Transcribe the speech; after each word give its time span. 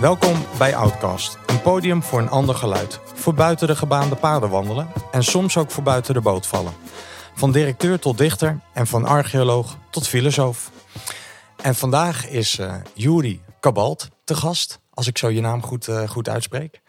Welkom 0.00 0.44
bij 0.58 0.76
Outcast, 0.76 1.38
een 1.46 1.60
podium 1.60 2.02
voor 2.02 2.18
een 2.18 2.28
ander 2.28 2.54
geluid. 2.54 3.00
Voor 3.14 3.34
buiten 3.34 3.66
de 3.66 3.76
gebaande 3.76 4.14
paden 4.14 4.50
wandelen 4.50 4.88
en 5.12 5.24
soms 5.24 5.56
ook 5.56 5.70
voor 5.70 5.82
buiten 5.82 6.14
de 6.14 6.20
boot 6.20 6.46
vallen. 6.46 6.72
Van 7.34 7.52
directeur 7.52 7.98
tot 7.98 8.18
dichter 8.18 8.60
en 8.72 8.86
van 8.86 9.04
archeoloog 9.04 9.78
tot 9.90 10.08
filosoof. 10.08 10.70
En 11.62 11.74
vandaag 11.74 12.28
is 12.28 12.58
uh, 12.58 12.74
Juri 12.94 13.40
Kabalt 13.60 14.08
te 14.24 14.34
gast, 14.34 14.80
als 14.90 15.06
ik 15.06 15.18
zo 15.18 15.30
je 15.30 15.40
naam 15.40 15.62
goed, 15.62 15.88
uh, 15.88 16.08
goed 16.08 16.28
uitspreek. 16.28 16.80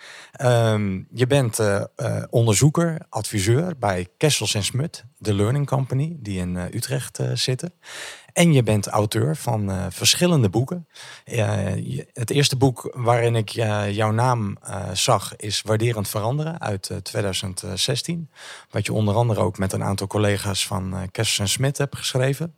Um, 0.41 1.07
je 1.13 1.27
bent 1.27 1.59
uh, 1.59 1.83
onderzoeker, 2.29 3.05
adviseur 3.09 3.77
bij 3.77 4.07
Kessels 4.17 4.65
Smut, 4.65 5.05
de 5.17 5.33
Learning 5.33 5.67
Company, 5.67 6.17
die 6.19 6.39
in 6.39 6.55
Utrecht 6.55 7.19
zitten. 7.33 7.73
En 8.39 8.53
je 8.53 8.63
bent 8.63 8.87
auteur 8.87 9.35
van 9.35 9.69
uh, 9.69 9.85
verschillende 9.89 10.49
boeken. 10.49 10.87
Het 12.13 12.29
eerste 12.29 12.55
boek 12.55 12.91
waarin 12.95 13.35
ik 13.35 13.55
uh, 13.55 13.91
jouw 13.91 14.11
naam 14.11 14.57
zag 14.93 15.35
is 15.35 15.61
Waarderend 15.61 16.09
Veranderen 16.09 16.61
uit 16.61 16.91
2016. 17.03 18.29
Wat 18.69 18.85
je 18.85 18.93
onder 18.93 19.15
andere 19.15 19.39
ook 19.39 19.57
met 19.57 19.73
een 19.73 19.83
aantal 19.83 20.07
collega's 20.07 20.67
van 20.67 20.93
uh, 20.93 21.23
en 21.37 21.49
Smit 21.49 21.77
hebt 21.77 21.97
geschreven. 21.97 22.55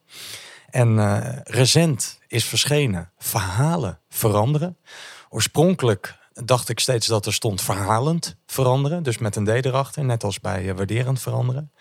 En 0.69 1.43
recent 1.43 2.19
is 2.27 2.45
verschenen 2.45 3.11
Verhalen 3.17 3.99
Veranderen. 4.09 4.77
Oorspronkelijk 5.29 6.17
dacht 6.33 6.69
ik 6.69 6.79
steeds 6.79 7.07
dat 7.07 7.25
er 7.25 7.33
stond 7.33 7.61
verhalend 7.61 8.35
veranderen. 8.45 9.03
Dus 9.03 9.17
met 9.17 9.35
een 9.35 9.45
D 9.45 9.65
erachter, 9.65 10.05
net 10.05 10.23
als 10.23 10.39
bij 10.39 10.75
Waarderend 10.75 11.21
Veranderen. 11.21 11.71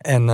En 0.00 0.24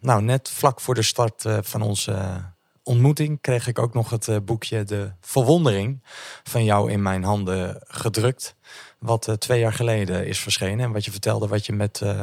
nou, 0.00 0.22
net 0.22 0.50
vlak 0.50 0.80
voor 0.80 0.94
de 0.94 1.02
start 1.02 1.44
van 1.62 1.82
onze 1.82 2.42
ontmoeting 2.90 3.40
kreeg 3.40 3.66
ik 3.66 3.78
ook 3.78 3.94
nog 3.94 4.10
het 4.10 4.26
uh, 4.26 4.36
boekje 4.44 4.84
De 4.84 5.12
Verwondering 5.20 6.02
van 6.42 6.64
jou 6.64 6.90
in 6.90 7.02
mijn 7.02 7.24
handen 7.24 7.80
gedrukt. 7.86 8.54
Wat 8.98 9.28
uh, 9.28 9.34
twee 9.34 9.60
jaar 9.60 9.72
geleden 9.72 10.26
is 10.26 10.40
verschenen. 10.40 10.84
En 10.84 10.92
wat 10.92 11.04
je 11.04 11.10
vertelde 11.10 11.46
wat 11.46 11.66
je 11.66 11.72
met 11.72 12.00
uh, 12.02 12.22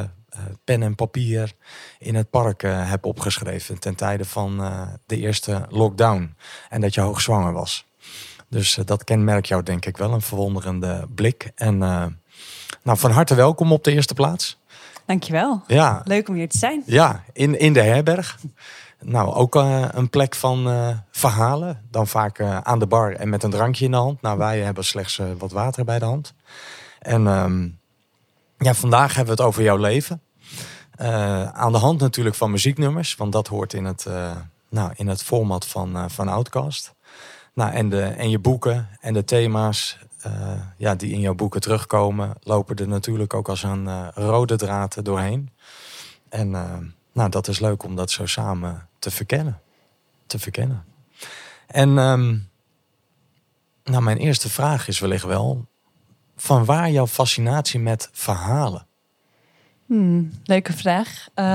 pen 0.63 0.83
en 0.83 0.95
papier 0.95 1.53
in 1.99 2.15
het 2.15 2.29
park 2.29 2.61
hebt 2.61 3.05
opgeschreven. 3.05 3.79
Ten 3.79 3.95
tijde 3.95 4.25
van 4.25 4.57
de 5.05 5.17
eerste 5.17 5.65
lockdown. 5.69 6.35
En 6.69 6.81
dat 6.81 6.93
je 6.93 7.01
hoogzwanger 7.01 7.53
was. 7.53 7.85
Dus 8.49 8.79
dat 8.85 9.03
kenmerk 9.03 9.45
jou 9.45 9.63
denk 9.63 9.85
ik 9.85 9.97
wel. 9.97 10.13
Een 10.13 10.21
verwonderende 10.21 11.07
blik. 11.15 11.51
En 11.55 11.77
nou, 11.77 12.97
van 12.97 13.11
harte 13.11 13.35
welkom 13.35 13.71
op 13.71 13.83
de 13.83 13.91
eerste 13.91 14.13
plaats. 14.13 14.59
Dankjewel. 15.05 15.63
Ja. 15.67 16.01
Leuk 16.03 16.29
om 16.29 16.35
hier 16.35 16.49
te 16.49 16.57
zijn. 16.57 16.83
Ja, 16.85 17.23
in, 17.33 17.59
in 17.59 17.73
de 17.73 17.81
herberg. 17.81 18.37
Nou, 19.01 19.33
ook 19.33 19.55
uh, 19.55 19.85
een 19.91 20.09
plek 20.09 20.35
van 20.35 20.67
uh, 20.67 20.89
verhalen. 21.11 21.85
Dan 21.91 22.07
vaak 22.07 22.39
uh, 22.39 22.57
aan 22.57 22.79
de 22.79 22.87
bar 22.87 23.11
en 23.11 23.29
met 23.29 23.43
een 23.43 23.49
drankje 23.49 23.85
in 23.85 23.91
de 23.91 23.97
hand. 23.97 24.21
Nou, 24.21 24.37
wij 24.37 24.59
hebben 24.59 24.83
slechts 24.83 25.21
wat 25.37 25.51
water 25.51 25.85
bij 25.85 25.99
de 25.99 26.05
hand. 26.05 26.33
En 26.99 27.27
um, 27.27 27.79
ja, 28.57 28.73
vandaag 28.73 29.15
hebben 29.15 29.35
we 29.35 29.41
het 29.41 29.49
over 29.49 29.63
jouw 29.63 29.77
leven. 29.77 30.21
aan 31.53 31.71
de 31.71 31.77
hand 31.77 31.99
natuurlijk 31.99 32.35
van 32.35 32.51
muzieknummers. 32.51 33.15
Want 33.15 33.31
dat 33.31 33.47
hoort 33.47 33.73
in 33.73 33.85
het, 33.85 34.05
nou, 34.69 34.91
in 34.95 35.07
het 35.07 35.23
format 35.23 35.65
van, 35.65 36.11
van 36.11 36.27
Outcast. 36.27 36.93
Nou, 37.53 37.71
en, 37.71 37.89
de, 37.89 38.01
en 38.01 38.29
je 38.29 38.39
boeken 38.39 38.87
en 38.99 39.13
de 39.13 39.23
thema's 39.23 39.97
ja, 40.77 40.95
die 40.95 41.11
in 41.11 41.19
jouw 41.19 41.35
boeken 41.35 41.61
terugkomen... 41.61 42.33
lopen 42.41 42.75
er 42.75 42.87
natuurlijk 42.87 43.33
ook 43.33 43.49
als 43.49 43.63
een 43.63 44.11
rode 44.11 44.55
draad 44.55 45.05
doorheen. 45.05 45.49
En 46.29 46.55
nou, 47.17 47.29
dat 47.29 47.47
is 47.47 47.59
leuk 47.59 47.83
om 47.83 47.95
dat 47.95 48.11
zo 48.11 48.25
samen 48.25 48.87
te 48.99 49.11
verkennen. 49.11 49.61
Te 50.25 50.39
verkennen. 50.39 50.85
En 51.67 51.97
um, 51.97 52.49
nou, 53.83 54.03
mijn 54.03 54.17
eerste 54.17 54.49
vraag 54.49 54.87
is 54.87 54.99
wellicht 54.99 55.23
wel: 55.23 55.65
van 56.35 56.65
waar 56.65 56.91
jouw 56.91 57.07
fascinatie 57.07 57.79
met 57.79 58.09
verhalen? 58.11 58.85
Hmm, 59.85 60.31
leuke 60.43 60.73
vraag. 60.73 61.27
Uh, 61.35 61.45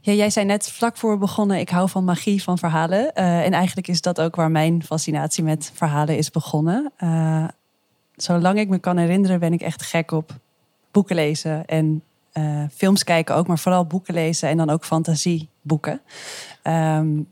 ja, 0.00 0.12
jij 0.12 0.30
zei 0.30 0.46
net 0.46 0.70
vlak 0.70 0.96
voor 0.96 1.18
begonnen: 1.18 1.58
ik 1.58 1.70
hou 1.70 1.88
van 1.88 2.04
magie 2.04 2.42
van 2.42 2.58
verhalen. 2.58 3.12
Uh, 3.14 3.44
en 3.44 3.52
eigenlijk 3.52 3.88
is 3.88 4.00
dat 4.00 4.20
ook 4.20 4.36
waar 4.36 4.50
mijn 4.50 4.84
fascinatie 4.84 5.44
met 5.44 5.72
verhalen 5.74 6.16
is 6.16 6.30
begonnen. 6.30 6.92
Uh, 6.98 7.48
zolang 8.16 8.58
ik 8.58 8.68
me 8.68 8.78
kan 8.78 8.96
herinneren, 8.96 9.40
ben 9.40 9.52
ik 9.52 9.60
echt 9.60 9.82
gek 9.82 10.10
op 10.10 10.36
boeken 10.90 11.16
lezen 11.16 11.66
en 11.66 12.02
uh, 12.38 12.64
films 12.74 13.04
kijken 13.04 13.34
ook, 13.34 13.46
maar 13.46 13.58
vooral 13.58 13.86
boeken 13.86 14.14
lezen 14.14 14.48
en 14.48 14.56
dan 14.56 14.70
ook 14.70 14.84
fantasieboeken. 14.84 16.00
Um, 16.62 17.28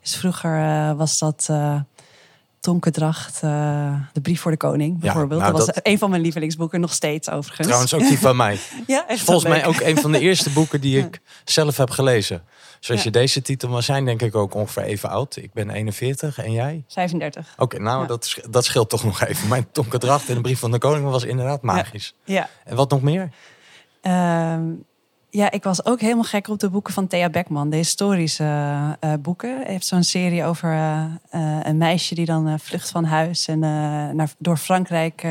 dus 0.00 0.16
vroeger 0.16 0.58
uh, 0.58 0.92
was 0.92 1.18
dat 1.18 1.48
uh, 1.50 1.80
De 2.60 4.20
Brief 4.22 4.40
voor 4.40 4.50
de 4.50 4.56
Koning 4.56 4.98
bijvoorbeeld. 5.00 5.40
Ja, 5.40 5.46
nou, 5.46 5.56
dat 5.56 5.66
was 5.66 5.74
dat... 5.74 5.86
een 5.86 5.98
van 5.98 6.10
mijn 6.10 6.22
lievelingsboeken, 6.22 6.80
nog 6.80 6.92
steeds 6.92 7.30
overigens. 7.30 7.66
Trouwens 7.66 7.94
ook 7.94 8.00
die 8.00 8.18
van 8.18 8.36
mij. 8.36 8.58
ja, 8.86 9.08
echt 9.08 9.24
Volgens 9.24 9.48
mij 9.48 9.66
ook 9.66 9.80
een 9.80 9.98
van 9.98 10.12
de 10.12 10.18
eerste 10.18 10.50
boeken 10.50 10.80
die 10.80 10.98
ik 10.98 11.20
zelf 11.44 11.76
heb 11.76 11.90
gelezen. 11.90 12.42
Zoals 12.80 13.02
ja. 13.02 13.06
je 13.06 13.18
deze 13.18 13.42
titel 13.42 13.68
maar 13.68 13.82
zijn, 13.82 14.04
denk 14.04 14.22
ik 14.22 14.34
ook 14.34 14.54
ongeveer 14.54 14.82
even 14.82 15.08
oud. 15.08 15.36
Ik 15.36 15.52
ben 15.52 15.70
41 15.70 16.38
en 16.38 16.52
jij? 16.52 16.84
35. 16.88 17.52
Oké, 17.52 17.62
okay, 17.62 17.80
nou 17.80 18.00
ja. 18.00 18.06
dat, 18.06 18.36
dat 18.50 18.64
scheelt 18.64 18.88
toch 18.88 19.04
nog 19.04 19.20
even. 19.20 19.48
Mijn 19.48 19.66
Tonke 19.72 19.98
Dracht 19.98 20.28
en 20.28 20.34
de 20.34 20.40
Brief 20.40 20.58
van 20.58 20.70
de 20.70 20.78
Koning 20.78 21.10
was 21.10 21.24
inderdaad 21.24 21.62
magisch. 21.62 22.14
Ja. 22.24 22.48
En 22.64 22.76
wat 22.76 22.90
nog 22.90 23.02
meer? 23.02 23.30
Uh, 24.02 24.58
ja, 25.30 25.50
ik 25.50 25.62
was 25.62 25.84
ook 25.84 26.00
helemaal 26.00 26.24
gek 26.24 26.48
op 26.48 26.58
de 26.58 26.70
boeken 26.70 26.92
van 26.92 27.06
Thea 27.06 27.30
Beckman, 27.30 27.70
de 27.70 27.76
historische 27.76 28.44
uh, 28.44 29.12
boeken. 29.20 29.56
Hij 29.56 29.72
heeft 29.72 29.86
zo'n 29.86 30.02
serie 30.02 30.44
over 30.44 30.72
uh, 30.72 31.04
uh, 31.34 31.58
een 31.62 31.76
meisje 31.76 32.14
die 32.14 32.26
dan 32.26 32.60
vlucht 32.60 32.90
van 32.90 33.04
huis 33.04 33.48
en 33.48 33.58
naar, 33.58 34.32
door 34.38 34.56
Frankrijk 34.56 35.26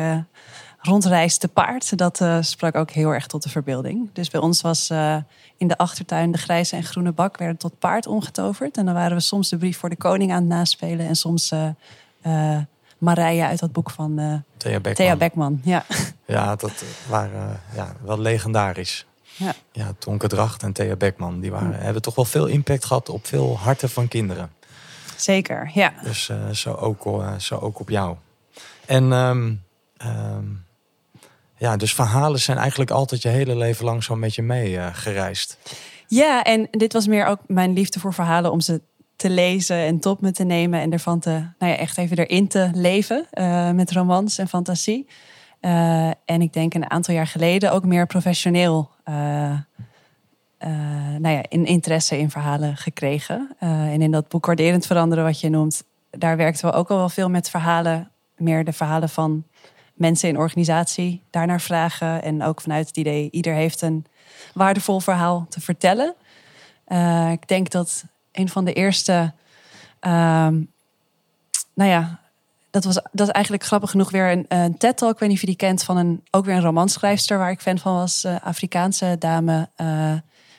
rondreist 0.79 1.39
te 1.39 1.47
paard. 1.47 1.97
Dat 1.97 2.21
sprak 2.39 2.75
ook 2.75 2.91
heel 2.91 3.13
erg 3.13 3.27
tot 3.27 3.43
de 3.43 3.49
verbeelding. 3.49 4.09
Dus 4.13 4.29
bij 4.29 4.41
ons 4.41 4.61
was 4.61 4.89
in 5.57 5.67
de 5.67 5.77
achtertuin 5.77 6.31
de 6.31 6.37
grijze 6.37 6.75
en 6.75 6.83
groene 6.83 7.11
bak 7.11 7.37
werden 7.37 7.57
tot 7.57 7.79
paard 7.79 8.07
omgetoverd. 8.07 8.77
En 8.77 8.85
dan 8.85 8.93
waren 8.93 9.17
we 9.17 9.23
soms 9.23 9.49
de 9.49 9.57
brief 9.57 9.77
voor 9.77 9.89
de 9.89 9.95
koning 9.97 10.31
aan 10.31 10.41
het 10.41 10.49
naspelen 10.49 11.07
en 11.07 11.15
soms 11.15 11.53
Marije 12.97 13.45
uit 13.45 13.59
dat 13.59 13.71
boek 13.71 13.89
van 13.89 14.19
uh, 14.19 14.33
Thea 14.57 14.79
Beckman. 14.79 14.93
Thea 14.93 15.15
Beckman. 15.15 15.61
Ja, 15.63 15.85
ja 16.25 16.55
dat 16.55 16.83
waren 17.09 17.61
ja, 17.75 17.95
wel 18.01 18.19
legendarisch. 18.19 19.05
Ja. 19.35 19.53
ja, 19.71 19.93
Tonke 19.97 20.27
Dracht 20.27 20.63
en 20.63 20.73
Thea 20.73 20.95
Beckman, 20.95 21.39
die 21.39 21.51
waren, 21.51 21.79
hebben 21.79 22.01
toch 22.01 22.15
wel 22.15 22.25
veel 22.25 22.45
impact 22.45 22.85
gehad 22.85 23.09
op 23.09 23.27
veel 23.27 23.57
harten 23.57 23.89
van 23.89 24.07
kinderen. 24.07 24.51
Zeker, 25.15 25.71
ja. 25.73 25.93
Dus 26.03 26.29
uh, 26.29 26.49
zo, 26.49 26.73
ook, 26.73 27.05
uh, 27.05 27.37
zo 27.37 27.55
ook 27.55 27.79
op 27.79 27.89
jou. 27.89 28.15
En 28.85 29.11
um, 29.11 29.63
um, 30.05 30.65
ja, 31.57 31.77
dus 31.77 31.93
verhalen 31.93 32.39
zijn 32.39 32.57
eigenlijk 32.57 32.91
altijd 32.91 33.21
je 33.21 33.29
hele 33.29 33.55
leven 33.55 33.85
lang 33.85 34.03
zo 34.03 34.15
met 34.15 34.35
je 34.35 34.41
mee 34.41 34.71
uh, 34.71 34.87
gereisd. 34.91 35.57
Ja, 36.07 36.43
en 36.43 36.67
dit 36.71 36.93
was 36.93 37.07
meer 37.07 37.25
ook 37.25 37.39
mijn 37.47 37.73
liefde 37.73 37.99
voor 37.99 38.13
verhalen 38.13 38.51
om 38.51 38.59
ze 38.59 38.81
te 39.17 39.29
lezen 39.29 39.77
en 39.77 39.99
tot 39.99 40.21
me 40.21 40.31
te 40.31 40.43
nemen 40.43 40.79
en 40.79 40.91
ervan 40.91 41.19
te, 41.19 41.29
nou 41.29 41.71
ja, 41.71 41.75
echt 41.75 41.97
even 41.97 42.17
erin 42.17 42.47
te 42.47 42.69
leven 42.73 43.27
uh, 43.33 43.71
met 43.71 43.91
romans 43.91 44.37
en 44.37 44.47
fantasie. 44.47 45.07
Uh, 45.61 46.07
en 46.07 46.41
ik 46.41 46.53
denk 46.53 46.73
een 46.73 46.89
aantal 46.89 47.13
jaar 47.13 47.27
geleden 47.27 47.71
ook 47.71 47.85
meer 47.85 48.05
professioneel 48.05 48.89
uh, 49.09 49.59
nou 51.19 51.35
ja, 51.35 51.41
in 51.49 51.65
interesse 51.65 52.19
in 52.19 52.29
verhalen 52.29 52.77
gekregen. 52.77 53.55
en 53.59 54.01
in 54.01 54.11
dat 54.11 54.27
boek 54.27 54.45
Waarderend 54.45 54.85
Veranderen, 54.85 55.23
wat 55.23 55.39
je 55.39 55.49
noemt, 55.49 55.83
daar 56.09 56.37
werkten 56.37 56.69
we 56.69 56.75
ook 56.75 56.89
al 56.89 56.97
wel 56.97 57.09
veel 57.09 57.29
met 57.29 57.49
verhalen. 57.49 58.11
Meer 58.35 58.63
de 58.63 58.73
verhalen 58.73 59.09
van 59.09 59.43
mensen 59.93 60.29
in 60.29 60.37
organisatie, 60.37 61.23
daarnaar 61.29 61.61
vragen. 61.61 62.23
En 62.23 62.43
ook 62.43 62.61
vanuit 62.61 62.87
het 62.87 62.97
idee, 62.97 63.27
ieder 63.31 63.53
heeft 63.53 63.81
een 63.81 64.05
waardevol 64.53 64.99
verhaal 64.99 65.45
te 65.49 65.61
vertellen. 65.61 66.15
ik 67.31 67.47
denk 67.47 67.69
dat 67.69 68.05
een 68.37 68.49
van 68.49 68.65
de 68.65 68.73
eerste. 68.73 69.33
Um, 70.01 70.71
nou 71.73 71.89
ja, 71.89 72.19
dat 72.69 72.83
was 72.83 72.95
dat 73.11 73.27
is 73.27 73.33
eigenlijk 73.33 73.63
grappig 73.63 73.89
genoeg 73.89 74.11
weer 74.11 74.31
een, 74.31 74.45
een 74.47 74.77
TED-talk. 74.77 75.13
Ik 75.13 75.19
weet 75.19 75.29
niet 75.29 75.37
of 75.37 75.43
je 75.43 75.49
die 75.49 75.55
kent 75.55 75.83
van 75.83 75.97
een 75.97 76.23
ook 76.31 76.45
weer 76.45 76.55
een 76.55 76.61
romanschrijfster 76.61 77.37
waar 77.37 77.51
ik 77.51 77.61
fan 77.61 77.77
van 77.77 77.93
was. 77.93 78.23
Uh, 78.25 78.35
Afrikaanse 78.43 79.15
dame 79.19 79.69
uh, 79.81 80.13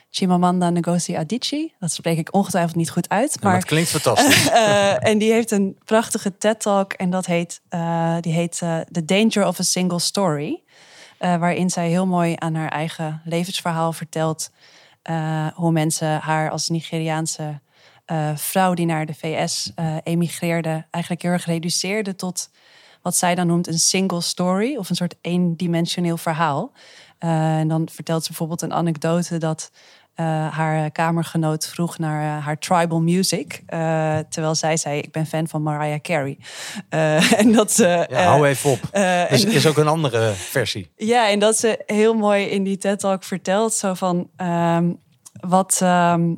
Chimamanda 0.09 0.69
Ngozi 0.69 1.15
Adichie. 1.15 1.75
Dat 1.79 1.91
spreek 1.91 2.17
ik 2.17 2.33
ongetwijfeld 2.33 2.75
niet 2.75 2.89
goed 2.89 3.09
uit. 3.09 3.37
Maar, 3.41 3.51
ja, 3.51 3.57
het 3.57 3.67
klinkt 3.67 3.89
fantastisch. 3.89 4.45
Uh, 4.45 5.07
en 5.09 5.17
die 5.17 5.31
heeft 5.31 5.51
een 5.51 5.77
prachtige 5.85 6.37
TED-talk 6.37 6.93
en 6.93 7.09
dat 7.09 7.25
heet, 7.25 7.61
die 8.19 8.33
heet 8.33 8.57
The 8.91 9.05
Danger 9.05 9.47
of 9.47 9.59
a 9.59 9.63
Single 9.63 9.99
Story. 9.99 10.63
waarin 11.17 11.69
zij 11.69 11.89
heel 11.89 12.07
mooi 12.07 12.35
aan 12.37 12.55
haar 12.55 12.69
eigen 12.69 13.21
levensverhaal 13.25 13.93
vertelt 13.93 14.51
hoe 15.53 15.71
mensen 15.71 16.19
haar 16.19 16.49
als 16.49 16.69
Nigeriaanse 16.69 17.59
uh, 18.11 18.29
vrouw 18.35 18.73
die 18.73 18.85
naar 18.85 19.05
de 19.05 19.13
VS 19.13 19.71
uh, 19.75 19.95
eh, 19.95 20.01
emigreerde, 20.03 20.85
eigenlijk 20.91 21.23
heel 21.23 21.31
erg 21.31 21.45
reduceerde 21.45 22.15
tot 22.15 22.49
wat 23.01 23.15
zij 23.15 23.35
dan 23.35 23.47
noemt 23.47 23.67
een 23.67 23.79
single 23.79 24.21
story 24.21 24.75
of 24.75 24.89
een 24.89 24.95
soort 24.95 25.15
eendimensioneel 25.21 26.17
verhaal. 26.17 26.71
Uh, 27.19 27.57
en 27.57 27.67
dan 27.67 27.87
vertelt 27.91 28.21
ze 28.21 28.27
bijvoorbeeld 28.27 28.61
een 28.61 28.73
anekdote 28.73 29.37
dat 29.37 29.71
haar 30.49 30.91
kamergenoot 30.91 31.67
vroeg 31.67 31.97
naar 31.97 32.41
haar 32.41 32.57
tribal 32.57 33.01
music. 33.01 33.63
terwijl 34.29 34.55
zij 34.55 34.77
zei, 34.77 34.99
ik 34.99 35.11
ben 35.11 35.25
fan 35.25 35.47
van 35.47 35.61
Mariah 35.61 36.01
Carey. 36.01 36.37
en 37.41 37.51
dat 37.51 37.75
ja, 37.75 38.23
hou 38.23 38.47
even 38.47 38.69
op. 38.69 38.79
Er 38.91 39.31
is, 39.31 39.45
is 39.45 39.67
ook 39.67 39.77
een 39.77 39.87
andere 39.87 40.31
versie. 40.31 40.91
Ja, 40.95 41.29
en 41.29 41.39
dat 41.39 41.57
ze 41.57 41.83
heel 41.85 42.13
mooi 42.13 42.45
in 42.45 42.63
die 42.63 42.77
TED-talk 42.77 43.23
vertelt. 43.23 43.73
Zo 43.73 43.93
van, 43.93 44.29
ehm, 44.35 44.91
wat... 45.39 45.79
Ehm, 45.81 46.31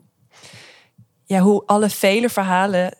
ja, 1.31 1.39
hoe 1.39 1.63
alle 1.65 1.89
vele 1.89 2.29
verhalen 2.29 2.93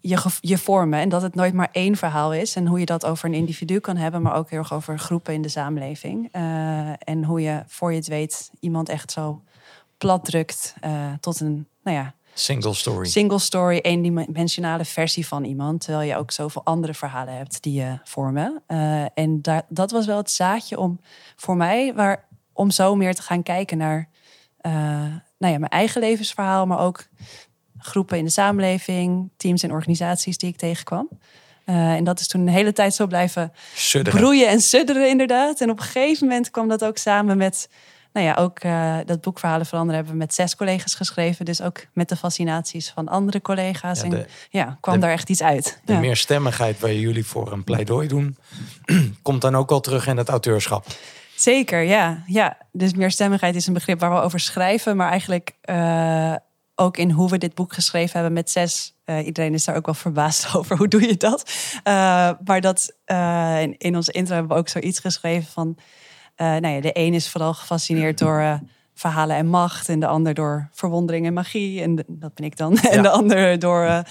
je, 0.00 0.38
je 0.40 0.58
vormen. 0.58 1.00
En 1.00 1.08
dat 1.08 1.22
het 1.22 1.34
nooit 1.34 1.54
maar 1.54 1.68
één 1.72 1.96
verhaal 1.96 2.32
is. 2.32 2.56
En 2.56 2.66
hoe 2.66 2.78
je 2.78 2.86
dat 2.86 3.06
over 3.06 3.28
een 3.28 3.34
individu 3.34 3.78
kan 3.78 3.96
hebben, 3.96 4.22
maar 4.22 4.34
ook 4.34 4.50
heel 4.50 4.58
erg 4.58 4.72
over 4.72 4.98
groepen 4.98 5.34
in 5.34 5.42
de 5.42 5.48
samenleving. 5.48 6.28
Uh, 6.36 6.88
en 6.98 7.24
hoe 7.24 7.40
je, 7.40 7.62
voor 7.66 7.90
je 7.90 7.96
het 7.96 8.06
weet, 8.06 8.50
iemand 8.60 8.88
echt 8.88 9.12
zo 9.12 9.42
plat 9.98 10.24
drukt 10.24 10.74
uh, 10.84 11.12
tot 11.20 11.40
een, 11.40 11.68
nou 11.82 11.96
ja. 11.96 12.14
Single 12.34 12.74
story. 12.74 13.06
Single 13.06 13.38
story, 13.38 13.78
eendimensionale 13.78 14.84
versie 14.84 15.26
van 15.26 15.44
iemand. 15.44 15.80
Terwijl 15.80 16.08
je 16.08 16.16
ook 16.16 16.30
zoveel 16.30 16.64
andere 16.64 16.94
verhalen 16.94 17.36
hebt 17.36 17.62
die 17.62 17.80
je 17.80 17.98
vormen. 18.04 18.62
En 19.14 19.42
daar, 19.42 19.62
dat 19.68 19.90
was 19.90 20.06
wel 20.06 20.16
het 20.16 20.30
zaadje 20.30 20.78
om 20.78 21.00
voor 21.36 21.56
mij, 21.56 21.94
waar, 21.94 22.28
om 22.52 22.70
zo 22.70 22.94
meer 22.94 23.14
te 23.14 23.22
gaan 23.22 23.42
kijken 23.42 23.78
naar 23.78 24.08
nou 25.38 25.52
ja, 25.52 25.58
mijn 25.58 25.70
eigen 25.70 26.00
levensverhaal, 26.00 26.66
maar 26.66 26.78
ook 26.78 27.06
groepen 27.78 28.18
in 28.18 28.24
de 28.24 28.30
samenleving, 28.30 29.30
teams 29.36 29.62
en 29.62 29.72
organisaties 29.72 30.38
die 30.38 30.48
ik 30.48 30.56
tegenkwam. 30.56 31.08
Uh, 31.66 31.92
en 31.92 32.04
dat 32.04 32.20
is 32.20 32.26
toen 32.26 32.40
een 32.40 32.48
hele 32.48 32.72
tijd 32.72 32.94
zo 32.94 33.06
blijven 33.06 33.52
sudderen. 33.74 34.20
broeien 34.20 34.48
en 34.48 34.60
sudderen, 34.60 35.08
inderdaad. 35.08 35.60
En 35.60 35.70
op 35.70 35.78
een 35.78 35.84
gegeven 35.84 36.26
moment 36.26 36.50
kwam 36.50 36.68
dat 36.68 36.84
ook 36.84 36.98
samen 36.98 37.36
met, 37.36 37.68
nou 38.12 38.26
ja, 38.26 38.34
ook 38.34 38.64
uh, 38.64 38.96
dat 39.06 39.20
boek 39.20 39.38
Verhalen 39.38 39.66
veranderen 39.66 39.96
hebben 39.96 40.12
we 40.12 40.18
met 40.18 40.34
zes 40.34 40.56
collega's 40.56 40.94
geschreven. 40.94 41.44
Dus 41.44 41.60
ook 41.62 41.86
met 41.92 42.08
de 42.08 42.16
fascinaties 42.16 42.90
van 42.90 43.08
andere 43.08 43.40
collega's. 43.40 44.00
Ja, 44.00 44.04
en 44.04 44.26
ja, 44.50 44.78
kwam 44.80 45.00
daar 45.00 45.10
echt 45.10 45.28
iets 45.28 45.42
uit. 45.42 45.80
De 45.84 45.92
ja. 45.92 45.98
meerstemmigheid 45.98 46.80
waar 46.80 46.94
jullie 46.94 47.26
voor 47.26 47.52
een 47.52 47.64
pleidooi 47.64 48.08
doen, 48.08 48.36
komt 49.22 49.40
dan 49.40 49.56
ook 49.56 49.70
al 49.70 49.80
terug 49.80 50.06
in 50.06 50.16
het 50.16 50.28
auteurschap. 50.28 50.86
Zeker, 51.38 51.82
ja. 51.82 52.22
ja. 52.26 52.56
Dus 52.72 52.94
meerstemmigheid 52.94 53.54
is 53.54 53.66
een 53.66 53.72
begrip 53.72 54.00
waar 54.00 54.10
we 54.10 54.20
over 54.20 54.40
schrijven, 54.40 54.96
maar 54.96 55.10
eigenlijk 55.10 55.52
uh, 55.64 56.34
ook 56.74 56.96
in 56.96 57.10
hoe 57.10 57.30
we 57.30 57.38
dit 57.38 57.54
boek 57.54 57.72
geschreven 57.72 58.12
hebben 58.12 58.32
met 58.32 58.50
zes. 58.50 58.96
Uh, 59.04 59.26
iedereen 59.26 59.54
is 59.54 59.64
daar 59.64 59.76
ook 59.76 59.86
wel 59.86 59.94
verbaasd 59.94 60.48
over. 60.56 60.76
Hoe 60.76 60.88
doe 60.88 61.06
je 61.06 61.16
dat? 61.16 61.50
Uh, 61.76 62.30
maar 62.44 62.60
dat 62.60 62.96
in, 63.60 63.74
in 63.78 63.96
onze 63.96 64.12
intro 64.12 64.34
hebben 64.34 64.52
we 64.52 64.58
ook 64.58 64.68
zoiets 64.68 64.98
geschreven 64.98 65.52
van. 65.52 65.76
nou 66.36 66.66
ja, 66.66 66.80
de 66.80 66.90
een 66.92 67.14
is 67.14 67.28
vooral 67.28 67.54
gefascineerd 67.54 68.18
door 68.24 68.60
verhalen 68.94 69.36
en 69.36 69.46
macht. 69.46 69.88
En 69.88 70.00
de 70.00 70.06
ander 70.06 70.34
door 70.34 70.68
verwondering 70.72 71.26
en 71.26 71.32
magie. 71.32 71.82
En 71.82 72.04
dat 72.08 72.34
ben 72.34 72.44
ik 72.44 72.56
dan. 72.56 72.78
Ja. 72.82 72.90
En 72.90 73.02
de 73.02 73.10
ander 73.10 73.58
door 73.58 74.02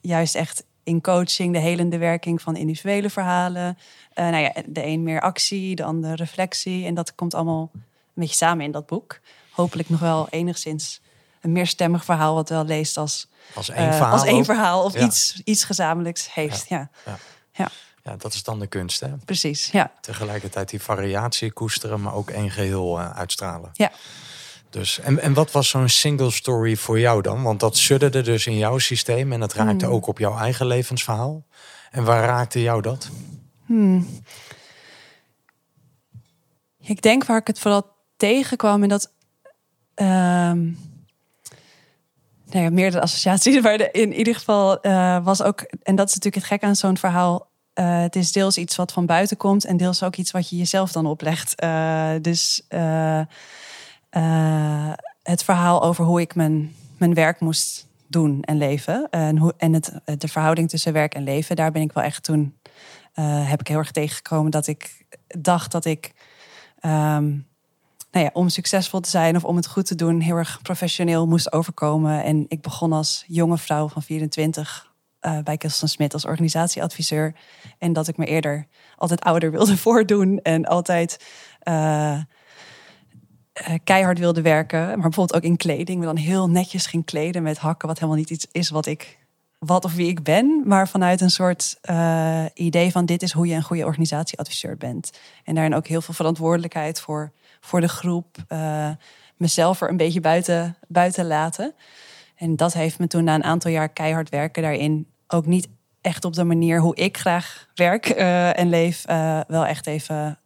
juist 0.00 0.34
echt 0.34 0.64
in 0.86 1.00
coaching, 1.00 1.52
de 1.52 1.58
helende 1.58 1.98
werking 1.98 2.42
van 2.42 2.56
individuele 2.56 3.10
verhalen. 3.10 3.76
Nou 4.22 4.36
ja, 4.36 4.52
de 4.66 4.84
een 4.84 5.02
meer 5.02 5.20
actie, 5.20 5.76
de 5.76 5.84
ander 5.84 6.14
reflectie. 6.14 6.86
En 6.86 6.94
dat 6.94 7.14
komt 7.14 7.34
allemaal 7.34 7.70
een 7.74 7.82
beetje 8.14 8.34
samen 8.34 8.64
in 8.64 8.70
dat 8.70 8.86
boek. 8.86 9.18
Hopelijk 9.50 9.88
nog 9.88 10.00
wel 10.00 10.28
enigszins 10.30 11.00
een 11.40 11.52
meerstemmig 11.52 12.04
verhaal 12.04 12.34
wat 12.34 12.48
wel 12.48 12.64
leest 12.64 12.96
als, 12.96 13.28
als 13.54 13.68
één 13.68 13.92
verhaal, 13.92 14.12
als 14.12 14.24
één 14.24 14.44
verhaal 14.44 14.84
of 14.84 14.96
iets, 14.96 15.40
iets 15.44 15.64
gezamenlijks 15.64 16.34
heeft. 16.34 16.68
Ja. 16.68 16.90
Ja. 17.04 17.18
ja. 17.52 17.68
ja. 18.02 18.16
dat 18.16 18.32
is 18.32 18.42
dan 18.42 18.58
de 18.58 18.66
kunst, 18.66 19.00
hè? 19.00 19.08
Precies, 19.24 19.70
ja. 19.70 19.92
Tegelijkertijd 20.00 20.68
die 20.68 20.82
variatie 20.82 21.52
koesteren, 21.52 22.00
maar 22.00 22.14
ook 22.14 22.30
één 22.30 22.50
geheel 22.50 23.00
uh, 23.00 23.10
uitstralen. 23.10 23.70
Ja. 23.72 23.90
Dus, 24.70 24.98
en, 24.98 25.20
en 25.20 25.34
wat 25.34 25.50
was 25.50 25.68
zo'n 25.68 25.88
single 25.88 26.30
story 26.30 26.76
voor 26.76 27.00
jou 27.00 27.22
dan? 27.22 27.42
Want 27.42 27.60
dat 27.60 27.76
sudderde 27.76 28.22
dus 28.22 28.46
in 28.46 28.56
jouw 28.56 28.78
systeem 28.78 29.32
en 29.32 29.40
dat 29.40 29.52
raakte 29.52 29.84
hmm. 29.84 29.94
ook 29.94 30.06
op 30.06 30.18
jouw 30.18 30.38
eigen 30.38 30.66
levensverhaal. 30.66 31.44
En 31.90 32.04
waar 32.04 32.24
raakte 32.24 32.62
jou 32.62 32.82
dat? 32.82 33.08
Hmm. 33.66 34.06
Ik 36.78 37.02
denk 37.02 37.24
waar 37.24 37.38
ik 37.38 37.46
het 37.46 37.58
vooral 37.58 37.94
tegenkwam 38.16 38.82
en 38.82 38.88
dat. 38.88 39.12
Ehm, 39.94 40.70
nou 42.50 42.70
meerdere 42.70 43.02
associaties. 43.02 43.60
Maar 43.62 43.94
in 43.94 44.12
ieder 44.12 44.34
geval 44.34 44.86
uh, 44.86 45.24
was 45.24 45.42
ook, 45.42 45.60
en 45.60 45.96
dat 45.96 46.08
is 46.08 46.14
natuurlijk 46.14 46.44
het 46.44 46.52
gek 46.52 46.62
aan 46.62 46.76
zo'n 46.76 46.96
verhaal. 46.96 47.48
Uh, 47.74 48.00
het 48.00 48.16
is 48.16 48.32
deels 48.32 48.58
iets 48.58 48.76
wat 48.76 48.92
van 48.92 49.06
buiten 49.06 49.36
komt 49.36 49.64
en 49.64 49.76
deels 49.76 50.02
ook 50.02 50.16
iets 50.16 50.30
wat 50.30 50.48
je 50.48 50.56
jezelf 50.56 50.92
dan 50.92 51.06
oplegt. 51.06 51.62
Uh, 51.62 52.10
dus 52.20 52.62
het 55.22 55.44
verhaal 55.44 55.82
over 55.82 56.04
hoe 56.04 56.20
ik 56.20 56.34
mijn, 56.34 56.74
mijn 56.96 57.14
werk 57.14 57.40
moest 57.40 57.86
doen 58.06 58.42
en 58.42 58.56
leven. 58.56 59.06
En, 59.10 59.38
hoe, 59.38 59.54
en 59.56 59.72
het, 59.72 59.92
de 60.18 60.28
verhouding 60.28 60.68
tussen 60.68 60.92
werk 60.92 61.14
en 61.14 61.22
leven, 61.22 61.56
daar 61.56 61.72
ben 61.72 61.82
ik 61.82 61.92
wel 61.92 62.04
echt 62.04 62.22
toen. 62.22 62.54
Heb 63.22 63.60
ik 63.60 63.68
heel 63.68 63.78
erg 63.78 63.90
tegengekomen 63.90 64.50
dat 64.50 64.66
ik 64.66 65.04
dacht 65.26 65.72
dat 65.72 65.84
ik. 65.84 66.12
Um, 66.80 67.46
nou 68.16 68.28
ja, 68.28 68.30
om 68.32 68.48
succesvol 68.48 69.00
te 69.00 69.10
zijn 69.10 69.36
of 69.36 69.44
om 69.44 69.56
het 69.56 69.66
goed 69.66 69.86
te 69.86 69.94
doen, 69.94 70.20
heel 70.20 70.36
erg 70.36 70.62
professioneel 70.62 71.26
moest 71.26 71.52
overkomen. 71.52 72.24
En 72.24 72.44
ik 72.48 72.60
begon 72.60 72.92
als 72.92 73.24
jonge 73.26 73.58
vrouw 73.58 73.88
van 73.88 74.02
24 74.02 74.92
uh, 75.20 75.36
eh, 75.36 75.44
bij 75.44 75.56
Kilston 75.56 75.88
Smit 75.88 76.12
als 76.12 76.24
organisatieadviseur. 76.24 77.34
En 77.78 77.92
dat 77.92 78.08
ik 78.08 78.16
me 78.16 78.26
eerder 78.26 78.66
altijd 78.96 79.20
ouder 79.20 79.50
wilde 79.50 79.76
voordoen 79.86 80.40
en 80.42 80.64
altijd 80.64 81.24
uh, 81.64 82.20
keihard 83.84 84.18
wilde 84.18 84.42
werken. 84.42 84.80
Maar 84.80 84.96
bijvoorbeeld 84.96 85.34
ook 85.34 85.50
in 85.50 85.56
kleding, 85.56 85.98
me 85.98 86.04
dan 86.04 86.16
heel 86.16 86.50
netjes 86.50 86.86
ging 86.86 87.04
kleden 87.04 87.42
met 87.42 87.58
hakken, 87.58 87.88
wat 87.88 87.98
helemaal 87.98 88.18
niet 88.18 88.30
iets 88.30 88.46
is 88.52 88.70
wat 88.70 88.86
ik 88.86 89.18
wat 89.58 89.84
of 89.84 89.94
wie 89.94 90.08
ik 90.08 90.22
ben, 90.22 90.62
maar 90.64 90.88
vanuit 90.88 91.20
een 91.20 91.30
soort 91.30 91.80
idee 92.54 92.90
van 92.90 93.06
dit 93.06 93.22
is 93.22 93.32
hoe 93.32 93.46
je 93.46 93.54
een 93.54 93.62
goede 93.62 93.84
organisatieadviseur 93.84 94.76
bent. 94.76 95.10
En 95.44 95.54
daarin 95.54 95.74
ook 95.74 95.86
heel 95.86 96.00
veel 96.00 96.14
verantwoordelijkheid 96.14 97.00
voor 97.00 97.32
voor 97.66 97.80
de 97.80 97.88
groep. 97.88 98.36
Uh, 98.48 98.90
mezelf 99.36 99.80
er 99.80 99.88
een 99.88 99.96
beetje 99.96 100.20
buiten, 100.20 100.76
buiten 100.88 101.26
laten. 101.26 101.74
En 102.36 102.56
dat 102.56 102.72
heeft 102.72 102.98
me 102.98 103.06
toen 103.06 103.24
na 103.24 103.34
een 103.34 103.44
aantal 103.44 103.70
jaar 103.70 103.88
keihard 103.88 104.28
werken 104.28 104.62
daarin 104.62 105.06
ook 105.26 105.46
niet 105.46 105.68
echt 106.00 106.24
op 106.24 106.32
de 106.32 106.44
manier 106.44 106.80
hoe 106.80 106.96
ik 106.96 107.16
graag 107.16 107.66
werk 107.74 108.08
uh, 108.18 108.58
en 108.58 108.68
leef, 108.68 109.04
wel 109.46 109.66
echt 109.66 109.86
even, 109.86 110.38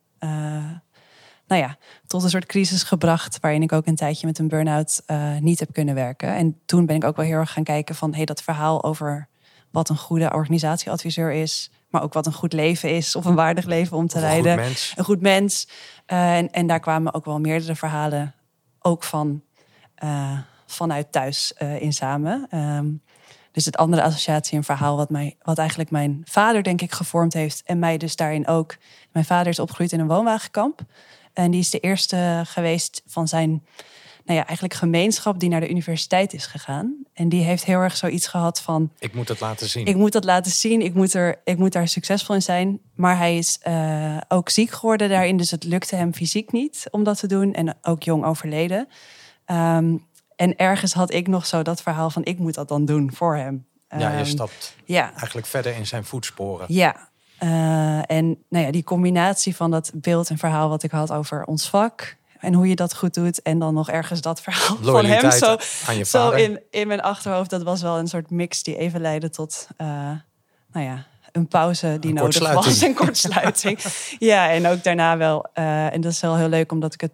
nou 1.50 1.62
ja, 1.62 1.76
tot 2.06 2.22
een 2.22 2.30
soort 2.30 2.46
crisis 2.46 2.82
gebracht. 2.82 3.38
Waarin 3.40 3.62
ik 3.62 3.72
ook 3.72 3.86
een 3.86 3.96
tijdje 3.96 4.26
met 4.26 4.38
een 4.38 4.48
burn-out 4.48 5.02
niet 5.40 5.60
heb 5.60 5.72
kunnen 5.72 5.94
werken. 5.94 6.34
En 6.34 6.60
toen 6.66 6.86
ben 6.86 6.96
ik 6.96 7.04
ook 7.04 7.16
wel 7.16 7.26
heel 7.26 7.38
erg 7.38 7.52
gaan 7.52 7.64
kijken 7.64 7.94
van, 7.94 8.14
hey, 8.14 8.24
dat 8.24 8.42
verhaal 8.42 8.84
over 8.84 9.28
wat 9.70 9.88
een 9.88 9.98
goede 9.98 10.32
organisatieadviseur 10.32 11.32
is, 11.32 11.70
maar 11.88 12.02
ook 12.02 12.12
wat 12.12 12.26
een 12.26 12.32
goed 12.32 12.52
leven 12.52 12.96
is 12.96 13.16
of 13.16 13.24
een 13.24 13.34
waardig 13.34 13.64
leven 13.64 13.96
om 13.96 14.06
te 14.06 14.16
of 14.16 14.22
leiden. 14.22 14.52
Een 14.52 14.58
goed 14.58 14.66
mens. 14.66 14.92
Een 14.96 15.04
goed 15.04 15.20
mens. 15.20 15.68
Uh, 16.06 16.36
en, 16.36 16.50
en 16.50 16.66
daar 16.66 16.80
kwamen 16.80 17.14
ook 17.14 17.24
wel 17.24 17.40
meerdere 17.40 17.74
verhalen, 17.74 18.34
ook 18.80 19.04
van 19.04 19.42
uh, 20.04 20.38
vanuit 20.66 21.12
thuis 21.12 21.52
in 21.78 21.92
samen. 21.92 22.58
Um, 22.58 23.02
dus 23.52 23.64
het 23.64 23.76
andere 23.76 24.02
associatie, 24.02 24.56
een 24.56 24.64
verhaal 24.64 24.96
wat, 24.96 25.10
mij, 25.10 25.36
wat 25.42 25.58
eigenlijk 25.58 25.90
mijn 25.90 26.22
vader, 26.24 26.62
denk 26.62 26.80
ik, 26.80 26.92
gevormd 26.92 27.32
heeft. 27.32 27.62
En 27.64 27.78
mij 27.78 27.98
dus 27.98 28.16
daarin 28.16 28.46
ook. 28.46 28.76
Mijn 29.12 29.24
vader 29.24 29.48
is 29.48 29.58
opgegroeid 29.58 29.92
in 29.92 30.00
een 30.00 30.08
woonwagenkamp. 30.08 30.80
En 31.32 31.50
die 31.50 31.60
is 31.60 31.70
de 31.70 31.80
eerste 31.80 32.42
geweest 32.46 33.02
van 33.06 33.28
zijn 33.28 33.62
nou 34.24 34.38
ja, 34.38 34.46
eigenlijk 34.46 34.78
gemeenschap 34.78 35.40
die 35.40 35.48
naar 35.48 35.60
de 35.60 35.70
universiteit 35.70 36.32
is 36.32 36.46
gegaan. 36.46 36.96
En 37.12 37.28
die 37.28 37.42
heeft 37.42 37.64
heel 37.64 37.78
erg 37.78 37.96
zoiets 37.96 38.26
gehad 38.26 38.60
van... 38.60 38.92
Ik 38.98 39.14
moet 39.14 39.28
het 39.28 39.40
laten 39.40 39.68
zien. 39.68 39.86
Ik 39.86 39.96
moet 39.96 40.12
dat 40.12 40.24
laten 40.24 40.50
zien. 40.50 40.80
Ik 40.80 40.94
moet, 40.94 41.14
er, 41.14 41.40
ik 41.44 41.58
moet 41.58 41.72
daar 41.72 41.88
succesvol 41.88 42.34
in 42.34 42.42
zijn. 42.42 42.80
Maar 42.94 43.16
hij 43.16 43.38
is 43.38 43.58
uh, 43.68 44.16
ook 44.28 44.48
ziek 44.48 44.70
geworden 44.70 45.08
daarin. 45.08 45.36
Dus 45.36 45.50
het 45.50 45.64
lukte 45.64 45.96
hem 45.96 46.14
fysiek 46.14 46.52
niet 46.52 46.86
om 46.90 47.04
dat 47.04 47.18
te 47.18 47.26
doen. 47.26 47.52
En 47.52 47.76
ook 47.82 48.02
jong 48.02 48.24
overleden. 48.24 48.88
Um, 49.46 50.06
en 50.36 50.56
ergens 50.56 50.92
had 50.92 51.12
ik 51.12 51.28
nog 51.28 51.46
zo 51.46 51.62
dat 51.62 51.82
verhaal 51.82 52.10
van... 52.10 52.24
ik 52.24 52.38
moet 52.38 52.54
dat 52.54 52.68
dan 52.68 52.84
doen 52.84 53.12
voor 53.14 53.36
hem. 53.36 53.66
Ja, 53.88 54.10
je 54.10 54.16
ehm, 54.16 54.24
stapt 54.24 54.74
ja. 54.84 55.12
eigenlijk 55.16 55.46
verder 55.46 55.74
in 55.74 55.86
zijn 55.86 56.04
voetsporen. 56.04 56.66
Ja, 56.68 57.09
uh, 57.42 58.10
en 58.10 58.44
nou 58.48 58.64
ja, 58.64 58.70
die 58.70 58.84
combinatie 58.84 59.56
van 59.56 59.70
dat 59.70 59.90
beeld 59.94 60.30
en 60.30 60.38
verhaal 60.38 60.68
wat 60.68 60.82
ik 60.82 60.90
had 60.90 61.12
over 61.12 61.44
ons 61.44 61.68
vak, 61.68 62.16
en 62.40 62.54
hoe 62.54 62.68
je 62.68 62.76
dat 62.76 62.96
goed 62.96 63.14
doet. 63.14 63.42
En 63.42 63.58
dan 63.58 63.74
nog 63.74 63.90
ergens 63.90 64.20
dat 64.20 64.40
verhaal 64.40 64.76
van 64.80 65.04
hem 65.04 65.30
zo, 65.30 65.56
aan 65.86 65.96
je 65.96 66.04
zo 66.04 66.30
in, 66.30 66.60
in 66.70 66.86
mijn 66.86 67.00
achterhoofd. 67.00 67.50
Dat 67.50 67.62
was 67.62 67.82
wel 67.82 67.98
een 67.98 68.08
soort 68.08 68.30
mix 68.30 68.62
die 68.62 68.76
even 68.76 69.00
leidde 69.00 69.30
tot, 69.30 69.66
uh, 69.78 69.86
nou 70.72 70.86
ja, 70.86 71.06
een 71.32 71.48
pauze 71.48 71.96
die 72.00 72.12
nodig 72.12 72.52
was. 72.52 72.80
Een 72.80 72.94
kortsluiting. 72.94 73.78
ja, 74.18 74.50
en 74.50 74.66
ook 74.66 74.82
daarna 74.82 75.16
wel. 75.16 75.46
Uh, 75.54 75.92
en 75.92 76.00
dat 76.00 76.12
is 76.12 76.20
wel 76.20 76.36
heel 76.36 76.48
leuk, 76.48 76.72
omdat 76.72 76.94
ik 76.94 77.00
het 77.00 77.12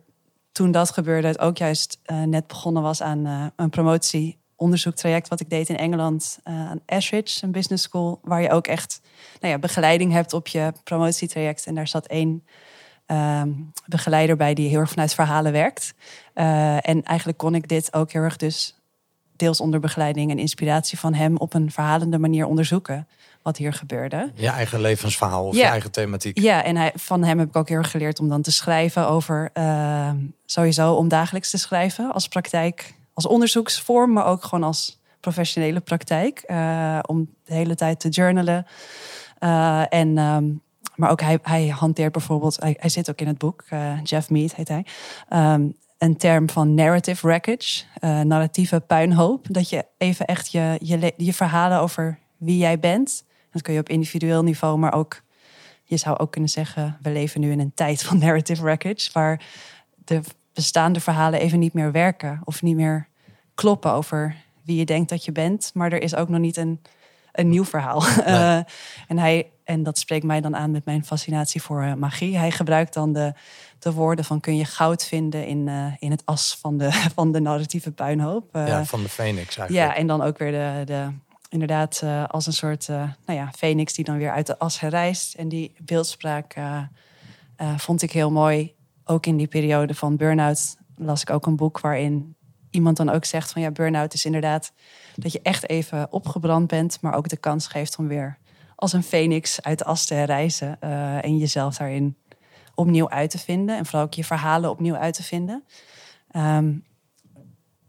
toen 0.52 0.70
dat 0.70 0.90
gebeurde, 0.90 1.26
het 1.26 1.38
ook 1.38 1.56
juist 1.56 1.98
net 2.24 2.46
begonnen 2.46 2.82
was 2.82 3.02
aan 3.02 3.52
een 3.56 3.70
promotie 3.70 4.38
onderzoektraject 4.56 5.28
wat 5.28 5.40
ik 5.40 5.50
deed 5.50 5.68
in 5.68 5.76
Engeland 5.76 6.38
aan 6.42 6.80
Ashridge, 6.86 7.44
een 7.44 7.52
business 7.52 7.84
school, 7.84 8.20
waar 8.22 8.42
je 8.42 8.50
ook 8.50 8.66
echt 8.66 9.00
nou 9.40 9.52
ja, 9.52 9.58
begeleiding 9.58 10.12
hebt 10.12 10.32
op 10.32 10.46
je 10.46 10.72
promotietraject. 10.84 11.66
En 11.66 11.74
daar 11.74 11.88
zat 11.88 12.06
één 12.06 12.44
ehm, 13.06 13.50
begeleider 13.86 14.36
bij 14.36 14.54
die 14.54 14.68
heel 14.68 14.80
erg 14.80 14.90
vanuit 14.90 15.14
verhalen 15.14 15.52
werkt. 15.52 15.94
Eh, 16.34 16.88
en 16.88 17.02
eigenlijk 17.02 17.38
kon 17.38 17.54
ik 17.54 17.68
dit 17.68 17.94
ook 17.94 18.12
heel 18.12 18.22
erg 18.22 18.36
dus 18.36 18.76
deels 19.36 19.60
onder 19.60 19.80
begeleiding 19.80 20.30
en 20.30 20.38
inspiratie 20.38 20.98
van 20.98 21.14
hem 21.14 21.36
op 21.36 21.54
een 21.54 21.70
verhalende 21.70 22.18
manier 22.18 22.46
onderzoeken 22.46 23.08
wat 23.42 23.56
hier 23.56 23.72
gebeurde. 23.72 24.30
Je 24.34 24.48
eigen 24.48 24.80
levensverhaal 24.80 25.46
of 25.46 25.56
je 25.56 25.64
eigen 25.64 25.90
thematiek. 25.90 26.38
Ja, 26.38 26.64
en 26.64 26.76
hij, 26.76 26.92
van 26.94 27.24
hem 27.24 27.38
heb 27.38 27.48
ik 27.48 27.56
ook 27.56 27.68
heel 27.68 27.78
erg 27.78 27.90
geleerd 27.90 28.20
om 28.20 28.28
dan 28.28 28.42
te 28.42 28.52
schrijven 28.52 29.08
over 29.08 29.50
ehm, 29.52 30.16
sowieso 30.44 30.94
om 30.94 31.08
dagelijks 31.08 31.50
te 31.50 31.58
schrijven 31.58 32.12
als 32.12 32.28
praktijk, 32.28 32.94
als 33.16 33.26
onderzoeksvorm, 33.26 34.12
maar 34.12 34.26
ook 34.26 34.44
gewoon 34.44 34.64
als 34.64 35.00
professionele 35.20 35.80
praktijk. 35.80 36.44
Uh, 36.46 36.98
om 37.06 37.34
de 37.44 37.54
hele 37.54 37.74
tijd 37.74 38.00
te 38.00 38.08
journalen. 38.08 38.66
Uh, 39.40 39.84
en, 39.88 40.18
um, 40.18 40.62
maar 40.96 41.10
ook 41.10 41.20
hij, 41.20 41.38
hij 41.42 41.68
hanteert 41.68 42.12
bijvoorbeeld, 42.12 42.60
hij, 42.60 42.76
hij 42.80 42.90
zit 42.90 43.10
ook 43.10 43.20
in 43.20 43.26
het 43.26 43.38
boek, 43.38 43.64
uh, 43.72 44.02
Jeff 44.02 44.30
Mead 44.30 44.54
heet 44.54 44.68
hij. 44.68 44.86
Um, 45.54 45.76
een 45.98 46.16
term 46.16 46.50
van 46.50 46.74
narrative 46.74 47.26
wreckage, 47.26 47.84
narratieve 48.00 48.80
puinhoop. 48.80 49.46
Dat 49.50 49.68
je 49.68 49.84
even 49.98 50.26
echt 50.26 50.52
je, 50.52 50.78
je, 50.82 51.12
je 51.16 51.32
verhalen 51.32 51.80
over 51.80 52.18
wie 52.36 52.58
jij 52.58 52.78
bent. 52.78 53.24
Dat 53.50 53.62
kun 53.62 53.74
je 53.74 53.80
op 53.80 53.88
individueel 53.88 54.42
niveau, 54.42 54.78
maar 54.78 54.92
ook, 54.92 55.22
je 55.84 55.96
zou 55.96 56.18
ook 56.18 56.32
kunnen 56.32 56.50
zeggen, 56.50 56.98
we 57.02 57.10
leven 57.10 57.40
nu 57.40 57.50
in 57.50 57.60
een 57.60 57.74
tijd 57.74 58.02
van 58.02 58.18
narrative 58.18 58.62
wreckage, 58.62 59.10
waar 59.12 59.44
de 60.04 60.20
bestaande 60.56 61.00
verhalen 61.00 61.40
even 61.40 61.58
niet 61.58 61.72
meer 61.72 61.92
werken 61.92 62.40
of 62.44 62.62
niet 62.62 62.76
meer 62.76 63.08
kloppen 63.54 63.92
over 63.92 64.36
wie 64.64 64.76
je 64.76 64.84
denkt 64.84 65.08
dat 65.08 65.24
je 65.24 65.32
bent. 65.32 65.70
Maar 65.74 65.92
er 65.92 66.02
is 66.02 66.14
ook 66.14 66.28
nog 66.28 66.40
niet 66.40 66.56
een, 66.56 66.82
een 67.32 67.48
nieuw 67.48 67.64
verhaal. 67.64 68.04
Eh, 68.24 68.56
en, 69.08 69.18
hij, 69.18 69.50
en 69.64 69.82
dat 69.82 69.98
spreekt 69.98 70.24
mij 70.24 70.40
dan 70.40 70.56
aan 70.56 70.70
met 70.70 70.84
mijn 70.84 71.04
fascinatie 71.04 71.62
voor 71.62 71.82
uh, 71.82 71.94
magie. 71.94 72.38
Hij 72.38 72.50
gebruikt 72.50 72.94
dan 72.94 73.12
de, 73.12 73.32
de 73.78 73.92
woorden 73.92 74.24
van 74.24 74.40
kun 74.40 74.56
je 74.56 74.64
goud 74.64 75.04
vinden 75.04 75.46
in, 75.46 75.66
uh, 75.66 75.92
in 75.98 76.10
het 76.10 76.22
as 76.24 76.56
van 76.60 76.78
de, 76.78 76.92
van 77.14 77.32
de 77.32 77.40
narratieve 77.40 77.92
puinhoop. 77.92 78.48
ja, 78.52 78.84
van 78.84 79.02
de 79.02 79.08
phoenix 79.08 79.56
eigenlijk. 79.56 79.70
Ja, 79.70 79.94
en 79.94 80.06
dan 80.06 80.22
ook 80.22 80.38
weer 80.38 80.50
de, 80.50 80.82
de 80.84 81.08
inderdaad 81.48 82.02
als 82.28 82.46
een 82.46 82.52
soort 82.52 82.88
nou 82.88 83.10
ja, 83.26 83.50
phoenix 83.56 83.94
die 83.94 84.04
dan 84.04 84.18
weer 84.18 84.32
uit 84.32 84.46
de 84.46 84.58
as 84.58 84.80
herrijst. 84.80 85.34
En 85.34 85.48
die 85.48 85.72
beeldspraak 85.78 86.54
vond 87.76 88.02
ik 88.02 88.12
heel 88.12 88.30
mooi. 88.30 88.75
Ook 89.08 89.26
in 89.26 89.36
die 89.36 89.46
periode 89.46 89.94
van 89.94 90.16
burn-out 90.16 90.76
las 90.96 91.22
ik 91.22 91.30
ook 91.30 91.46
een 91.46 91.56
boek 91.56 91.80
waarin 91.80 92.36
iemand 92.70 92.96
dan 92.96 93.08
ook 93.08 93.24
zegt 93.24 93.52
van 93.52 93.62
ja, 93.62 93.70
burn-out 93.70 94.14
is 94.14 94.24
inderdaad 94.24 94.72
dat 95.14 95.32
je 95.32 95.40
echt 95.42 95.68
even 95.68 96.12
opgebrand 96.12 96.66
bent, 96.66 96.98
maar 97.00 97.14
ook 97.14 97.28
de 97.28 97.36
kans 97.36 97.66
geeft 97.66 97.96
om 97.98 98.08
weer 98.08 98.38
als 98.74 98.92
een 98.92 99.02
phoenix 99.02 99.62
uit 99.62 99.78
de 99.78 99.84
as 99.84 100.06
te 100.06 100.14
herreizen 100.14 100.78
uh, 100.84 101.24
en 101.24 101.36
jezelf 101.36 101.76
daarin 101.76 102.16
opnieuw 102.74 103.10
uit 103.10 103.30
te 103.30 103.38
vinden 103.38 103.76
en 103.76 103.86
vooral 103.86 104.04
ook 104.04 104.14
je 104.14 104.24
verhalen 104.24 104.70
opnieuw 104.70 104.96
uit 104.96 105.14
te 105.14 105.22
vinden. 105.22 105.64
Um, 106.36 106.84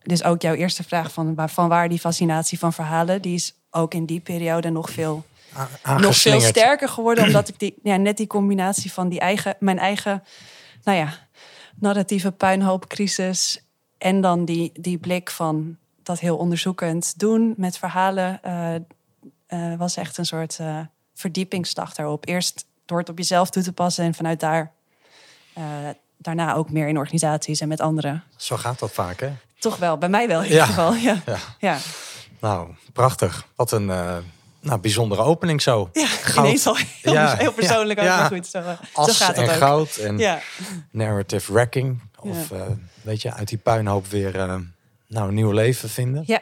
dus 0.01 0.23
ook 0.23 0.41
jouw 0.41 0.53
eerste 0.53 0.83
vraag 0.83 1.11
van, 1.11 1.33
van 1.49 1.69
waar 1.69 1.89
die 1.89 1.99
fascinatie 1.99 2.59
van 2.59 2.73
verhalen, 2.73 3.21
die 3.21 3.33
is 3.33 3.53
ook 3.71 3.93
in 3.93 4.05
die 4.05 4.19
periode 4.19 4.69
nog 4.69 4.89
veel, 4.89 5.25
nog 5.97 6.17
veel 6.17 6.41
sterker 6.41 6.89
geworden, 6.89 7.25
omdat 7.25 7.47
ik 7.47 7.59
die, 7.59 7.75
ja, 7.83 7.95
net 7.95 8.17
die 8.17 8.27
combinatie 8.27 8.93
van 8.93 9.09
die 9.09 9.19
eigen, 9.19 9.55
mijn 9.59 9.79
eigen, 9.79 10.23
nou 10.83 10.97
ja, 10.97 11.13
narratieve 11.75 12.31
puinhoopcrisis 12.31 13.61
en 13.97 14.21
dan 14.21 14.45
die, 14.45 14.71
die 14.73 14.97
blik 14.97 15.29
van 15.29 15.77
dat 16.03 16.19
heel 16.19 16.37
onderzoekend 16.37 17.19
doen 17.19 17.53
met 17.57 17.77
verhalen 17.77 18.39
uh, 18.45 18.75
uh, 19.49 19.77
was 19.77 19.97
echt 19.97 20.17
een 20.17 20.25
soort 20.25 20.57
uh, 20.61 20.79
verdiepingsslag 21.13 21.93
daarop. 21.93 22.27
Eerst 22.27 22.65
door 22.85 22.99
het 22.99 23.09
op 23.09 23.17
jezelf 23.17 23.49
toe 23.49 23.63
te 23.63 23.73
passen 23.73 24.05
en 24.05 24.13
vanuit 24.13 24.39
daar 24.39 24.75
daarna 26.17 26.53
ook 26.53 26.71
meer 26.71 26.87
in 26.87 26.97
organisaties 26.97 27.59
en 27.59 27.67
met 27.67 27.81
anderen. 27.81 28.23
Zo 28.35 28.57
gaat 28.57 28.79
dat 28.79 28.91
vaak, 28.91 29.19
hè? 29.19 29.31
Toch 29.59 29.77
wel, 29.77 29.97
bij 29.97 30.09
mij 30.09 30.27
wel 30.27 30.43
in 30.43 30.49
ieder 30.49 30.65
geval. 30.65 30.93
Ja. 30.93 31.21
ja. 31.25 31.37
ja. 31.59 31.77
Nou, 32.39 32.69
prachtig. 32.93 33.47
Wat 33.55 33.71
een 33.71 33.89
nou, 34.67 34.79
bijzondere 34.79 35.21
opening 35.21 35.61
zo. 35.61 35.89
Ja, 35.93 36.05
goud. 36.05 36.45
ineens 36.45 36.67
al 36.67 36.77
heel, 37.01 37.13
ja, 37.13 37.35
heel 37.35 37.53
persoonlijk 37.53 38.01
ja, 38.01 38.23
ook. 38.23 38.27
goed, 38.27 38.47
zo, 38.47 38.61
As 38.93 39.17
zo 39.17 39.25
gaat 39.25 39.35
en 39.35 39.43
ook. 39.43 39.49
goud 39.49 39.95
en 39.95 40.17
ja. 40.17 40.39
narrative 40.91 41.53
wrecking. 41.53 42.01
Of 42.19 42.51
uh, 42.51 42.61
weet 43.01 43.21
je, 43.21 43.33
uit 43.33 43.47
die 43.47 43.57
puinhoop 43.57 44.07
weer 44.07 44.35
uh, 44.35 44.55
nou, 45.07 45.27
een 45.27 45.33
nieuw 45.33 45.51
leven 45.51 45.89
vinden. 45.89 46.23
Ja. 46.25 46.41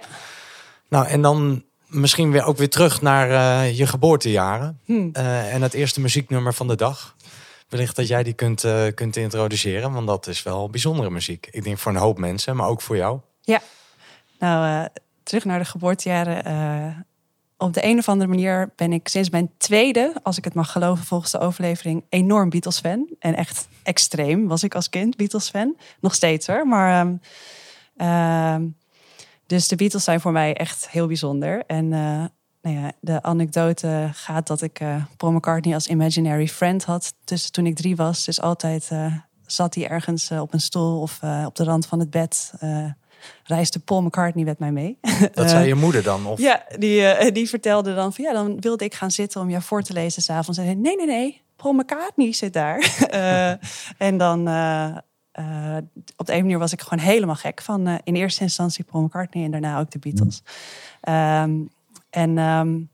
Nou, 0.90 1.08
en 1.08 1.22
dan 1.22 1.64
misschien 1.88 2.32
weer 2.32 2.44
ook 2.44 2.58
weer 2.58 2.70
terug 2.70 3.02
naar 3.02 3.30
uh, 3.30 3.78
je 3.78 3.88
geboortejaren. 3.88 4.80
Hmm. 4.86 5.10
en 5.14 5.62
het 5.62 5.74
eerste 5.74 6.02
muzieknummer 6.02 6.54
van 6.54 6.68
de 6.68 6.76
dag. 6.76 7.16
Wellicht 7.70 7.96
dat 7.96 8.08
jij 8.08 8.24
die 8.24 8.34
kunt, 8.34 8.66
kunt 8.94 9.16
introduceren, 9.16 9.92
want 9.92 10.08
dat 10.08 10.28
is 10.28 10.44
wel 10.44 10.70
bijzondere 10.70 11.10
muziek. 11.10 11.48
Ik 11.52 11.64
denk 11.64 11.78
voor 11.78 11.92
een 11.92 11.98
hoop 11.98 12.18
mensen, 12.18 12.56
maar 12.56 12.68
ook 12.68 12.82
voor 12.82 12.96
jou. 12.96 13.20
Ja, 13.42 13.62
nou, 14.40 14.88
terug 15.24 15.46
naar 15.46 15.60
de 15.60 15.66
geboortejaren 15.66 16.44
op 17.58 17.74
de 17.74 17.86
een 17.86 17.98
of 17.98 18.10
andere 18.10 18.30
manier 18.30 18.74
ben 18.76 18.94
ik 18.94 19.08
sinds 19.08 19.30
mijn 19.30 19.52
tweede, 19.58 20.14
als 20.24 20.38
ik 20.38 20.44
het 20.44 20.54
mag 20.54 20.72
geloven 20.72 21.06
volgens 21.06 21.32
de 21.32 21.40
overlevering, 21.40 22.04
enorm 22.10 22.50
Beatles-fan. 22.50 23.10
En 23.20 23.36
echt 23.36 23.68
extreem 23.84 24.48
was 24.48 24.64
ik 24.64 24.76
als 24.76 24.90
kind 24.90 25.16
Beatles-fan. 25.16 25.76
Nog 26.00 26.14
steeds 26.14 26.48
hoor. 26.48 26.68
Maar, 26.68 27.08
uh, 27.98 28.56
dus 29.46 29.68
de 29.68 29.76
Beatles 29.76 30.04
zijn 30.04 30.22
voor 30.22 30.32
mij 30.32 30.54
echt 30.54 30.90
heel 30.90 31.08
bijzonder. 31.08 31.64
En 31.68 31.86
uh, 31.86 32.24
nou 32.62 32.78
ja, 32.78 32.92
de 33.00 33.22
anekdote 33.22 34.10
gaat 34.14 34.48
dat 34.48 34.62
ik 34.62 34.80
uh, 34.80 35.06
Paul 35.18 35.32
McCartney 35.32 35.74
als 35.74 35.88
imaginary 35.88 36.48
friend 36.48 36.84
had. 36.84 37.14
Dus 37.24 37.50
toen 37.50 37.66
ik 37.66 37.76
drie 37.76 37.96
was. 37.96 38.26
Dus 38.26 38.42
altijd 38.42 38.90
uh, 38.94 39.16
zat 39.46 39.76
hij 39.76 39.88
ergens 39.88 40.32
op 40.32 40.54
een 40.54 40.62
stoel 40.62 41.02
of 41.02 41.20
op 41.46 41.56
de 41.56 41.64
rand 41.64 41.86
van 41.86 42.00
het 42.00 42.10
bed 42.10 42.54
reisde 43.44 43.80
Paul 43.80 44.02
McCartney 44.02 44.44
met 44.44 44.60
mij 44.60 44.72
mee. 44.72 44.98
Dat 45.34 45.50
zei 45.56 45.68
je 45.68 45.76
moeder 45.76 46.04
dan? 46.04 46.26
Of? 46.26 46.40
Ja, 46.40 46.64
die, 46.78 47.00
uh, 47.02 47.32
die 47.32 47.50
vertelde 47.50 47.96
dan 47.96 48.14
van 48.14 48.24
ja, 48.24 48.34
dan 48.34 48.60
wilde 48.60 48.84
ik 48.84 48.94
gaan 48.94 49.12
zitten 49.12 49.42
om 49.42 49.50
jou 49.50 49.64
voor 49.64 49.82
te 49.82 49.94
lezen 49.94 50.22
s'avonds. 50.22 50.60
En 50.60 50.66
zei 50.66 50.76
nee, 50.76 50.96
nee, 50.96 51.06
nee, 51.06 51.42
Paul 51.56 51.74
McCartney 51.74 52.34
zit 52.34 52.54
daar. 52.54 53.08
uh, 53.14 53.50
en 54.08 54.18
dan 54.18 54.48
uh, 54.50 54.98
op 56.16 56.26
de 56.26 56.34
een 56.34 56.42
manier 56.42 56.60
was 56.60 56.74
ik 56.74 56.82
gewoon 56.82 57.06
helemaal 57.06 57.36
gek 57.36 57.62
van 57.62 58.00
in 58.04 58.16
eerste 58.16 58.42
instantie 58.42 58.84
Paul 58.84 59.04
McCartney 59.04 59.44
en 59.44 59.52
daarna 59.52 59.80
ook 59.80 59.92
de 59.92 60.00
Beatles. 60.00 60.44
Um, 61.10 61.70
en 62.10 62.38
um, 62.38 62.90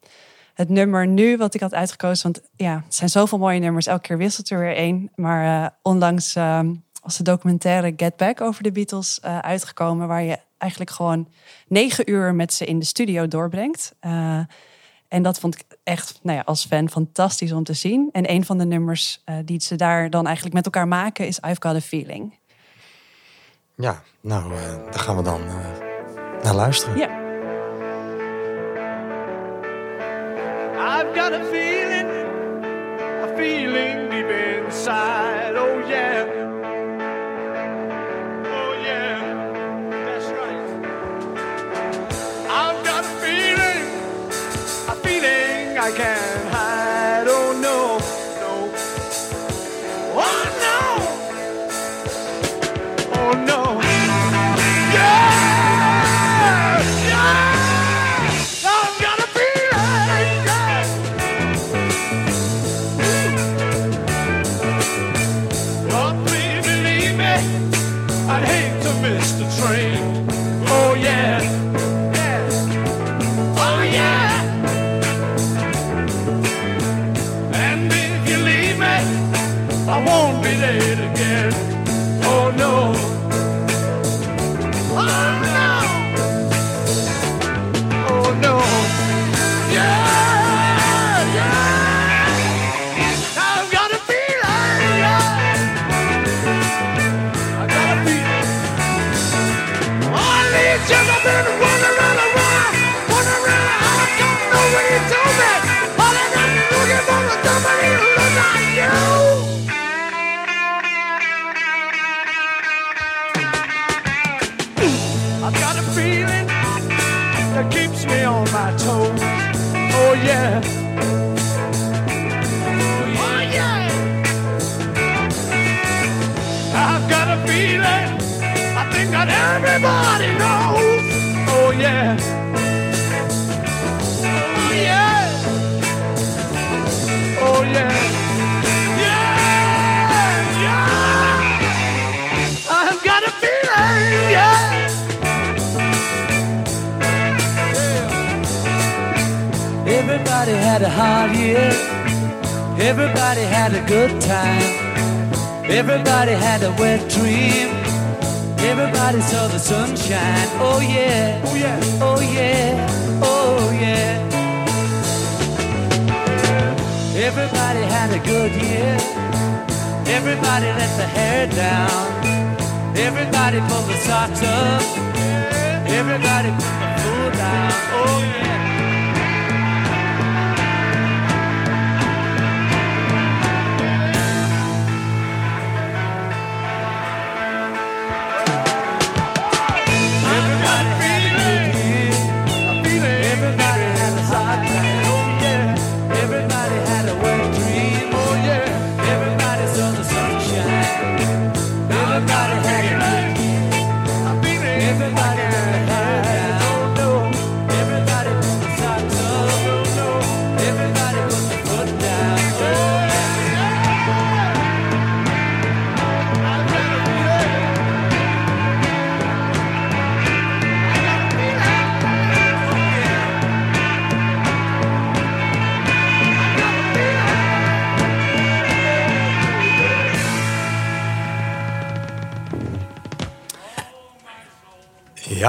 het 0.54 0.70
nummer 0.70 1.08
nu 1.08 1.38
wat 1.38 1.54
ik 1.54 1.62
had 1.62 1.74
uitgekozen, 1.74 2.32
want 2.32 2.42
ja, 2.56 2.82
het 2.86 2.96
zijn 2.96 3.10
zoveel 3.10 3.38
mooie 3.38 3.60
nummers, 3.60 3.86
elke 3.86 4.02
keer 4.02 4.18
wisselt 4.18 4.50
er 4.50 4.60
weer 4.60 4.76
één. 4.76 5.12
Maar 5.16 5.74
onlangs 5.82 6.36
um, 6.36 6.84
was 7.02 7.18
de 7.18 7.24
documentaire 7.24 7.94
Get 7.98 8.16
Back 8.16 8.42
over 8.42 8.64
de 8.64 8.72
Beatles 8.72 9.20
uh, 9.26 9.40
uitgekomen, 9.40 10.08
waar 10.08 10.24
je 10.24 10.38
eigenlijk 10.58 10.92
gewoon 10.92 11.28
negen 11.68 12.10
uur 12.10 12.36
met 12.36 12.54
ze 12.54 12.66
in 12.66 12.80
de 12.80 12.86
studio 12.86 13.28
doorbrengt. 13.28 13.96
Uh, 14.02 14.40
en 15.08 15.24
dat 15.24 15.40
vond 15.40 15.56
ik 15.56 15.64
echt, 15.84 16.20
nou 16.22 16.38
ja, 16.38 16.44
als 16.46 16.66
fan 16.66 16.90
fantastisch 16.90 17.52
om 17.52 17.64
te 17.64 17.74
zien. 17.74 18.10
En 18.12 18.32
een 18.32 18.46
van 18.46 18.58
de 18.58 18.66
nummers 18.66 19.22
uh, 19.26 19.36
die 19.46 19.62
ze 19.62 19.76
daar 19.76 20.10
dan 20.10 20.26
eigenlijk 20.26 20.56
met 20.56 20.66
elkaar 20.66 20.88
maken 20.88 21.28
is 21.28 21.38
I've 21.38 21.56
Got 21.60 21.76
a 21.76 21.82
Feeling. 21.82 22.40
Ja, 23.76 24.02
nou, 24.22 24.54
daar 24.92 25.00
gaan 25.00 25.16
we 25.18 25.24
dan 25.24 25.42
naar 26.44 26.56
luisteren. 26.56 26.98
Ja. 26.98 27.20
I've 31.00 31.20
got 31.20 31.34
a 31.34 31.44
feeling, 31.44 32.10
a 33.24 33.28
feeling 33.36 34.10
deep 34.10 34.30
inside, 34.30 35.60
oh 35.60 35.81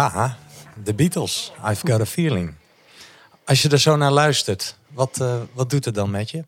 Ja, 0.02 0.36
de 0.84 0.94
Beatles. 0.94 1.52
I've 1.68 1.86
got 1.86 2.00
a 2.00 2.06
feeling. 2.06 2.54
Als 3.44 3.62
je 3.62 3.68
er 3.68 3.78
zo 3.78 3.96
naar 3.96 4.10
luistert, 4.10 4.76
wat, 4.88 5.20
eh, 5.20 5.40
wat 5.52 5.70
doet 5.70 5.84
het 5.84 5.94
dan 5.94 6.10
met 6.10 6.30
je? 6.30 6.44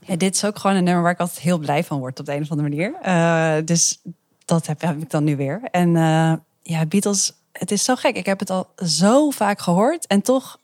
Ja, 0.00 0.16
dit 0.16 0.34
is 0.34 0.44
ook 0.44 0.58
gewoon 0.58 0.76
een 0.76 0.84
nummer 0.84 1.02
waar 1.02 1.12
ik 1.12 1.20
altijd 1.20 1.38
heel 1.38 1.58
blij 1.58 1.84
van 1.84 1.98
word 1.98 2.20
op 2.20 2.26
de 2.26 2.34
een 2.34 2.42
of 2.42 2.50
andere 2.50 2.68
manier. 2.68 2.94
Eh, 3.02 3.64
dus 3.64 4.00
dat 4.44 4.66
heb, 4.66 4.80
heb 4.80 5.02
ik 5.02 5.10
dan 5.10 5.24
nu 5.24 5.36
weer. 5.36 5.60
En 5.70 5.96
eh, 5.96 6.32
ja, 6.62 6.86
Beatles, 6.86 7.32
het 7.52 7.70
is 7.70 7.84
zo 7.84 7.94
gek. 7.94 8.16
Ik 8.16 8.26
heb 8.26 8.38
het 8.38 8.50
al 8.50 8.72
zo 8.76 9.30
vaak 9.30 9.60
gehoord. 9.60 10.06
En 10.06 10.22
toch 10.22 10.58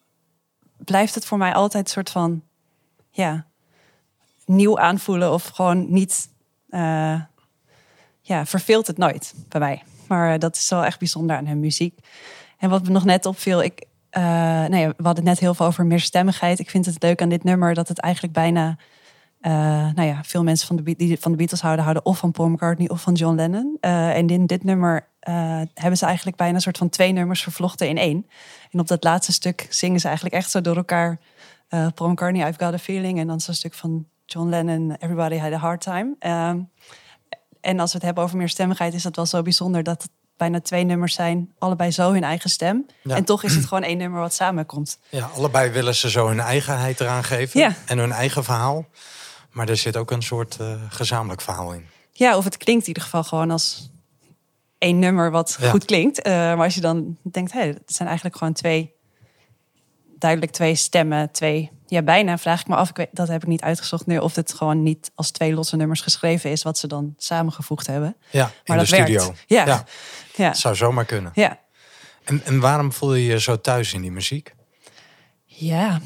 blijft 0.76 1.14
het 1.14 1.24
voor 1.24 1.38
mij 1.38 1.52
altijd 1.52 1.85
een 1.85 1.90
soort 1.90 2.11
van... 2.11 2.42
Ja, 3.11 3.46
nieuw 4.44 4.78
aanvoelen 4.78 5.33
of 5.33 5.48
gewoon 5.48 5.92
niet... 5.92 6.28
ja, 8.22 8.46
verveelt 8.46 8.87
het 8.87 8.98
nooit 8.98 9.35
bij 9.48 9.61
mij. 9.61 9.83
Maar 10.09 10.33
eh, 10.33 10.38
dat 10.38 10.57
is 10.57 10.68
wel 10.68 10.85
echt 10.85 10.99
bijzonder 10.99 11.37
aan 11.37 11.47
hun 11.47 11.61
muziek. 11.61 11.99
En 12.59 12.71
wat 12.71 12.83
me 12.83 12.90
nog 12.90 13.05
net 13.05 13.27
opviel, 13.27 13.62
ik, 13.62 13.85
eh, 14.11 14.23
nou 14.23 14.77
ja, 14.77 14.87
we 14.87 15.03
hadden 15.03 15.14
het 15.14 15.25
net 15.25 15.38
heel 15.38 15.55
veel 15.55 15.66
over 15.66 15.87
meerstemmigheid. 15.87 16.59
Ik 16.59 16.71
vind 16.71 16.87
het 16.87 17.03
leuk 17.03 17.23
aan 17.23 17.29
dit 17.29 17.44
nummer 17.44 17.75
dat 17.75 17.88
het 17.88 17.99
eigenlijk 18.01 18.35
bijna, 18.35 18.77
eh, 19.40 19.53
nou 19.94 20.03
ja, 20.03 20.21
veel 20.25 20.42
mensen 20.42 20.66
van 20.66 20.77
de, 20.77 20.97
die 20.97 21.18
van 21.21 21.31
de 21.31 21.37
Beatles 21.37 21.61
houden, 21.61 21.85
houden 21.85 22.07
of 22.07 22.18
van 22.18 22.33
Paul 22.33 22.49
McCartney 22.49 22.88
of 22.88 23.01
van 23.01 23.14
John 23.14 23.37
Lennon. 23.37 23.77
En 23.81 24.29
in 24.29 24.47
dit 24.47 24.64
nummer 24.64 25.07
hebben 25.75 25.97
ze 25.97 26.07
eigenlijk 26.07 26.37
bijna 26.37 26.55
een 26.55 26.61
soort 26.61 26.79
van 26.79 26.88
twee 26.88 27.12
nummers 27.12 27.42
vervlochten 27.42 27.88
in 27.88 27.99
één. 27.99 28.27
En 28.71 28.81
op 28.81 28.88
dat 28.88 29.05
laatste 29.05 29.33
stuk 29.33 29.66
zingen 29.71 30.01
ze 30.01 30.07
eigenlijk 30.07 30.37
echt 30.37 30.51
zo 30.51 30.61
door 30.61 30.77
elkaar. 30.77 31.18
Paul 31.68 32.11
McCartney, 32.11 32.49
I've 32.49 32.64
Got 32.64 32.75
a 32.75 32.79
Feeling. 32.79 33.18
En 33.18 33.27
dan 33.27 33.40
zo'n 33.40 33.55
stuk 33.55 33.75
van 33.75 34.07
John 34.27 34.49
Lennon, 34.49 34.97
Everybody 34.99 35.37
Had 35.37 35.53
a 35.53 35.57
Hard 35.57 35.81
Time. 35.81 36.16
En 37.61 37.81
als 37.81 37.90
we 37.90 37.97
het 37.97 38.07
hebben 38.07 38.25
over 38.25 38.37
meerstemmigheid, 38.37 38.94
is 38.94 39.03
dat 39.03 39.16
wel 39.16 39.27
zo 39.27 39.42
bijzonder 39.42 39.83
dat 39.83 40.03
het 40.03 40.11
bijna 40.37 40.61
twee 40.61 40.85
nummers 40.85 41.14
zijn, 41.14 41.53
allebei 41.59 41.90
zo 41.90 42.12
hun 42.12 42.25
eigen 42.25 42.51
stem. 42.51 42.87
Ja. 43.03 43.16
En 43.16 43.25
toch 43.25 43.42
is 43.42 43.55
het 43.55 43.64
gewoon 43.66 43.83
één 43.83 43.99
nummer 43.99 44.21
wat 44.21 44.35
samenkomt. 44.35 44.99
Ja, 45.09 45.31
allebei 45.35 45.71
willen 45.71 45.94
ze 45.94 46.11
zo 46.11 46.27
hun 46.29 46.40
eigenheid 46.40 47.01
eraan 47.01 47.25
geven 47.25 47.61
Ja. 47.61 47.75
en 47.87 47.99
hun 47.99 48.12
eigen 48.12 48.44
verhaal. 48.44 48.87
Maar 49.51 49.68
er 49.68 49.77
zit 49.77 49.97
ook 49.97 50.11
een 50.11 50.23
soort 50.23 50.57
eh, 50.61 50.73
gezamenlijk 50.88 51.40
verhaal 51.40 51.73
in. 51.73 51.87
Ja, 52.12 52.37
of 52.37 52.44
het 52.44 52.57
klinkt 52.57 52.83
in 52.83 52.88
ieder 52.88 53.03
geval 53.03 53.25
gewoon 53.25 53.51
als 53.51 53.90
één 54.79 54.99
nummer 54.99 55.31
wat 55.31 55.57
Ja. 55.61 55.71
goed 55.71 55.85
klinkt. 55.85 56.23
Eh, 56.23 56.33
maar 56.33 56.64
als 56.64 56.75
je 56.75 56.81
dan 56.81 57.16
denkt, 57.23 57.53
hé, 57.53 57.61
het 57.61 57.83
zijn 57.87 58.09
eigenlijk 58.09 58.38
gewoon 58.38 58.53
twee, 58.53 58.94
duidelijk 60.18 60.53
twee 60.53 60.75
stemmen, 60.75 61.31
twee, 61.31 61.71
ja, 61.90 62.03
bijna 62.03 62.38
vraag 62.38 62.61
ik 62.61 62.66
me 62.68 62.74
af, 62.77 62.88
ik 62.88 62.96
weet, 62.96 63.09
dat 63.12 63.29
heb 63.29 63.42
ik 63.42 63.48
niet 63.48 63.62
uitgezocht 63.62 64.07
nu, 64.07 64.18
of 64.18 64.35
het 64.35 64.53
gewoon 64.55 64.83
niet 64.83 65.11
als 65.14 65.31
twee 65.31 65.55
losse 65.55 65.77
nummers 65.77 66.01
geschreven 66.01 66.51
is, 66.51 66.62
wat 66.62 66.79
ze 66.79 66.87
dan 66.87 67.14
samengevoegd 67.16 67.87
hebben. 67.87 68.16
Ja, 68.31 68.42
Maar 68.42 68.53
in 68.64 68.77
dat 68.77 68.87
de 68.88 68.94
studio. 68.94 69.24
werkt. 69.24 69.44
Ja. 69.46 69.66
ja, 69.66 69.85
Ja, 70.37 70.55
zou 70.55 70.74
zomaar 70.74 71.05
kunnen. 71.05 71.33
ja. 71.35 71.59
En, 72.24 72.44
en 72.44 72.61
waarom 72.61 72.92
voel 72.92 73.14
je 73.14 73.24
je 73.27 73.40
zo 73.40 73.61
thuis 73.61 73.92
in 73.94 74.01
die 74.03 74.12
muziek? 74.12 74.55
ja. 75.44 76.01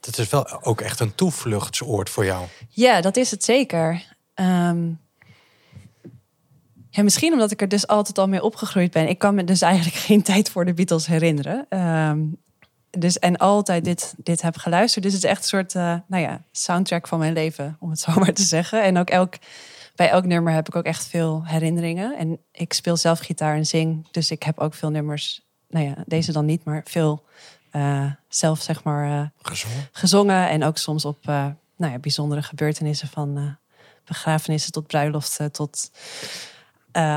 Het 0.00 0.18
is 0.18 0.28
wel 0.28 0.62
ook 0.62 0.80
echt 0.80 1.00
een 1.00 1.14
toevluchtsoord 1.14 2.10
voor 2.10 2.24
jou. 2.24 2.46
Ja, 2.68 3.00
dat 3.00 3.16
is 3.16 3.30
het 3.30 3.44
zeker. 3.44 4.06
Ehm, 4.34 4.88
ja, 6.90 7.02
misschien 7.02 7.32
omdat 7.32 7.50
ik 7.50 7.60
er 7.60 7.68
dus 7.68 7.86
altijd 7.86 8.18
al 8.18 8.28
mee 8.28 8.42
opgegroeid 8.42 8.90
ben. 8.90 9.08
Ik 9.08 9.18
kan 9.18 9.34
me 9.34 9.44
dus 9.44 9.60
eigenlijk 9.62 9.96
geen 10.06 10.22
tijd 10.22 10.50
voor 10.50 10.64
de 10.64 10.74
Beatles 10.74 11.06
herinneren. 11.06 11.66
Ehm, 11.68 12.18
dus, 12.98 13.18
en 13.18 13.36
altijd 13.36 13.84
dit, 13.84 14.14
dit 14.16 14.42
heb 14.42 14.56
geluisterd. 14.56 15.04
Dus 15.04 15.12
het 15.12 15.24
is 15.24 15.30
echt 15.30 15.42
een 15.42 15.48
soort 15.48 15.74
eh, 15.74 15.94
nou 16.06 16.22
ja, 16.22 16.42
soundtrack 16.52 17.08
van 17.08 17.18
mijn 17.18 17.32
leven, 17.32 17.76
om 17.80 17.90
het 17.90 17.98
zo 18.06 18.12
maar 18.14 18.32
te 18.32 18.42
zeggen. 18.42 18.82
En 18.82 18.98
ook 18.98 19.10
elk, 19.10 19.34
bij 19.94 20.10
elk 20.10 20.24
nummer 20.24 20.52
heb 20.52 20.68
ik 20.68 20.76
ook 20.76 20.84
echt 20.84 21.06
veel 21.06 21.42
herinneringen. 21.44 22.16
En 22.16 22.38
ik 22.52 22.72
speel 22.72 22.96
zelf 22.96 23.18
gitaar 23.18 23.56
en 23.56 23.66
zing. 23.66 24.08
Dus 24.10 24.30
ik 24.30 24.42
heb 24.42 24.58
ook 24.58 24.74
veel 24.74 24.90
nummers, 24.90 25.46
nou 25.68 25.86
ja, 25.86 25.94
deze 26.06 26.32
dan 26.32 26.44
niet, 26.44 26.64
maar 26.64 26.80
veel 26.84 27.24
eh, 27.70 28.10
zelf 28.28 28.60
zeg 28.60 28.84
maar... 28.84 29.20
eh, 29.20 29.26
Gezongen. 29.42 29.88
gezongen. 29.92 30.48
En 30.48 30.64
ook 30.64 30.76
soms 30.76 31.04
op 31.04 31.24
nou 31.24 31.92
ja, 31.92 31.98
bijzondere 31.98 32.42
gebeurtenissen 32.42 33.08
van 33.08 33.58
begrafenissen 34.04 34.72
tot 34.72 34.86
bruiloften. 34.86 35.52
Tot 35.52 35.90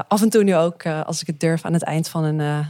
af 0.07 0.21
en 0.21 0.29
toe 0.29 0.43
nu 0.43 0.55
ook, 0.55 0.85
als 0.85 1.21
ik 1.21 1.27
het 1.27 1.39
durf, 1.39 1.65
aan 1.65 1.73
het 1.73 1.83
eind 1.83 2.07
van 2.07 2.23
een, 2.23 2.65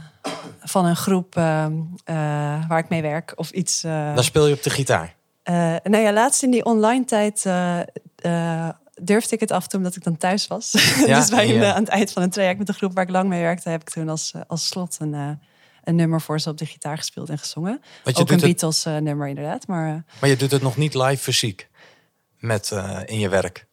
van 0.60 0.84
een 0.84 0.96
groep 0.96 1.36
eh, 1.36 1.64
eh, 1.64 2.68
waar 2.68 2.78
ik 2.78 2.88
mee 2.88 3.02
werk. 3.02 3.32
Of 3.36 3.50
iets. 3.50 3.84
eh, 3.84 4.14
Dan 4.14 4.24
speel 4.24 4.46
je 4.46 4.54
op 4.54 4.62
de 4.62 4.70
gitaar. 4.70 5.14
eh, 5.42 5.54
nou 5.82 5.96
ja, 5.96 6.12
laatst 6.12 6.42
in 6.42 6.50
die 6.50 6.64
online 6.64 7.04
tijd 7.04 7.46
eh, 7.46 7.80
eh, 8.16 8.68
durfde 9.02 9.34
ik 9.34 9.40
het 9.40 9.50
af 9.50 9.62
en 9.62 9.68
toe 9.68 9.78
omdat 9.78 9.96
ik 9.96 10.02
dan 10.04 10.16
thuis 10.16 10.46
was. 10.46 10.72
Ja, 11.06 11.18
dus 11.20 11.30
bij 11.30 11.60
eh, 11.60 11.68
aan 11.74 11.80
het 11.82 11.88
eind 11.88 12.12
van 12.12 12.22
een 12.22 12.30
traject 12.30 12.58
met 12.58 12.66
de 12.66 12.72
groep 12.72 12.94
waar 12.94 13.04
ik 13.04 13.10
lang 13.10 13.28
mee 13.28 13.40
werkte, 13.42 13.68
heb 13.68 13.80
ik 13.80 13.90
toen 13.90 14.08
als, 14.08 14.32
eh, 14.34 14.40
als 14.46 14.66
slot 14.66 14.96
een, 15.00 15.14
eh, 15.14 15.28
een 15.84 15.94
nummer 15.96 16.20
voor 16.20 16.40
ze 16.40 16.48
op 16.50 16.58
de 16.58 16.66
gitaar 16.66 16.96
gespeeld 16.98 17.28
en 17.28 17.38
gezongen. 17.38 17.80
Want 18.04 18.16
je 18.16 18.22
Ook 18.22 18.28
een 18.30 18.34
het, 18.36 18.44
Beatles 18.44 18.84
eh, 18.84 18.96
nummer 18.96 19.28
inderdaad. 19.28 19.66
Maar 19.66 19.88
eh, 19.88 19.96
maar 20.20 20.30
je 20.30 20.36
doet 20.36 20.50
het 20.50 20.62
nog 20.62 20.76
niet 20.76 20.94
live 20.94 21.22
fysiek 21.22 21.68
met, 22.38 22.70
eh, 22.72 23.00
in 23.04 23.18
je 23.18 23.28
werk. 23.28 23.66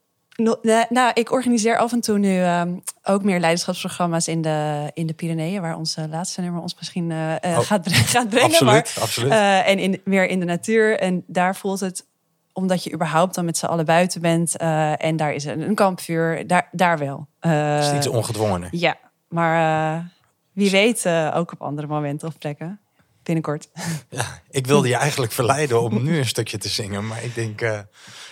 No- 0.44 0.86
nou, 0.90 1.12
ik 1.14 1.32
organiseer 1.32 1.78
af 1.78 1.92
en 1.92 2.02
toe 2.02 2.18
nu 2.18 2.42
ehm, 2.42 2.74
ook 3.04 3.24
meer 3.24 3.40
leiderschapsprogramma's 3.40 4.28
in 4.28 4.42
de, 4.42 4.90
in 4.94 5.08
de 5.08 5.14
Pyreneeën, 5.14 5.62
waar 5.62 5.76
onze 5.78 6.08
laatste 6.10 6.42
nummer 6.42 6.62
ons 6.62 6.76
misschien 6.76 7.12
eh, 7.12 7.44
eh, 7.44 7.58
Oh. 7.58 7.66
gaat, 7.66 7.82
bre- 7.82 7.94
gaat 7.94 8.30
brengen. 8.30 8.46
Absoluut, 8.50 8.72
maar, 8.96 9.04
absoluut. 9.04 9.32
eh, 9.32 9.68
en 9.68 9.80
in, 9.80 10.02
meer 10.06 10.28
in 10.28 10.40
de 10.40 10.46
natuur. 10.46 11.00
En 11.00 11.24
daar 11.28 11.56
voelt 11.56 11.80
het, 11.80 12.06
omdat 12.54 12.84
je 12.84 12.94
überhaupt 12.94 13.36
dan 13.36 13.46
met 13.46 13.58
z'n 13.58 13.66
allen 13.66 13.86
buiten 13.86 14.22
bent 14.22 14.58
en 14.98 15.16
daar 15.16 15.34
is 15.34 15.44
een, 15.46 15.62
een 15.62 15.76
kampvuur, 15.76 16.48
daar, 16.48 16.68
daar 16.72 16.98
wel. 16.98 17.28
Het 17.40 17.84
is 17.86 17.94
iets 17.94 18.08
ongedwongener. 18.08 18.68
ja, 18.72 18.96
maar 19.30 20.12
wie 20.54 20.72
weet 20.72 21.06
ook 21.34 21.52
op 21.52 21.62
andere 21.62 21.88
momenten 21.88 22.28
of 22.28 22.38
plekken. 22.38 22.80
Binnenkort. 23.24 23.70
Ja, 24.10 24.26
ik 24.50 24.68
wilde 24.68 24.88
je 24.88 24.96
eigenlijk 24.96 25.32
verleiden 25.32 25.82
om 25.82 26.04
nu 26.04 26.18
een 26.18 26.26
stukje 26.26 26.58
te 26.58 26.70
zingen. 26.70 27.08
Maar 27.08 27.24
ik 27.24 27.36
denk, 27.36 27.86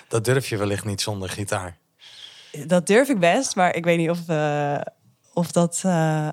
dat 0.08 0.26
durf 0.26 0.50
je 0.50 0.58
wellicht 0.58 0.86
niet 0.86 1.02
zonder 1.02 1.30
gitaar. 1.30 1.78
Dat 2.68 2.88
durf 2.88 3.10
ik 3.10 3.20
best, 3.20 3.56
maar 3.56 3.76
ik 3.76 3.84
weet 3.84 3.98
niet 3.98 4.10
of, 4.10 4.28
eh, 4.28 4.82
of 5.34 5.52
dat... 5.52 5.82
eh, 5.86 6.28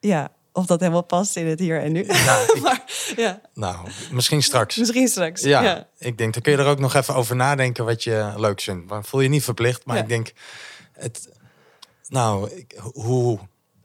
ja, 0.00 0.28
of 0.52 0.66
dat 0.66 0.80
helemaal 0.80 1.02
past 1.02 1.36
in 1.36 1.46
het 1.46 1.58
hier 1.58 1.82
en 1.82 1.92
nu. 1.92 2.04
Ja, 2.06 2.38
ik- 2.54 2.60
maar 2.62 2.82
ja, 3.16 3.40
nou, 3.54 3.88
misschien 4.10 4.42
straks. 4.42 4.76
misschien 4.76 5.08
straks. 5.08 5.42
Ja, 5.42 5.62
ja. 5.62 5.88
ik 5.98 6.18
denk, 6.18 6.32
dan 6.32 6.42
kun 6.42 6.52
je 6.52 6.58
er 6.58 6.66
ook 6.66 6.78
nog 6.78 6.94
even 6.94 7.14
over 7.14 7.36
nadenken 7.36 7.84
wat 7.84 8.04
je 8.04 8.32
leuk 8.36 8.60
vindt. 8.60 8.88
Maar 8.90 9.04
voel 9.04 9.20
je 9.20 9.28
niet 9.28 9.44
verplicht, 9.44 9.84
maar 9.86 9.96
Ja. 9.96 10.02
ik 10.02 10.08
denk, 10.08 10.32
het, 10.92 11.28
nou, 12.08 12.50
ik- 12.50 12.74
hoe, 12.92 13.38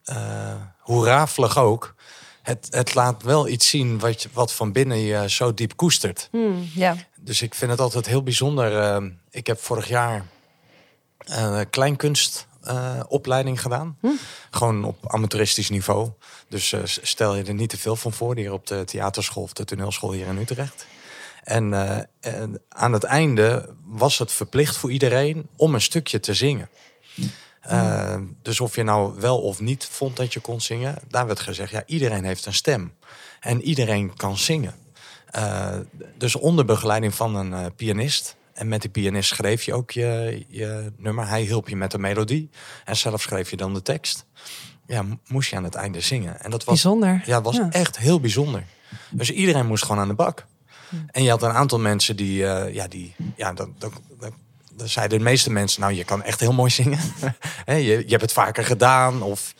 eh, 0.03 0.55
hoe 0.79 1.05
rafelig 1.05 1.57
ook, 1.57 1.95
het, 2.41 2.67
het 2.69 2.95
laat 2.95 3.23
wel 3.23 3.47
iets 3.47 3.69
zien 3.69 3.99
wat, 3.99 4.21
je, 4.21 4.29
wat 4.33 4.53
van 4.53 4.71
binnen 4.71 4.97
je 4.97 5.29
zo 5.29 5.53
diep 5.53 5.75
koestert. 5.75 6.27
Hmm, 6.31 6.69
ja. 6.75 6.95
Dus 7.19 7.41
ik 7.41 7.55
vind 7.55 7.71
het 7.71 7.79
altijd 7.79 8.05
heel 8.05 8.23
bijzonder. 8.23 9.01
ik 9.29 9.47
heb 9.47 9.59
vorig 9.59 9.87
jaar 9.87 10.25
een 11.25 11.69
kleinkunstopleiding 11.69 13.61
gedaan. 13.61 13.97
Gewoon 14.51 14.83
op 14.83 15.13
amateuristisch 15.13 15.69
niveau. 15.69 16.09
Dus 16.47 16.73
eh, 16.73 16.81
stel 16.85 17.35
je 17.35 17.43
er 17.43 17.53
niet 17.53 17.69
te 17.69 17.77
veel 17.77 17.95
van 17.95 18.13
voor 18.13 18.35
hier 18.35 18.53
op 18.53 18.67
de 18.67 18.83
theaterschool 18.83 19.43
of 19.43 19.53
de 19.53 19.65
toneelschool 19.65 20.11
hier 20.11 20.27
in 20.27 20.37
Utrecht. 20.37 20.85
En, 21.43 21.73
eh, 21.73 21.97
en 22.19 22.61
aan 22.69 22.93
het 22.93 23.03
einde 23.03 23.75
was 23.85 24.17
het 24.17 24.31
verplicht 24.31 24.77
voor 24.77 24.91
iedereen 24.91 25.47
om 25.55 25.73
een 25.73 25.81
stukje 25.81 26.19
te 26.19 26.33
zingen. 26.33 26.69
Eh, 27.61 28.15
dus 28.41 28.59
of 28.59 28.75
je 28.75 28.83
nou 28.83 29.19
wel 29.19 29.41
of 29.41 29.59
niet 29.59 29.85
vond 29.85 30.15
dat 30.15 30.33
je 30.33 30.39
kon 30.39 30.61
zingen, 30.61 30.95
daar 31.07 31.25
werd 31.25 31.39
gezegd, 31.39 31.71
ja, 31.71 31.83
iedereen 31.85 32.23
heeft 32.23 32.45
een 32.45 32.53
stem. 32.53 32.93
En 33.39 33.61
iedereen 33.61 34.15
kan 34.15 34.37
zingen. 34.37 34.75
Eh, 35.25 35.77
dus 36.17 36.35
onder 36.35 36.65
begeleiding 36.65 37.15
van 37.15 37.35
een 37.35 37.53
eh, 37.53 37.65
pianist. 37.75 38.35
En 38.53 38.67
met 38.67 38.81
die 38.81 38.89
pianist 38.89 39.29
schreef 39.29 39.63
je 39.63 39.73
ook 39.73 39.91
je, 39.91 40.45
je 40.47 40.91
nummer. 40.97 41.27
Hij 41.27 41.41
hielp 41.41 41.69
je 41.69 41.75
met 41.75 41.91
de 41.91 41.97
melodie. 41.99 42.49
En 42.85 42.97
zelf 42.97 43.21
schreef 43.21 43.49
je 43.49 43.57
dan 43.57 43.73
de 43.73 43.81
tekst. 43.81 44.25
Ja, 44.85 45.03
moest 45.27 45.49
je 45.49 45.55
aan 45.55 45.63
het 45.63 45.75
einde 45.75 46.01
zingen. 46.01 46.41
En 46.41 46.51
dat 46.51 46.63
was, 46.63 46.81
Bijzonder. 46.81 47.21
ja, 47.25 47.41
was 47.41 47.55
Ja. 47.55 47.67
echt 47.71 47.97
heel 47.97 48.19
bijzonder. 48.19 48.63
Dus 49.11 49.31
iedereen 49.31 49.67
moest 49.67 49.83
gewoon 49.83 50.01
aan 50.01 50.07
de 50.07 50.13
bak. 50.13 50.45
En 51.11 51.23
je 51.23 51.29
had 51.29 51.43
een 51.43 51.51
aantal 51.51 51.79
mensen 51.79 52.15
die, 52.15 52.45
eh, 52.47 52.73
ja, 52.73 52.87
die, 52.87 53.15
ja, 53.35 53.53
dan, 53.53 53.75
dan, 53.77 53.93
zeiden 54.83 55.17
de 55.17 55.23
meeste 55.23 55.51
mensen, 55.51 55.81
nou, 55.81 55.93
je 55.93 56.03
kan 56.03 56.23
echt 56.23 56.39
heel 56.39 56.53
mooi 56.53 56.69
zingen. 56.71 56.99
Je, 57.65 57.75
je 57.83 58.05
hebt 58.07 58.21
het 58.21 58.33
vaker 58.33 58.63
gedaan. 58.65 59.21
Of, 59.21 59.53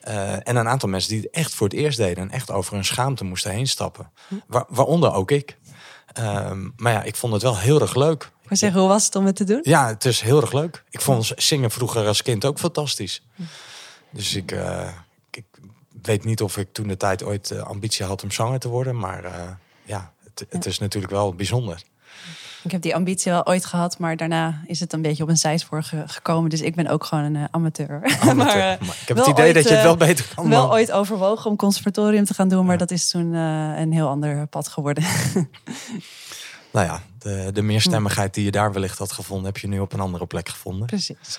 eh, 0.00 0.32
en 0.32 0.56
een 0.56 0.68
aantal 0.68 0.88
mensen 0.88 1.10
die 1.10 1.20
het 1.20 1.30
echt 1.30 1.54
voor 1.54 1.68
het 1.68 1.76
eerst 1.76 1.98
deden 1.98 2.22
en 2.24 2.30
echt 2.30 2.50
over 2.50 2.74
hun 2.74 2.84
schaamte 2.84 3.24
moesten 3.24 3.50
heen 3.50 3.66
stappen. 3.68 4.10
Wa- 4.46 4.66
waaronder 4.68 5.12
ook 5.12 5.30
ik. 5.30 5.56
Ehm, 6.12 6.68
maar 6.76 6.92
ja, 6.92 7.02
ik 7.02 7.16
vond 7.16 7.32
het 7.32 7.42
wel 7.42 7.58
heel 7.58 7.80
erg 7.80 7.94
leuk. 7.94 8.30
Wou 8.48 8.56
zeggen, 8.60 8.80
hoe 8.80 8.88
was 8.88 9.04
het 9.04 9.14
om 9.16 9.26
het 9.26 9.36
te 9.36 9.44
doen? 9.44 9.60
Ja, 9.62 9.86
het 9.88 10.04
is 10.04 10.20
heel 10.20 10.40
erg 10.40 10.52
leuk. 10.52 10.84
Ik 10.90 11.00
vond 11.00 11.32
zingen 11.36 11.70
vroeger 11.70 12.06
als 12.06 12.22
kind 12.22 12.44
ook 12.44 12.58
fantastisch. 12.58 13.22
Dus 14.10 14.34
ik, 14.34 14.52
eh, 14.52 14.88
ik 15.30 15.44
weet 16.02 16.24
niet 16.24 16.42
of 16.42 16.56
ik 16.56 16.72
toen 16.72 16.88
de 16.88 16.96
tijd 16.96 17.22
ooit 17.22 17.50
eh, 17.50 17.62
ambitie 17.62 18.04
had 18.04 18.22
om 18.22 18.30
zanger 18.30 18.58
te 18.58 18.68
worden. 18.68 18.98
Maar 18.98 19.24
eh, 19.24 19.32
ja, 19.84 20.12
het, 20.24 20.46
het 20.50 20.66
is 20.66 20.78
natuurlijk 20.78 21.12
wel 21.12 21.34
bijzonder. 21.34 21.82
Ik 22.62 22.70
heb 22.70 22.82
die 22.82 22.94
ambitie 22.94 23.32
wel 23.32 23.46
ooit 23.46 23.64
gehad, 23.64 23.98
maar 23.98 24.16
daarna 24.16 24.62
is 24.66 24.80
het 24.80 24.92
een 24.92 25.02
beetje 25.02 25.22
op 25.22 25.28
een 25.28 25.36
zijspoor 25.36 25.82
ge- 25.82 26.02
gekomen. 26.06 26.50
Dus 26.50 26.60
ik 26.60 26.74
ben 26.74 26.86
ook 26.86 27.04
gewoon 27.04 27.34
een 27.34 27.48
amateur. 27.50 28.16
Amateur. 28.20 28.34
maar, 28.36 28.56
Maar, 28.80 28.96
ik 29.02 29.08
heb 29.08 29.16
het 29.16 29.26
idee 29.26 29.44
ooit, 29.44 29.54
dat 29.54 29.68
je 29.68 29.74
het 29.74 29.82
wel 29.82 29.96
beter 29.96 30.32
kan. 30.34 30.48
wel 30.48 30.70
ooit 30.70 30.92
overwogen 30.92 31.50
om 31.50 31.56
conservatorium 31.56 32.24
te 32.24 32.34
gaan 32.34 32.48
doen, 32.48 32.62
maar 32.64 32.72
Ja. 32.72 32.78
dat 32.78 32.90
is 32.90 33.08
toen 33.10 33.32
een 33.32 33.92
heel 33.92 34.08
ander 34.08 34.46
pad 34.46 34.68
geworden. 34.68 35.04
Nou 36.70 36.86
ja, 36.86 37.02
de, 37.18 37.50
de 37.52 37.62
meerstemmigheid 37.62 38.34
die 38.34 38.44
je 38.44 38.50
daar 38.50 38.72
wellicht 38.72 38.98
had 38.98 39.12
gevonden, 39.12 39.46
heb 39.46 39.58
je 39.58 39.68
nu 39.68 39.78
op 39.80 39.92
een 39.92 40.00
andere 40.00 40.26
plek 40.26 40.48
gevonden. 40.48 40.86
Precies. 40.86 41.38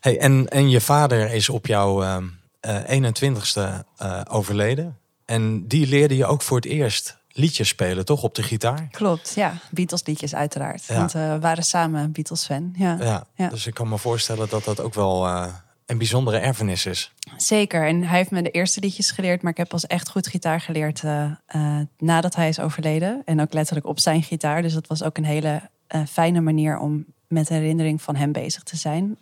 Hey, 0.00 0.18
en, 0.18 0.48
en 0.48 0.70
je 0.70 0.80
vader 0.80 1.32
is 1.32 1.48
op 1.48 1.66
jouw 1.66 2.02
ehm, 2.02 2.24
eh 2.60 3.12
21ste 3.12 3.60
eh, 3.96 4.20
overleden. 4.28 4.96
En 5.24 5.66
die 5.66 5.86
leerde 5.86 6.16
je 6.16 6.26
ook 6.26 6.42
voor 6.42 6.56
het 6.56 6.66
eerst 6.66 7.16
liedjes 7.28 7.68
spelen, 7.68 8.04
toch? 8.04 8.22
Op 8.22 8.34
de 8.34 8.42
gitaar? 8.42 8.88
Klopt, 8.90 9.32
ja. 9.34 9.54
Beatles 9.70 10.06
liedjes 10.06 10.34
uiteraard. 10.34 10.84
Ja. 10.84 10.94
Want 10.94 11.14
eh, 11.14 11.32
we 11.32 11.38
waren 11.40 11.64
samen 11.64 12.12
Beatles 12.12 12.44
fan. 12.44 12.74
Ja. 12.76 12.96
Ja, 13.00 13.26
Ja. 13.34 13.48
dus 13.48 13.66
ik 13.66 13.74
kan 13.74 13.88
me 13.88 13.98
voorstellen 13.98 14.48
dat 14.48 14.64
dat 14.64 14.80
ook 14.80 14.94
wel 14.94 15.26
eh, 15.26 15.46
een 15.88 15.98
bijzondere 15.98 16.38
erfenis 16.38 16.86
is. 16.86 17.12
Zeker. 17.36 17.86
En 17.86 18.02
hij 18.02 18.18
heeft 18.18 18.30
me 18.30 18.42
de 18.42 18.50
eerste 18.50 18.80
liedjes 18.80 19.10
geleerd, 19.10 19.42
maar 19.42 19.50
ik 19.50 19.56
heb 19.56 19.68
pas 19.68 19.86
echt 19.86 20.08
goed 20.08 20.26
gitaar 20.26 20.60
geleerd 20.60 21.04
eh, 21.04 21.24
eh, 21.46 21.78
nadat 21.98 22.34
hij 22.34 22.48
is 22.48 22.60
overleden. 22.60 23.22
En 23.24 23.40
ook 23.40 23.52
letterlijk 23.52 23.86
op 23.86 24.00
zijn 24.00 24.22
gitaar. 24.22 24.62
Dus 24.62 24.72
dat 24.72 24.86
was 24.86 25.02
ook 25.02 25.16
een 25.16 25.24
hele 25.24 25.60
eh, 25.86 26.00
fijne 26.10 26.40
manier 26.40 26.78
om 26.78 27.04
met 27.26 27.48
herinnering 27.48 28.02
van 28.02 28.16
hem 28.16 28.32
bezig 28.32 28.62
te 28.62 28.76
zijn. 28.76 29.16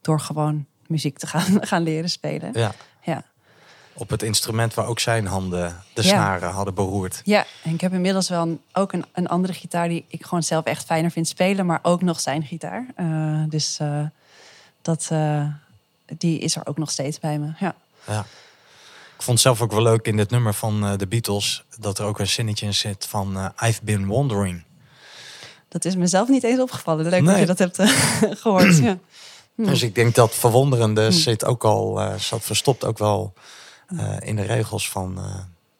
Door 0.00 0.20
gewoon 0.20 0.66
muziek 0.86 1.18
te 1.18 1.26
gaan, 1.26 1.58
gaan 1.66 1.82
leren 1.82 2.10
spelen. 2.10 2.50
Ja. 2.52 2.72
Ja. 3.02 3.24
Op 3.92 4.10
het 4.10 4.22
instrument 4.22 4.74
waar 4.74 4.86
ook 4.86 5.00
zijn 5.00 5.26
handen 5.26 5.76
de 5.94 6.02
Ja. 6.02 6.08
snaren 6.08 6.50
hadden 6.50 6.74
beroerd. 6.74 7.20
Ja, 7.24 7.44
en 7.64 7.74
ik 7.74 7.80
heb 7.80 7.92
inmiddels 7.92 8.28
wel 8.28 8.42
een, 8.42 8.60
ook 8.72 8.92
een, 8.92 9.04
een 9.12 9.26
andere 9.26 9.52
gitaar 9.52 9.88
die 9.88 10.04
ik 10.08 10.24
gewoon 10.24 10.42
zelf 10.42 10.64
echt 10.64 10.84
fijner 10.84 11.10
vind 11.10 11.28
spelen, 11.28 11.66
maar 11.66 11.78
ook 11.82 12.02
nog 12.02 12.20
zijn 12.20 12.42
gitaar. 12.42 12.86
Dus 13.48 13.78
dat, 14.82 15.08
eh, 15.10 15.46
die 16.18 16.38
is 16.38 16.56
er 16.56 16.66
ook 16.66 16.78
nog 16.78 16.90
steeds 16.90 17.18
bij 17.18 17.38
me. 17.38 17.52
Ja. 17.58 17.74
Ja. 18.06 18.26
Ik 19.20 19.26
vond 19.26 19.38
het 19.38 19.46
zelf 19.46 19.62
ook 19.62 19.72
wel 19.72 19.82
leuk 19.82 20.06
in 20.06 20.16
dit 20.16 20.30
nummer 20.30 20.54
van 20.54 20.84
eh, 20.84 20.96
de 20.96 21.06
Beatles... 21.06 21.64
dat 21.78 21.98
er 21.98 22.04
ook 22.04 22.18
een 22.18 22.26
zinnetje 22.26 22.66
in 22.66 22.74
zit 22.74 23.06
van 23.06 23.36
eh, 23.36 23.68
I've 23.68 23.80
been 23.82 24.06
wondering. 24.06 24.64
Dat 25.68 25.84
is 25.84 25.96
mezelf 25.96 26.28
niet 26.28 26.44
eens 26.44 26.60
opgevallen. 26.60 27.08
Leuk 27.08 27.24
dat 27.24 27.38
je 27.38 27.46
dat 27.46 27.58
hebt 27.58 27.78
eh, 27.78 27.88
gehoord. 28.42 28.78
Ja. 28.78 28.98
Dus 29.54 29.82
ik 29.82 29.94
denk 29.94 30.14
dat 30.14 30.34
verwonderende 30.34 31.12
zit 31.12 31.44
ook 31.44 31.64
al, 31.64 32.00
zat 32.18 32.44
verstopt 32.44 32.84
ook 32.84 32.98
wel 32.98 33.32
in 34.18 34.36
de 34.36 34.42
regels 34.42 34.90
van, 34.90 35.18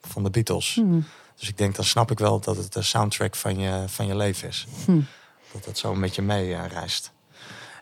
van 0.02 0.22
de 0.22 0.30
Beatles. 0.30 0.74
Hmm. 0.74 1.06
Dus 1.38 1.48
ik 1.48 1.58
denk, 1.58 1.76
dan 1.76 1.84
snap 1.84 2.10
ik 2.10 2.18
wel 2.18 2.40
dat 2.40 2.56
het 2.56 2.72
de 2.72 2.82
soundtrack 2.82 3.36
van 3.36 3.58
je, 3.58 3.84
van 3.86 4.06
je 4.06 4.16
leven 4.16 4.48
is. 4.48 4.66
Hmm. 4.84 5.06
Dat 5.52 5.64
het 5.64 5.78
zo 5.78 5.94
met 5.94 6.14
je 6.14 6.22
mee 6.22 6.56
reist. 6.66 7.12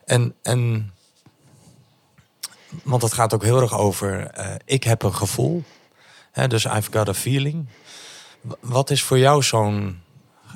En, 0.04 0.34
en, 0.42 0.92
want 2.82 3.02
het 3.02 3.12
gaat 3.12 3.34
ook 3.34 3.42
heel 3.42 3.60
erg 3.60 3.78
over, 3.78 4.26
eh, 4.26 4.54
ik 4.64 4.84
heb 4.84 5.02
een 5.02 5.14
gevoel. 5.14 5.64
Hè, 6.32 6.48
dus 6.48 6.64
I've 6.64 6.92
got 6.92 7.08
a 7.08 7.14
feeling. 7.14 7.66
Wat 8.60 8.90
is 8.90 9.02
voor 9.02 9.18
jou 9.18 9.42
zo'n 9.42 10.02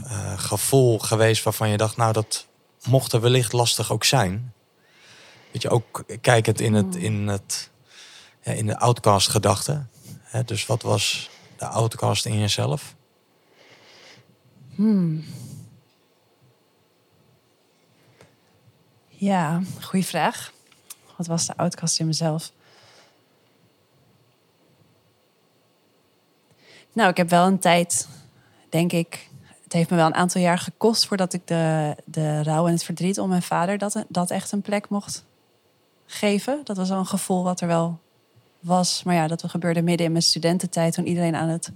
eh, 0.04 0.38
gevoel 0.38 0.98
geweest 0.98 1.42
waarvan 1.42 1.68
je 1.68 1.76
dacht, 1.76 1.96
nou 1.96 2.12
dat 2.12 2.46
mocht 2.84 3.12
er 3.12 3.20
wellicht 3.20 3.52
lastig 3.52 3.92
ook 3.92 4.04
zijn? 4.04 4.52
Weet 5.50 5.62
je, 5.62 5.70
ook 5.70 6.04
kijkend 6.20 6.60
in, 6.60 6.74
het, 6.74 6.96
in, 6.96 7.28
het, 7.28 7.70
ja, 8.42 8.52
in 8.52 8.66
de 8.66 8.78
outcast 8.78 9.28
gedachte. 9.28 9.86
Hè, 10.20 10.44
dus 10.44 10.66
wat 10.66 10.82
was 10.82 11.30
de 11.56 11.66
outcast 11.66 12.26
in 12.26 12.38
jezelf? 12.38 12.94
Ja, 19.08 19.62
goede 19.80 20.06
vraag. 20.06 20.52
Wat 21.22 21.30
was 21.30 21.46
de 21.46 21.56
outcast 21.56 22.00
in 22.00 22.06
mezelf? 22.06 22.52
Nou, 26.92 27.10
ik 27.10 27.16
heb 27.16 27.30
wel 27.30 27.46
een 27.46 27.58
tijd, 27.58 28.08
denk 28.68 28.92
ik. 28.92 29.30
Het 29.62 29.72
heeft 29.72 29.90
me 29.90 29.96
wel 29.96 30.06
een 30.06 30.14
aantal 30.14 30.40
jaar 30.40 30.58
gekost 30.58 31.06
voordat 31.06 31.32
ik 31.32 31.46
de, 31.46 31.96
de 32.04 32.42
rouw 32.42 32.66
en 32.66 32.72
het 32.72 32.84
verdriet 32.84 33.18
om 33.18 33.28
mijn 33.28 33.42
vader 33.42 33.78
dat, 33.78 34.04
dat 34.08 34.30
echt 34.30 34.52
een 34.52 34.62
plek 34.62 34.88
mocht 34.88 35.24
geven. 36.06 36.60
Dat 36.64 36.76
was 36.76 36.88
wel 36.88 36.98
een 36.98 37.06
gevoel 37.06 37.42
wat 37.42 37.60
er 37.60 37.66
wel 37.66 37.98
was. 38.60 39.02
Maar 39.02 39.14
ja, 39.14 39.26
dat 39.26 39.44
gebeurde 39.46 39.82
midden 39.82 40.06
in 40.06 40.12
mijn 40.12 40.24
studententijd 40.24 40.94
toen 40.94 41.06
iedereen 41.06 41.34
aan 41.34 41.48
het 41.48 41.72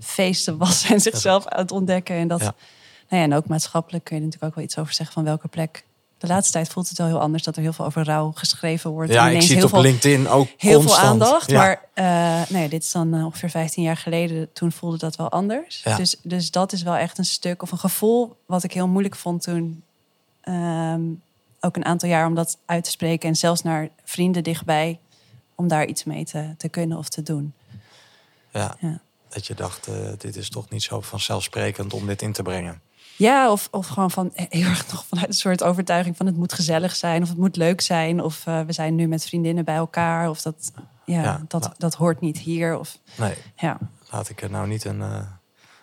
feesten 0.00 0.58
was 0.58 0.90
en 0.90 1.00
zichzelf 1.10 1.46
aan 1.46 1.60
het 1.60 1.70
ontdekken. 1.70 2.16
En 2.16 2.28
dat, 2.28 2.40
Ja. 2.40 2.54
nou 3.08 3.22
ja, 3.22 3.22
en 3.22 3.34
ook 3.34 3.46
maatschappelijk 3.46 4.04
kun 4.04 4.16
je 4.16 4.20
er 4.22 4.26
natuurlijk 4.28 4.52
ook 4.52 4.58
wel 4.58 4.68
iets 4.68 4.78
over 4.78 4.94
zeggen 4.94 5.14
van 5.14 5.24
welke 5.24 5.48
plek. 5.48 5.84
De 6.22 6.28
laatste 6.28 6.52
tijd 6.52 6.68
voelt 6.68 6.88
het 6.88 6.98
wel 6.98 7.06
heel 7.06 7.20
anders 7.20 7.42
dat 7.42 7.56
er 7.56 7.62
heel 7.62 7.72
veel 7.72 7.84
over 7.84 8.04
rouw 8.04 8.32
geschreven 8.34 8.90
wordt. 8.90 9.12
Ja, 9.12 9.28
En 9.28 9.34
ik 9.34 9.42
zie 9.42 9.54
het 9.54 9.64
op 9.64 9.70
veel, 9.70 9.80
LinkedIn 9.80 10.28
ook 10.28 10.48
heel 10.56 10.78
constant. 10.78 11.00
veel 11.00 11.08
aandacht. 11.10 11.50
Ja. 11.50 11.58
Maar 11.58 11.84
eh, 11.94 12.48
nee, 12.50 12.68
dit 12.68 12.82
is 12.82 12.92
dan 12.92 13.14
eh, 13.14 13.24
ongeveer 13.24 13.50
15 13.50 13.82
jaar 13.82 13.96
geleden. 13.96 14.52
Toen 14.52 14.72
voelde 14.72 14.98
dat 14.98 15.16
wel 15.16 15.30
anders. 15.30 15.80
Ja. 15.84 15.96
Dus, 15.96 16.16
dus 16.22 16.50
dat 16.50 16.72
is 16.72 16.82
wel 16.82 16.94
echt 16.94 17.18
een 17.18 17.24
stuk 17.24 17.62
of 17.62 17.72
een 17.72 17.78
gevoel 17.78 18.36
wat 18.46 18.64
ik 18.64 18.72
heel 18.72 18.88
moeilijk 18.88 19.16
vond 19.16 19.42
toen. 19.42 19.82
ehm, 20.40 21.00
ook 21.60 21.76
een 21.76 21.84
aantal 21.84 22.08
jaar 22.08 22.26
om 22.26 22.34
dat 22.34 22.58
uit 22.66 22.84
te 22.84 22.90
spreken. 22.90 23.28
En 23.28 23.36
zelfs 23.36 23.62
naar 23.62 23.88
vrienden 24.04 24.42
dichtbij. 24.42 24.98
Om 25.54 25.68
daar 25.68 25.86
iets 25.86 26.04
mee 26.04 26.24
te, 26.24 26.54
te 26.56 26.68
kunnen 26.68 26.98
of 26.98 27.08
te 27.08 27.22
doen. 27.22 27.52
Ja, 28.52 28.76
Ja. 28.80 29.00
dat 29.28 29.46
je 29.46 29.54
dacht, 29.54 29.86
eh, 29.86 29.94
dit 30.18 30.36
is 30.36 30.48
toch 30.50 30.68
niet 30.70 30.82
zo 30.82 31.00
vanzelfsprekend 31.00 31.92
om 31.92 32.06
dit 32.06 32.22
in 32.22 32.32
te 32.32 32.42
brengen. 32.42 32.80
Ja, 33.22 33.50
of, 33.50 33.68
of 33.70 33.86
gewoon 33.86 34.10
van 34.10 34.30
heel 34.34 34.68
erg 34.68 34.92
nog 34.92 35.04
vanuit 35.06 35.28
een 35.28 35.34
soort 35.34 35.62
overtuiging 35.62 36.16
van 36.16 36.26
het 36.26 36.36
moet 36.36 36.52
gezellig 36.52 36.96
zijn 36.96 37.22
of 37.22 37.28
het 37.28 37.38
moet 37.38 37.56
leuk 37.56 37.80
zijn. 37.80 38.20
Of 38.20 38.46
eh, 38.46 38.60
we 38.60 38.72
zijn 38.72 38.94
nu 38.94 39.06
met 39.06 39.24
vriendinnen 39.24 39.64
bij 39.64 39.74
elkaar. 39.76 40.28
Of 40.28 40.42
dat, 40.42 40.72
ja, 41.04 41.22
Ja, 41.22 41.40
dat, 41.48 41.62
nou. 41.62 41.74
dat 41.78 41.94
hoort 41.94 42.20
niet 42.20 42.38
hier. 42.38 42.78
Of, 42.78 42.98
Nee, 43.16 43.34
ja. 43.56 43.78
laat 44.10 44.28
ik 44.28 44.42
er 44.42 44.50
nou 44.50 44.68
niet 44.68 44.84
een, 44.84 45.02
eh, 45.02 45.20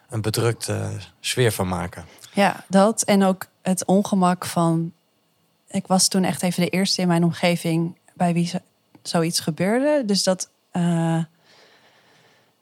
een 0.10 0.21
bedrukte 0.21 0.89
sfeer 1.19 1.52
van 1.52 1.67
maken. 1.67 2.06
ja, 2.34 2.63
dat. 2.67 3.02
En 3.02 3.23
ook 3.23 3.45
het 3.62 3.86
ongemak 3.86 4.45
van. 4.45 4.91
Ik 5.67 5.88
was 5.88 6.08
toen 6.08 6.23
echt 6.23 6.43
even 6.43 6.63
de 6.63 6.69
eerste 6.69 7.02
in 7.02 7.08
mijn 7.08 7.23
omgeving 7.23 7.97
bij 8.13 8.34
wie 8.34 8.47
zo- 8.47 8.58
zoiets 9.02 9.39
gebeurde. 9.39 10.06
Dus 10.06 10.23
dat. 10.23 10.49
eh, 10.71 11.23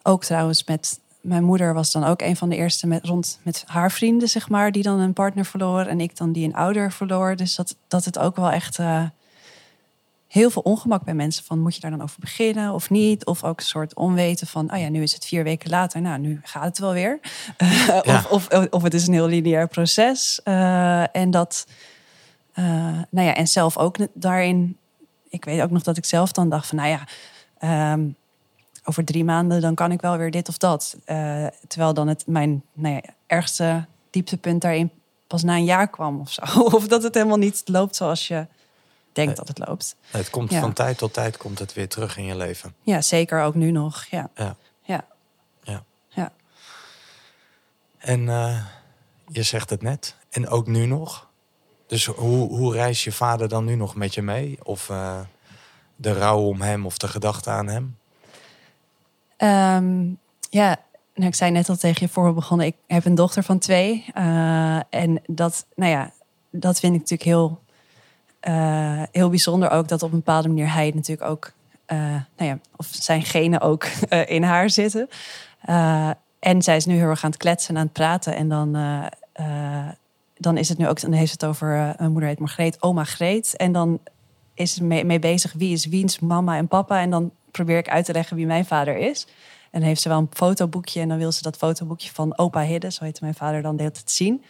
ook 0.03 0.23
trouwens 0.23 0.63
met. 0.63 0.99
Mijn 1.27 1.43
moeder 1.43 1.73
was 1.73 1.91
dan 1.91 2.03
ook 2.03 2.21
een 2.21 2.35
van 2.35 2.49
de 2.49 2.55
eerste 2.55 2.87
met, 2.87 3.05
rond 3.05 3.39
met 3.43 3.63
haar 3.65 3.91
vrienden, 3.91 4.29
zeg 4.29 4.49
maar, 4.49 4.71
die 4.71 4.83
dan 4.83 4.99
een 4.99 5.13
partner 5.13 5.45
verloor. 5.45 5.81
En 5.81 5.99
ik 5.99 6.17
dan 6.17 6.31
die 6.31 6.45
een 6.45 6.55
ouder 6.55 6.91
verloor. 6.91 7.35
Dus 7.35 7.55
dat, 7.55 7.75
dat 7.87 8.05
het 8.05 8.19
ook 8.19 8.35
wel 8.35 8.51
echt 8.51 8.79
eh, 8.79 9.03
heel 10.27 10.49
veel 10.49 10.61
ongemak 10.61 11.03
bij 11.03 11.13
mensen 11.13 11.43
van 11.43 11.59
moet 11.59 11.75
je 11.75 11.81
daar 11.81 11.91
dan 11.91 12.01
over 12.01 12.19
beginnen 12.19 12.73
of 12.73 12.89
niet? 12.89 13.25
Of 13.25 13.43
ook 13.43 13.59
een 13.59 13.65
soort 13.65 13.95
onweten 13.95 14.47
van, 14.47 14.73
oh 14.73 14.79
ja, 14.79 14.89
nu 14.89 15.01
is 15.01 15.13
het 15.13 15.25
vier 15.25 15.43
weken 15.43 15.69
later, 15.69 16.01
nou, 16.01 16.19
nu 16.19 16.39
gaat 16.43 16.63
het 16.63 16.79
wel 16.79 16.93
weer. 16.93 17.19
Ja. 18.03 18.25
of, 18.29 18.49
of, 18.49 18.69
of 18.69 18.83
het 18.83 18.93
is 18.93 19.07
een 19.07 19.13
heel 19.13 19.27
lineair 19.27 19.67
proces. 19.67 20.41
Eh, 20.43 21.15
en 21.15 21.31
dat, 21.31 21.67
eh, 22.53 22.65
nou 23.09 23.27
ja, 23.27 23.35
en 23.35 23.47
zelf 23.47 23.77
ook 23.77 23.97
daarin, 24.13 24.77
ik 25.29 25.45
weet 25.45 25.61
ook 25.61 25.71
nog 25.71 25.83
dat 25.83 25.97
ik 25.97 26.05
zelf 26.05 26.31
dan 26.31 26.49
dacht 26.49 26.67
van, 26.67 26.77
nou 26.77 26.89
ja, 26.89 27.03
ehm, 27.57 28.09
over 28.89 29.06
drie 29.06 29.23
maanden 29.23 29.62
dan 29.62 29.76
kan 29.76 29.91
ik 29.91 30.02
wel 30.02 30.17
weer 30.17 30.32
dit 30.32 30.50
of 30.50 30.58
dat. 30.58 30.97
Eh, 31.06 31.45
terwijl 31.67 31.93
dan 31.93 32.08
het 32.08 32.23
mijn 32.28 32.63
nou 32.73 32.93
ja, 32.95 33.02
ergste 33.28 33.86
dieptepunt 34.10 34.62
daarin 34.62 34.91
pas 35.28 35.43
na 35.43 35.56
een 35.56 35.63
jaar 35.63 35.88
kwam 35.89 36.19
of 36.19 36.32
zo. 36.32 36.41
Of 36.78 36.88
dat 36.88 37.04
het 37.04 37.13
helemaal 37.13 37.38
niet 37.38 37.62
loopt 37.65 37.95
zoals 37.95 38.28
je 38.28 38.47
denkt 39.12 39.38
dat 39.38 39.47
het 39.47 39.58
loopt. 39.67 39.95
Het 40.08 40.30
komt 40.30 40.52
Ja. 40.52 40.60
van 40.60 40.73
tijd 40.73 40.97
tot 40.97 41.13
tijd 41.13 41.38
komt 41.38 41.60
het 41.60 41.73
weer 41.73 41.89
terug 41.89 42.17
in 42.17 42.23
je 42.23 42.36
leven. 42.38 42.76
Ja, 42.82 43.02
zeker 43.02 43.41
ook 43.41 43.56
nu 43.56 43.71
nog. 43.71 44.04
Ja, 44.06 44.30
Ja. 44.36 44.56
ja, 44.82 45.06
Ja. 45.63 45.84
ja. 46.10 46.32
En 47.97 48.30
eh, 48.30 48.65
je 49.28 49.43
zegt 49.43 49.69
het 49.69 49.82
net, 49.82 50.15
en 50.30 50.47
ook 50.50 50.67
nu 50.67 50.86
nog. 50.86 51.28
Dus 51.88 52.06
hoe, 52.06 52.47
hoe 52.50 52.73
reist 52.73 53.04
je 53.04 53.12
vader 53.12 53.50
dan 53.50 53.65
nu 53.65 53.76
nog 53.76 53.95
met 53.95 54.13
je 54.13 54.21
mee? 54.21 54.58
Of 54.63 54.89
eh, 54.89 55.19
de 55.95 56.13
rouw 56.13 56.39
om 56.39 56.62
hem 56.62 56.86
of 56.86 56.97
de 56.97 57.08
gedachte 57.08 57.50
aan 57.50 57.67
hem? 57.67 57.96
Ehm, 59.38 60.06
ja, 60.50 60.78
nou, 61.17 61.30
ik 61.30 61.36
zei 61.36 61.52
net 61.52 61.69
al 61.69 61.76
tegen 61.76 62.06
je 62.06 62.13
voor 62.13 62.26
we 62.26 62.34
begonnen. 62.34 62.65
Ik 62.65 62.76
heb 62.88 63.06
een 63.06 63.15
dochter 63.15 63.43
van 63.43 63.60
twee. 63.60 64.06
eh, 64.13 64.80
en 64.89 65.21
dat, 65.26 65.65
nou 65.76 65.91
ja, 65.91 66.12
dat 66.52 66.80
vind 66.80 66.93
ik 66.93 67.00
natuurlijk 67.00 67.30
heel, 67.30 67.60
eh, 68.39 69.04
heel 69.12 69.30
bijzonder 69.30 69.69
ook. 69.69 69.88
Dat 69.88 70.04
op 70.04 70.12
een 70.12 70.17
bepaalde 70.17 70.47
manier 70.47 70.73
hij 70.73 70.91
natuurlijk 70.95 71.30
ook, 71.30 71.52
eh, 71.86 71.97
nou 72.38 72.50
ja, 72.50 72.60
of 72.76 72.88
zijn 72.91 73.21
genen 73.21 73.62
ook 73.62 73.86
in 74.38 74.43
haar 74.43 74.69
zitten. 74.69 75.10
En 76.39 76.62
zij 76.62 76.76
is 76.76 76.86
nu 76.86 76.95
heel 76.95 77.10
erg 77.10 77.23
aan 77.23 77.30
het 77.30 77.39
kletsen 77.39 77.69
en 77.69 77.80
aan 77.80 77.86
het 77.86 77.93
praten. 77.93 78.36
En 78.36 78.50
dan, 78.50 78.71
dan 80.38 80.58
is 80.58 80.69
het 80.69 80.78
nu 80.78 80.88
ook, 80.88 81.02
dan 81.02 81.12
heeft 81.12 81.32
het 81.32 81.45
over, 81.45 81.67
mijn 81.97 82.12
moeder 82.12 82.30
heet 82.30 82.39
Margreet, 82.39 82.82
oma 82.82 83.04
Greet. 83.04 83.56
En 83.56 83.71
dan 83.71 84.00
is 84.54 84.73
ze 84.73 84.84
mee, 84.84 85.06
mee 85.06 85.19
bezig 85.19 85.54
wie 85.54 85.71
is 85.71 85.86
wiens 85.86 86.19
mama 86.19 86.58
en 86.58 86.67
papa. 86.67 87.02
En 87.02 87.10
dan 87.10 87.32
probeer 87.58 87.78
ik 87.78 87.89
uit 87.89 88.06
te 88.06 88.13
leggen 88.13 88.36
wie 88.36 88.46
mijn 88.46 88.65
vader 88.65 88.98
is. 88.98 89.28
En 89.72 89.80
dan 89.80 89.82
heeft 89.89 90.02
ze 90.02 90.10
wel 90.10 90.17
een 90.17 90.30
fotoboekje. 90.34 91.02
En 91.02 91.08
dan 91.10 91.17
wil 91.17 91.32
ze 91.32 91.41
dat 91.41 91.58
fotoboekje 91.58 92.10
van 92.13 92.38
opa 92.38 92.62
Hidde, 92.62 92.91
zo 92.91 93.04
heette 93.04 93.20
mijn 93.24 93.36
vader 93.36 93.62
dan, 93.62 93.76
de 93.76 93.82
hele 93.82 93.93
tijd 93.93 94.12
zien. 94.12 94.43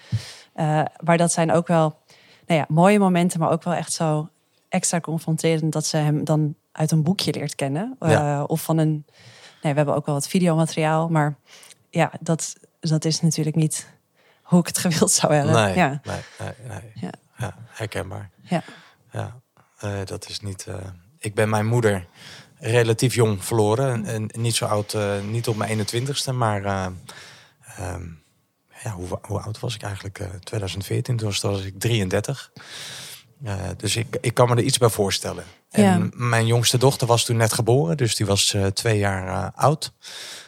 Eh, 0.54 0.82
maar 1.04 1.18
dat 1.18 1.32
zijn 1.32 1.52
ook 1.52 1.68
wel 1.68 1.98
nou 2.48 2.60
ja, 2.60 2.66
mooie 2.70 3.00
momenten, 3.00 3.40
maar 3.40 3.52
ook 3.52 3.64
wel 3.64 3.74
echt 3.74 3.94
zo 3.94 4.30
extra 4.70 5.00
confronterend 5.00 5.72
dat 5.74 5.86
ze 5.86 5.98
hem 5.98 6.24
dan 6.24 6.56
uit 6.72 6.92
een 6.92 7.04
boekje 7.04 7.34
leert 7.34 7.56
kennen. 7.56 7.96
Eh, 8.00 8.10
Ja. 8.12 8.44
Of 8.44 8.62
van 8.62 8.78
een. 8.78 9.06
Nee, 9.62 9.72
we 9.72 9.78
hebben 9.78 9.96
ook 9.96 10.06
wel 10.06 10.16
wat 10.16 10.28
videomateriaal, 10.28 11.10
maar 11.10 11.36
ja, 11.90 12.12
dat, 12.20 12.56
dat 12.80 13.06
is 13.06 13.22
natuurlijk 13.22 13.56
niet 13.56 13.88
hoe 14.42 14.60
ik 14.60 14.68
het 14.68 14.78
gewild 14.78 15.12
zou 15.12 15.34
hebben. 15.34 15.54
Nee, 15.54 15.76
Ja, 15.76 16.02
nee, 16.04 16.20
nee, 16.40 16.52
nee. 16.68 16.92
Ja. 16.94 17.10
Ja, 17.38 17.56
herkenbaar. 17.68 18.30
ja. 18.42 18.64
Ja, 19.12 19.36
eh, 19.80 19.92
dat 20.06 20.30
is 20.30 20.40
niet. 20.40 20.68
ik 21.20 21.34
ben 21.36 21.50
mijn 21.50 21.66
moeder 21.66 22.06
relatief 22.60 23.14
jong 23.14 23.46
verloren. 23.46 24.06
En, 24.06 24.30
niet 24.38 24.56
zo 24.56 24.66
oud, 24.66 24.94
eh, 24.94 25.12
niet 25.30 25.48
op 25.48 25.56
mijn 25.56 25.70
21ste, 25.88 26.34
maar. 26.34 26.66
eh, 26.66 26.86
ehm, 27.78 28.02
ja, 28.84 28.92
hoe, 28.92 29.20
hoe 29.22 29.40
oud 29.42 29.60
was 29.60 29.76
ik 29.76 29.82
eigenlijk? 29.82 30.20
Eh 30.20 30.28
2014, 30.44 31.18
toen 31.18 31.28
was, 31.28 31.40
toen 31.40 31.52
was 31.52 31.62
ik 31.64 31.80
33. 31.80 32.52
Eh, 33.44 33.54
dus 33.78 33.96
ik, 33.96 34.18
ik 34.22 34.34
kan 34.34 34.50
me 34.50 34.56
er 34.56 34.62
iets 34.64 34.78
bij 34.78 34.90
voorstellen. 34.90 35.44
En 35.72 35.84
Ja. 35.84 36.08
mijn 36.12 36.46
jongste 36.46 36.78
dochter 36.78 37.08
was 37.08 37.26
toen 37.26 37.38
net 37.38 37.54
geboren, 37.54 37.98
dus 37.98 38.16
die 38.16 38.26
was 38.26 38.54
eh, 38.54 38.66
twee 38.66 38.98
jaar 38.98 39.28
eh, 39.28 39.48
oud. 39.64 39.92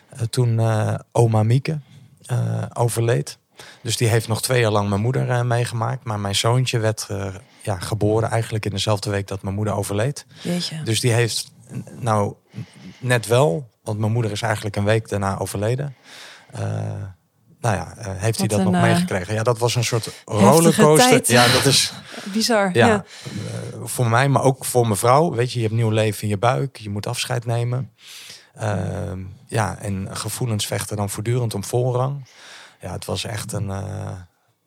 Eh, 0.10 0.22
toen 0.22 0.60
eh, 0.60 0.95
oma 1.12 1.43
Mieke 1.43 1.80
eh, 2.26 2.63
overleed. 2.74 3.38
Dus 3.82 3.98
die 3.98 4.08
heeft 4.08 4.28
nog 4.28 4.41
twee 4.41 4.62
jaar 4.62 4.72
lang 4.72 4.89
mijn 4.89 5.02
moeder 5.02 5.30
eh, 5.30 5.41
meegemaakt. 5.41 6.04
Maar 6.04 6.19
mijn 6.19 6.36
zoontje 6.36 6.80
werd 6.80 7.06
eh, 7.10 7.36
ja, 7.62 7.80
geboren 7.80 8.30
eigenlijk 8.30 8.65
in 8.65 8.72
dezelfde 8.72 9.10
week 9.10 9.28
dat 9.28 9.41
mijn 9.41 9.56
moeder 9.56 9.74
overleed. 9.74 10.26
Dus 10.84 11.00
die 11.00 11.12
heeft 11.12 11.52
nou 11.99 12.34
net 12.99 13.27
wel, 13.27 13.69
want 13.84 13.99
mijn 13.99 14.12
moeder 14.12 14.32
is 14.32 14.41
eigenlijk 14.41 14.75
een 14.75 14.84
week 14.84 15.10
daarna 15.10 15.38
overleden. 15.38 15.95
Eh, 16.51 16.62
nou 17.62 17.75
ja, 17.75 17.93
eh, 17.97 18.12
heeft 18.15 18.38
hij 18.39 18.47
dat 18.47 18.60
nog 18.63 18.67
een, 18.67 18.75
eh, 18.75 18.82
meegekregen? 18.82 19.34
Ja, 19.34 19.43
dat 19.43 19.58
was 19.60 19.75
een 19.75 19.84
soort 19.84 20.10
rollercoaster. 20.25 21.10
tijd. 21.10 21.27
Ja, 21.27 21.47
dat 21.47 21.65
is 21.65 21.93
Bizar. 22.34 22.69
ja, 22.73 22.88
Ja. 22.88 23.03
voor 23.84 24.10
mij, 24.10 24.27
maar 24.29 24.43
ook 24.43 24.65
voor 24.65 24.84
mijn 24.86 24.97
vrouw. 24.97 25.32
Weet 25.34 25.51
je, 25.51 25.60
je 25.60 25.65
hebt 25.65 25.77
nieuw 25.77 25.89
leven 25.89 26.21
in 26.23 26.29
je 26.29 26.38
buik. 26.38 26.77
Je 26.77 26.89
moet 26.89 27.08
afscheid 27.08 27.45
nemen. 27.45 27.91
Ehm, 28.55 29.19
ja, 29.47 29.77
en 29.77 30.08
gevoelens 30.12 30.67
vechten 30.67 30.97
dan 30.97 31.10
voortdurend 31.10 31.53
om 31.53 31.63
voorrang. 31.63 32.27
Ja, 32.82 32.91
het 32.91 33.05
was 33.05 33.23
echt 33.23 33.51
een 33.53 33.71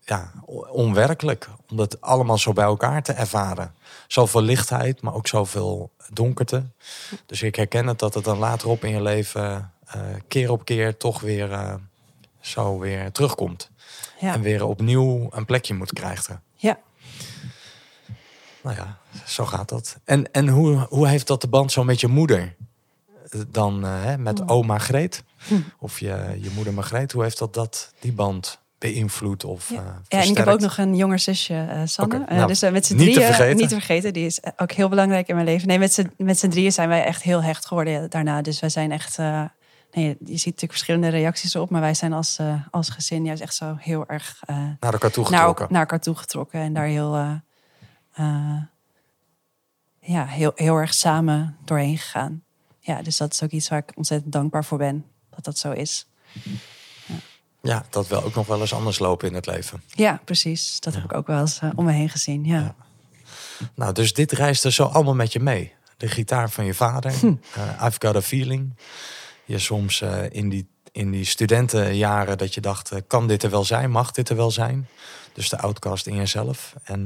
ja, 0.05 0.33
on- 0.45 0.69
onwerkelijk 0.69 1.49
om 1.71 1.77
dat 1.77 2.01
allemaal 2.01 2.39
zo 2.39 2.53
bij 2.53 2.65
elkaar 2.65 3.03
te 3.03 3.13
ervaren. 3.13 3.75
Zoveel 4.07 4.43
lichtheid, 4.43 5.03
maar 5.03 5.15
ook 5.15 5.27
zoveel 5.27 5.91
donkerte. 6.13 6.63
Dus 7.27 7.43
ik 7.43 7.57
herken 7.57 7.87
het 7.87 7.99
dat 7.99 8.15
het 8.15 8.25
dan 8.25 8.39
later 8.39 8.69
op 8.69 8.85
in 8.85 8.91
je 8.91 9.03
leven 9.03 9.73
eh, 9.87 10.01
keer 10.29 10.51
op 10.51 10.65
keer 10.65 10.97
toch 10.97 11.21
weer 11.21 11.53
eh, 11.53 11.75
zo 12.41 12.79
weer 12.79 13.13
terugkomt. 13.13 13.71
Ja. 14.21 14.33
En 14.35 14.41
weer 14.41 14.65
opnieuw 14.65 15.29
een 15.31 15.45
plekje 15.45 15.75
moet 15.75 15.93
krijgen. 15.93 16.43
ja. 16.57 16.79
Nou 18.63 18.77
ja, 18.77 18.99
zo 19.27 19.47
gaat 19.47 19.69
dat. 19.69 19.97
En, 20.05 20.33
en 20.33 20.49
hoe, 20.49 20.87
hoe 20.89 21.09
heeft 21.09 21.27
dat 21.27 21.41
de 21.41 21.49
band 21.49 21.73
zo 21.73 21.85
met 21.85 22.01
je 22.01 22.09
moeder? 22.09 22.55
Eh, 23.31 23.41
Dan 23.49 23.85
met 24.23 24.49
oma 24.49 24.79
Greet? 24.79 25.23
Of 25.79 26.01
je, 26.01 26.39
je 26.41 26.51
moeder 26.55 26.75
Margreet? 26.75 27.13
Hoe 27.13 27.23
heeft 27.23 27.39
dat, 27.39 27.55
dat 27.55 27.93
die 28.01 28.13
band 28.13 28.59
beïnvloed 28.83 29.45
of 29.45 29.69
Ja. 29.71 29.77
eh, 29.77 29.85
Ja, 30.09 30.21
en 30.23 30.29
ik 30.29 30.37
heb 30.37 30.47
ook 30.47 30.61
nog 30.61 30.79
een 30.79 30.97
jonger 30.97 31.19
zusje, 31.19 31.55
eh, 31.55 31.81
Sanne. 31.85 32.25
Eh, 32.27 32.37
nou, 32.37 32.47
dus 32.47 32.61
met 32.61 32.87
z'n 32.87 32.97
drieën, 32.97 33.23
vergeten. 33.23 33.57
niet 33.57 33.69
te 33.69 33.75
vergeten, 33.75 34.13
die 34.13 34.27
is 34.27 34.41
ook 34.57 34.73
heel 34.73 34.89
belangrijk 34.89 35.29
in 35.29 35.35
mijn 35.35 35.47
leven. 35.47 35.69
Nee, 35.69 35.79
met 35.79 35.93
z'n, 35.93 36.13
met 36.17 36.39
z'n 36.39 36.49
drieën 36.49 36.73
zijn 36.73 36.89
wij 36.89 37.05
echt 37.05 37.23
heel 37.23 37.43
hecht 37.43 37.67
geworden 37.67 38.11
daarna. 38.11 38.43
Dus 38.43 38.61
wij 38.61 38.69
zijn 38.69 38.93
echt, 38.93 39.19
nee, 39.19 40.07
je 40.07 40.17
ziet 40.25 40.45
natuurlijk 40.45 40.73
verschillende 40.73 41.09
reacties 41.09 41.57
op, 41.57 41.71
maar 41.71 41.81
wij 41.81 41.95
zijn 41.95 42.13
als, 42.13 42.39
als 42.71 42.89
gezin 42.89 43.25
juist 43.25 43.43
echt 43.43 43.55
zo 43.55 43.77
heel 43.79 44.07
erg 44.07 44.41
Naar 44.47 44.93
elkaar 44.93 45.11
toe 45.11 45.25
getrokken. 45.25 45.67
naar 45.71 45.81
elkaar 45.81 46.01
toe 46.01 46.15
getrokken 46.15 46.61
en 46.61 46.73
daar 46.73 46.87
heel, 46.87 47.41
ja, 50.01 50.25
heel, 50.27 50.53
heel 50.55 50.77
erg 50.77 50.95
samen 50.95 51.57
doorheen 51.65 51.99
gegaan. 51.99 52.43
Ja, 52.79 53.03
dus 53.03 53.17
dat 53.17 53.33
is 53.33 53.43
ook 53.43 53.51
iets 53.51 53.69
waar 53.69 53.79
ik 53.79 53.93
ontzettend 53.97 54.33
dankbaar 54.33 54.65
voor 54.65 54.79
ben, 54.79 55.05
dat 55.31 55.45
dat 55.45 55.59
zo 55.59 55.71
is. 55.73 56.07
Ja, 57.63 57.85
dat 57.91 58.09
wil 58.09 58.23
ook 58.23 58.35
nog 58.35 58.47
wel 58.47 58.61
eens 58.61 58.75
anders 58.75 58.99
lopen 58.99 59.29
in 59.29 59.35
het 59.35 59.47
leven. 59.47 59.83
Ja, 59.87 60.21
precies. 60.25 60.81
Dat 60.81 60.95
heb 60.95 61.05
ik 61.05 61.15
ook 61.15 61.27
wel 61.27 61.41
eens 61.41 61.59
eh, 61.59 61.71
om 61.75 61.85
me 61.85 61.93
heen 61.93 62.09
gezien. 62.09 62.45
Ja. 62.45 62.59
Ja. 62.59 62.75
Nou, 63.75 63.93
dus 63.93 64.13
dit 64.13 64.33
reist 64.33 64.65
er 64.65 64.73
zo 64.73 64.85
allemaal 64.85 65.15
met 65.15 65.33
je 65.33 65.41
mee. 65.41 65.73
De 65.97 66.09
gitaar 66.09 66.51
van 66.51 66.65
je 66.65 66.75
vader. 66.75 67.13
Hm. 67.13 67.35
eh, 67.55 67.87
I've 67.87 68.07
got 68.07 68.17
a 68.17 68.23
feeling. 68.23 68.77
Je 69.45 69.59
soms 69.59 70.01
eh, 70.01 70.31
in, 70.31 70.49
die, 70.49 70.69
in 70.93 71.11
die 71.11 71.25
studentenjaren 71.25 72.39
dat 72.39 72.55
je 72.55 72.61
dacht, 72.61 72.93
kan 73.07 73.27
dit 73.27 73.43
er 73.43 73.51
wel 73.51 73.65
zijn? 73.65 73.91
Mag 73.91 74.11
dit 74.11 74.29
er 74.29 74.37
wel 74.37 74.51
zijn? 74.51 74.89
Dus 75.33 75.49
de 75.49 75.59
outcast 75.59 76.07
in 76.07 76.15
jezelf. 76.15 76.75
En, 76.85 77.05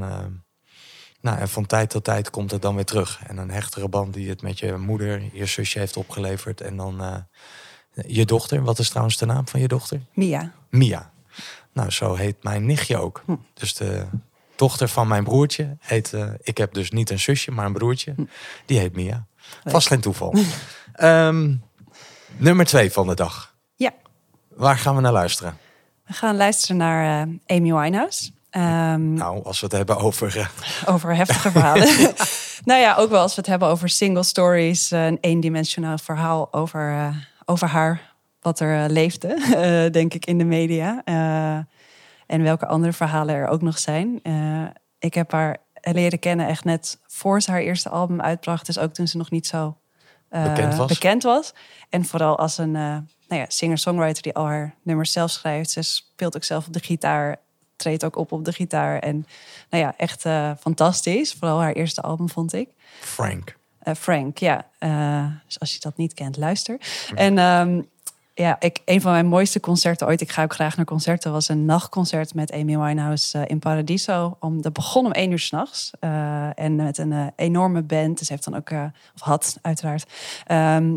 nou, 1.20 1.38
en 1.38 1.48
van 1.48 1.66
tijd 1.66 1.90
tot 1.90 2.04
tijd 2.04 2.30
komt 2.30 2.50
het 2.50 2.62
dan 2.62 2.74
weer 2.74 2.84
terug. 2.84 3.20
En 3.26 3.36
een 3.36 3.50
hechtere 3.50 3.88
band 3.88 4.14
die 4.14 4.28
het 4.28 4.42
met 4.42 4.58
je 4.58 4.76
moeder, 4.76 5.22
je 5.32 5.46
zusje 5.46 5.78
heeft 5.78 5.96
opgeleverd. 5.96 6.60
En 6.60 6.76
dan 6.76 7.26
je 8.06 8.24
dochter. 8.24 8.62
Wat 8.64 8.78
is 8.78 8.88
trouwens 8.88 9.16
de 9.16 9.26
naam 9.26 9.48
van 9.48 9.60
je 9.60 9.68
dochter? 9.68 10.00
Mia. 10.14 10.52
Mia. 10.70 11.10
Nou, 11.72 11.90
zo 11.90 12.14
heet 12.14 12.36
mijn 12.42 12.66
nichtje 12.66 12.96
ook. 12.96 13.22
Hm. 13.24 13.34
Dus 13.54 13.74
de 13.74 14.06
dochter 14.56 14.88
van 14.88 15.08
mijn 15.08 15.24
broertje 15.24 15.76
heet... 15.80 16.12
eh, 16.12 16.28
ik 16.42 16.58
heb 16.58 16.74
dus 16.74 16.90
niet 16.90 17.10
een 17.10 17.18
zusje, 17.20 17.50
maar 17.50 17.66
een 17.66 17.72
broertje. 17.72 18.12
Hm. 18.16 18.24
Die 18.66 18.78
heet 18.78 18.94
Mia. 18.94 19.26
Vast 19.64 19.86
geen 19.86 20.00
toeval. 20.00 20.34
Ehm, 20.92 21.54
nummer 22.36 22.66
twee 22.66 22.92
van 22.92 23.06
de 23.06 23.14
dag. 23.14 23.54
Ja. 23.74 23.92
Waar 24.54 24.78
gaan 24.78 24.94
we 24.94 25.00
naar 25.00 25.12
luisteren? 25.12 25.58
We 26.06 26.12
gaan 26.12 26.36
luisteren 26.36 26.76
naar 26.76 27.26
eh, 27.46 27.56
Amy 27.56 27.72
Winehouse. 27.72 28.30
Ehm, 28.50 29.12
Nou, 29.14 29.44
als 29.44 29.60
we 29.60 29.66
het 29.66 29.74
hebben 29.74 29.96
over... 29.98 30.38
eh, 30.38 30.46
over 30.94 31.16
heftige 31.16 31.50
verhalen. 31.50 31.88
nou 32.64 32.80
ja, 32.80 32.94
ook 32.94 33.10
wel 33.10 33.20
als 33.20 33.34
we 33.34 33.40
het 33.40 33.50
hebben 33.50 33.68
over 33.68 33.88
single 33.88 34.22
stories. 34.22 34.90
Een 34.90 35.18
eendimensionaal 35.20 35.98
verhaal 35.98 36.52
over, 36.52 37.14
over 37.46 37.68
haar. 37.68 38.14
Wat 38.40 38.60
er 38.60 38.84
eh, 38.84 38.90
leefde, 38.90 39.28
eh, 39.54 39.92
denk 39.92 40.14
ik, 40.14 40.26
in 40.26 40.38
de 40.38 40.44
media. 40.44 41.02
Eh, 41.04 41.58
en 42.26 42.42
welke 42.42 42.66
andere 42.66 42.92
verhalen 42.92 43.34
er 43.34 43.48
ook 43.48 43.62
nog 43.62 43.78
zijn. 43.78 44.20
Ik 44.98 45.14
heb 45.14 45.32
haar 45.32 45.56
leren 45.80 46.18
kennen 46.18 46.46
echt 46.46 46.64
net 46.64 46.98
voor 47.06 47.42
ze 47.42 47.50
haar 47.50 47.60
eerste 47.60 47.88
album 47.88 48.20
uitbracht. 48.20 48.66
Dus 48.66 48.78
ook 48.78 48.92
toen 48.92 49.08
ze 49.08 49.16
nog 49.16 49.30
niet 49.30 49.46
zo 49.46 49.76
Bekend 50.28 50.76
was. 50.76 50.88
bekend 50.88 51.22
was. 51.22 51.54
En 51.88 52.04
vooral 52.04 52.38
als 52.38 52.58
een 52.58 52.70
nou 52.70 53.04
ja, 53.28 53.44
singer-songwriter 53.48 54.22
die 54.22 54.34
al 54.34 54.44
haar 54.44 54.74
nummers 54.82 55.12
zelf 55.12 55.30
schrijft. 55.30 55.70
Ze 55.70 55.82
speelt 55.82 56.36
ook 56.36 56.44
zelf 56.44 56.66
op 56.66 56.72
de 56.72 56.80
gitaar, 56.80 57.36
treedt 57.76 58.04
ook 58.04 58.16
op 58.16 58.32
op 58.32 58.44
de 58.44 58.52
gitaar. 58.52 58.98
En 58.98 59.26
nou 59.70 59.82
ja, 59.82 59.94
echt 59.96 60.22
fantastisch. 60.60 61.32
Vooral 61.32 61.60
haar 61.60 61.72
eerste 61.72 62.02
album 62.02 62.28
vond 62.28 62.52
ik. 62.52 62.68
Frank. 63.00 63.56
Eh, 63.86 63.94
Frank, 63.94 64.38
ja. 64.38 64.66
Eh, 64.78 65.26
dus 65.46 65.60
als 65.60 65.72
je 65.72 65.80
dat 65.80 65.96
niet 65.96 66.14
kent, 66.14 66.36
luister. 66.36 66.78
En 67.14 67.38
ehm, 67.38 67.80
ja, 68.34 68.56
ik, 68.60 68.82
een 68.84 69.00
van 69.00 69.12
mijn 69.12 69.26
mooiste 69.26 69.60
concerten 69.60 70.06
ooit, 70.06 70.20
ik 70.20 70.30
ga 70.30 70.42
ook 70.42 70.54
graag 70.54 70.76
naar 70.76 70.84
concerten, 70.84 71.32
was 71.32 71.48
een 71.48 71.64
nachtconcert 71.64 72.34
met 72.34 72.52
Amy 72.52 72.78
Winehouse 72.78 73.38
eh, 73.38 73.44
in 73.46 73.58
Paradiso. 73.58 74.36
Om, 74.40 74.62
dat 74.62 74.72
begon 74.72 75.06
om 75.06 75.12
één 75.12 75.30
uur 75.30 75.38
s'nachts. 75.38 75.90
nachts 76.00 76.58
en 76.58 76.76
met 76.76 76.98
een 76.98 77.32
enorme 77.36 77.82
band. 77.82 78.18
Dus 78.18 78.28
heeft 78.28 78.44
dan 78.44 78.56
ook, 78.56 78.70
of 79.14 79.20
had 79.20 79.58
uiteraard, 79.62 80.12
ehm, 80.46 80.96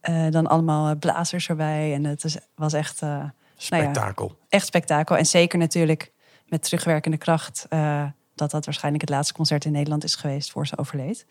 eh, 0.00 0.30
dan 0.30 0.46
allemaal 0.46 0.96
blazers 0.96 1.48
erbij. 1.48 1.94
En 1.94 2.04
het 2.04 2.24
is, 2.24 2.36
was 2.54 2.72
echt, 2.72 3.02
eh, 3.02 3.08
nou 3.08 3.22
ja, 3.22 3.32
Spektakel. 3.56 4.36
echt 4.48 4.66
spektakel. 4.66 5.16
En 5.16 5.26
zeker 5.26 5.58
natuurlijk 5.58 6.12
met 6.46 6.62
terugwerkende 6.62 7.16
kracht. 7.16 7.66
dat 8.34 8.50
dat 8.50 8.64
waarschijnlijk 8.64 9.02
het 9.02 9.10
laatste 9.10 9.34
concert 9.34 9.64
in 9.64 9.72
Nederland 9.72 10.04
is 10.04 10.14
geweest 10.14 10.50
voor 10.50 10.66
ze 10.66 10.78
overleed. 10.78 11.26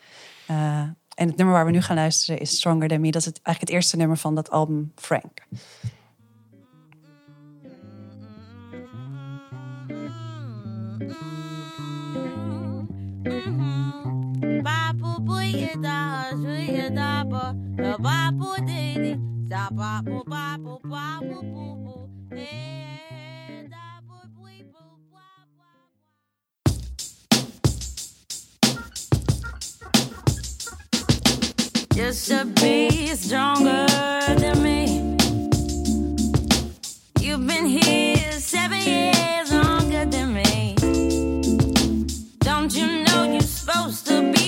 En 1.20 1.28
het 1.28 1.38
nummer 1.38 1.56
waar 1.56 1.66
we 1.66 1.72
nu 1.72 1.82
gaan 1.82 1.96
luisteren 1.96 2.40
is 2.40 2.56
Stronger 2.56 2.88
Than 2.88 3.02
Me. 3.02 3.12
Dat 3.12 3.22
is 3.22 3.28
het, 3.28 3.40
eigenlijk 3.44 3.60
het 3.60 3.70
eerste 3.70 3.98
nummer 3.98 4.18
van 4.18 4.36
dat 4.36 4.50
album 4.50 4.92
Frank. 4.96 5.48
Just 32.02 32.30
to 32.30 32.46
be 32.46 33.08
stronger 33.08 33.86
than 34.38 34.64
me. 34.64 35.18
You've 37.20 37.46
been 37.46 37.66
here 37.66 38.32
seven 38.32 38.80
years 38.80 39.52
longer 39.52 40.06
than 40.06 40.34
me. 40.34 40.76
Don't 42.40 42.74
you 42.74 43.04
know 43.04 43.24
you're 43.34 43.42
supposed 43.42 44.08
to 44.08 44.32
be 44.32 44.39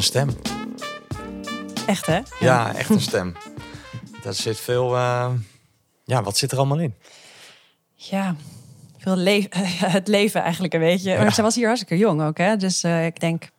een 0.00 0.06
stem. 0.06 0.30
Echt 1.86 2.06
hè? 2.06 2.20
Ja, 2.40 2.74
echt 2.74 2.90
een 2.90 3.00
stem. 3.00 3.36
Daar 4.22 4.34
zit 4.34 4.58
veel... 4.60 4.94
eh, 4.96 5.32
Ja, 6.04 6.22
wat 6.22 6.36
zit 6.36 6.52
er 6.52 6.58
allemaal 6.58 6.78
in? 6.78 6.94
Ja, 7.94 8.36
veel 8.98 9.16
le 9.16 9.46
het 9.96 10.08
leven 10.08 10.42
eigenlijk 10.42 10.74
een 10.74 10.80
beetje. 10.80 11.10
Ja. 11.10 11.22
Maar 11.22 11.34
ze 11.34 11.42
was 11.42 11.54
hier 11.54 11.66
hartstikke 11.66 11.96
jong 11.98 12.22
ook, 12.22 12.38
hè? 12.38 12.56
Dus 12.56 12.82
eh, 12.82 13.06
ik 13.06 13.20
denk, 13.20 13.50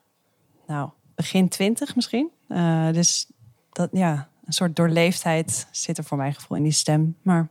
nou, 0.68 0.90
begin 1.16 1.50
twintig 1.50 1.96
misschien. 1.96 2.30
Eh, 2.48 2.90
dus 2.92 3.28
dat, 3.72 3.90
ja, 3.92 4.30
een 4.46 4.54
soort 4.54 4.76
doorleefdheid 4.76 5.68
zit 5.72 5.98
er 5.98 6.04
voor 6.04 6.18
mijn 6.18 6.34
gevoel 6.34 6.58
in 6.58 6.64
die 6.64 6.72
stem. 6.72 7.18
Maar 7.22 7.48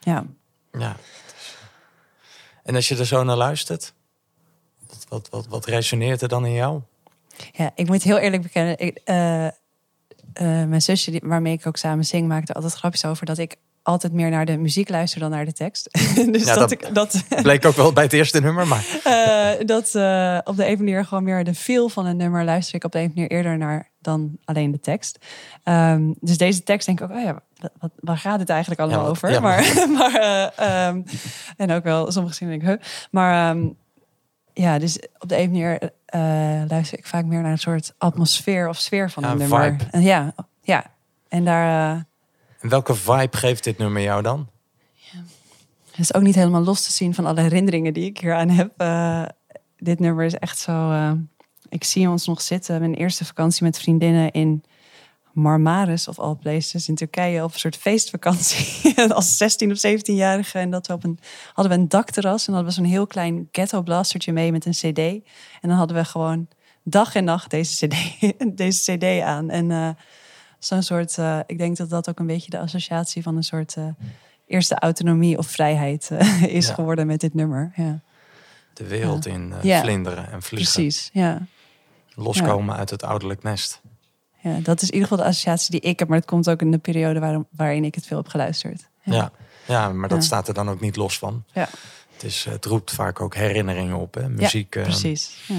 ja, 0.00 0.24
Ja. 0.72 0.96
En 2.62 2.74
als 2.74 2.88
je 2.88 2.96
er 2.96 3.06
zo 3.06 3.24
naar 3.24 3.36
luistert, 3.36 3.92
wat, 4.86 5.06
wat, 5.08 5.28
wat, 5.30 5.46
wat 5.46 5.64
resoneert 5.66 6.22
er 6.22 6.28
dan 6.28 6.46
in 6.46 6.52
jou? 6.52 6.80
Ja 7.52 7.70
ik 7.74 7.86
moet 7.86 8.02
heel 8.02 8.18
eerlijk 8.18 8.42
bekennen. 8.42 8.78
Ik, 8.78 9.00
eh, 9.04 9.46
eh, 9.46 9.52
mijn 10.68 10.82
zusje, 10.82 11.10
die, 11.10 11.20
waarmee 11.24 11.52
ik 11.52 11.66
ook 11.66 11.76
samen 11.76 12.04
zing, 12.04 12.28
maakte 12.28 12.52
altijd 12.52 12.72
grapjes 12.72 13.04
over 13.04 13.26
dat 13.26 13.38
ik 13.38 13.56
altijd 13.82 14.12
meer 14.12 14.30
naar 14.30 14.44
de 14.44 14.56
muziek 14.56 14.88
luister 14.88 15.20
dan 15.20 15.30
naar 15.30 15.44
de 15.44 15.52
tekst. 15.52 15.88
dus 16.32 16.44
Ja, 16.44 16.54
dat, 16.54 16.58
dat- 16.58 16.70
ik 16.70 16.94
dat, 16.94 17.24
Bleek 17.42 17.64
ook 17.64 17.76
wel 17.76 17.92
bij 17.92 18.02
het 18.02 18.12
eerste 18.12 18.40
nummer, 18.40 18.66
maar 18.66 18.84
Eh, 19.04 19.66
dat 19.66 19.86
op 20.46 20.56
de 20.56 20.66
een 20.68 20.76
manier 20.78 21.04
gewoon 21.04 21.24
meer 21.24 21.44
de 21.44 21.54
feel 21.54 21.88
van 21.88 22.06
een 22.06 22.16
nummer 22.16 22.44
luister 22.44 22.74
ik 22.74 22.84
op 22.84 22.92
de 22.92 22.98
een 22.98 23.12
manier 23.14 23.30
eerder 23.30 23.58
naar 23.58 23.90
dan 24.00 24.38
alleen 24.44 24.70
de 24.70 24.80
tekst. 24.80 25.18
Ehm, 25.62 26.12
dus 26.20 26.38
deze 26.38 26.62
tekst 26.62 26.86
denk 26.86 27.00
ik 27.00 27.10
ook, 27.10 27.16
oh 27.16 27.22
ja, 27.22 27.40
wat, 27.78 27.90
waar 28.00 28.18
gaat 28.18 28.38
het 28.40 28.48
eigenlijk 28.48 28.80
allemaal 28.80 29.02
Ja, 29.04 29.08
over? 29.10 29.30
ja. 29.30 29.40
Maar, 29.40 29.86
maar 29.98 30.14
eh, 30.14 30.86
ehm, 30.88 31.02
en 31.56 31.70
ook 31.70 31.84
wel 31.84 32.12
sommige 32.12 32.34
zinnen 32.34 32.58
denk 32.58 32.70
ik, 32.72 32.80
huh? 32.82 32.88
Maar 33.10 33.50
ehm, 33.56 33.66
ja, 34.58 34.78
dus 34.78 34.98
op 35.18 35.28
de 35.28 35.38
een 35.38 35.50
manier 35.50 35.90
eh, 36.06 36.20
luister 36.68 36.98
ik 36.98 37.06
vaak 37.06 37.24
meer 37.24 37.42
naar 37.42 37.50
een 37.50 37.58
soort 37.58 37.94
atmosfeer 37.98 38.68
of 38.68 38.78
sfeer 38.78 39.10
van 39.10 39.22
Ja, 39.22 39.30
een 39.30 39.38
nummer. 39.38 39.62
vibe. 39.70 39.84
En 39.90 40.02
ja, 40.02 40.34
ja. 40.62 40.84
En 41.28 41.44
daar 41.44 41.94
eh, 41.94 42.00
en 42.60 42.68
welke 42.68 42.94
vibe 42.94 43.36
geeft 43.36 43.64
dit 43.64 43.78
nummer 43.78 44.02
jou 44.02 44.22
dan? 44.22 44.48
Het 45.90 45.98
is 46.04 46.14
ook 46.14 46.22
niet 46.22 46.34
helemaal 46.34 46.62
los 46.64 46.84
te 46.84 46.92
zien 46.92 47.14
van 47.14 47.26
alle 47.26 47.40
herinneringen 47.40 47.92
die 47.92 48.04
ik 48.04 48.18
hier 48.18 48.34
aan 48.34 48.48
heb. 48.48 48.70
Eh, 48.76 49.22
dit 49.78 49.98
nummer 50.00 50.24
is 50.24 50.34
echt 50.34 50.58
zo. 50.58 50.92
ik 51.68 51.84
zie 51.84 52.08
ons 52.08 52.26
nog 52.26 52.40
zitten. 52.40 52.80
Mijn 52.80 52.94
eerste 52.94 53.24
vakantie 53.24 53.64
met 53.64 53.78
vriendinnen 53.78 54.30
in 54.30 54.64
Marmaris 55.36 56.08
of 56.08 56.18
all 56.18 56.34
places 56.34 56.88
in 56.88 56.94
Turkije 56.94 57.42
op 57.44 57.52
een 57.52 57.58
soort 57.58 57.76
feestvakantie. 57.76 58.94
Als 59.12 59.36
16 59.36 59.70
of 59.70 59.78
17-jarige. 59.78 60.58
En 60.58 60.70
dat 60.70 60.86
we 60.86 60.92
op 60.92 61.04
een, 61.04 61.18
hadden 61.52 61.74
we 61.76 61.80
een 61.82 61.88
dakterras 61.88 62.46
en 62.46 62.52
hadden 62.52 62.70
we 62.72 62.76
zo'n 62.80 62.90
heel 62.90 63.06
klein 63.06 63.48
ghetto 63.52 63.82
blastertje 63.82 64.32
mee 64.32 64.52
met 64.52 64.64
een 64.66 64.72
CD. 64.72 64.98
En 64.98 65.22
dan 65.68 65.70
hadden 65.76 65.96
we 65.96 66.04
gewoon 66.04 66.48
dag 66.82 67.14
en 67.14 67.24
nacht 67.24 67.50
deze 67.50 67.86
CD, 67.86 67.96
deze 68.56 68.96
CD 68.96 69.20
aan. 69.22 69.50
En 69.50 69.70
eh, 69.70 69.88
zo'n 70.58 70.82
soort, 70.82 71.18
eh, 71.18 71.38
ik 71.46 71.58
denk 71.58 71.76
dat 71.76 71.90
dat 71.90 72.08
ook 72.08 72.18
een 72.18 72.26
beetje 72.26 72.50
de 72.50 72.58
associatie 72.58 73.22
van 73.22 73.36
een 73.36 73.42
soort 73.42 73.76
eh, 73.76 73.84
eerste 74.46 74.74
autonomie 74.78 75.38
of 75.38 75.46
vrijheid 75.46 76.10
is 76.46 76.66
Ja. 76.66 76.74
geworden 76.74 77.06
met 77.06 77.20
dit 77.20 77.34
nummer. 77.34 77.72
Ja, 77.76 78.00
De 78.72 78.86
wereld 78.86 79.26
in 79.26 79.54
vlinderen 79.62 80.30
en 80.32 80.42
vliegen. 80.42 80.72
precies. 80.72 81.10
Ja. 81.12 81.46
Loskomen 82.14 82.76
uit 82.76 82.90
het 82.90 83.02
ouderlijk 83.02 83.42
nest. 83.42 83.80
Ja, 84.50 84.58
dat 84.62 84.82
is 84.82 84.88
in 84.88 84.94
ieder 84.94 85.08
geval 85.08 85.24
de 85.24 85.30
associatie 85.30 85.70
die 85.70 85.80
ik 85.90 85.98
heb. 85.98 86.08
Maar 86.08 86.18
het 86.18 86.26
komt 86.26 86.48
ook 86.50 86.60
in 86.60 86.70
de 86.70 86.78
periode 86.78 87.44
waarin 87.50 87.84
ik 87.84 87.94
het 87.94 88.06
veel 88.06 88.16
heb 88.16 88.28
geluisterd. 88.28 88.88
Ja, 89.02 89.30
ja 89.66 89.92
maar 89.92 90.08
dat 90.08 90.18
Ja. 90.18 90.24
staat 90.24 90.48
er 90.48 90.54
dan 90.54 90.70
ook 90.70 90.80
niet 90.80 90.96
los 90.96 91.18
van. 91.18 91.44
Ja, 91.52 91.68
Het, 92.12 92.24
is, 92.24 92.44
het 92.44 92.64
roept 92.64 92.90
vaak 92.92 93.20
ook 93.20 93.34
herinneringen 93.34 93.96
op. 93.96 94.14
Hè? 94.14 94.28
Muziek. 94.28 94.74
ja 94.74 94.80
eh, 94.80 94.86
precies. 94.86 95.44
Ja. 95.46 95.54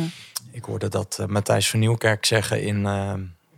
ik 0.52 0.64
hoorde 0.64 0.88
dat 0.90 1.18
eh, 1.20 1.26
Matthijs 1.26 1.70
van 1.70 1.80
Nieuwkerk 1.80 2.26
zeggen 2.26 2.62
in, 2.62 2.86
eh, 2.86 3.14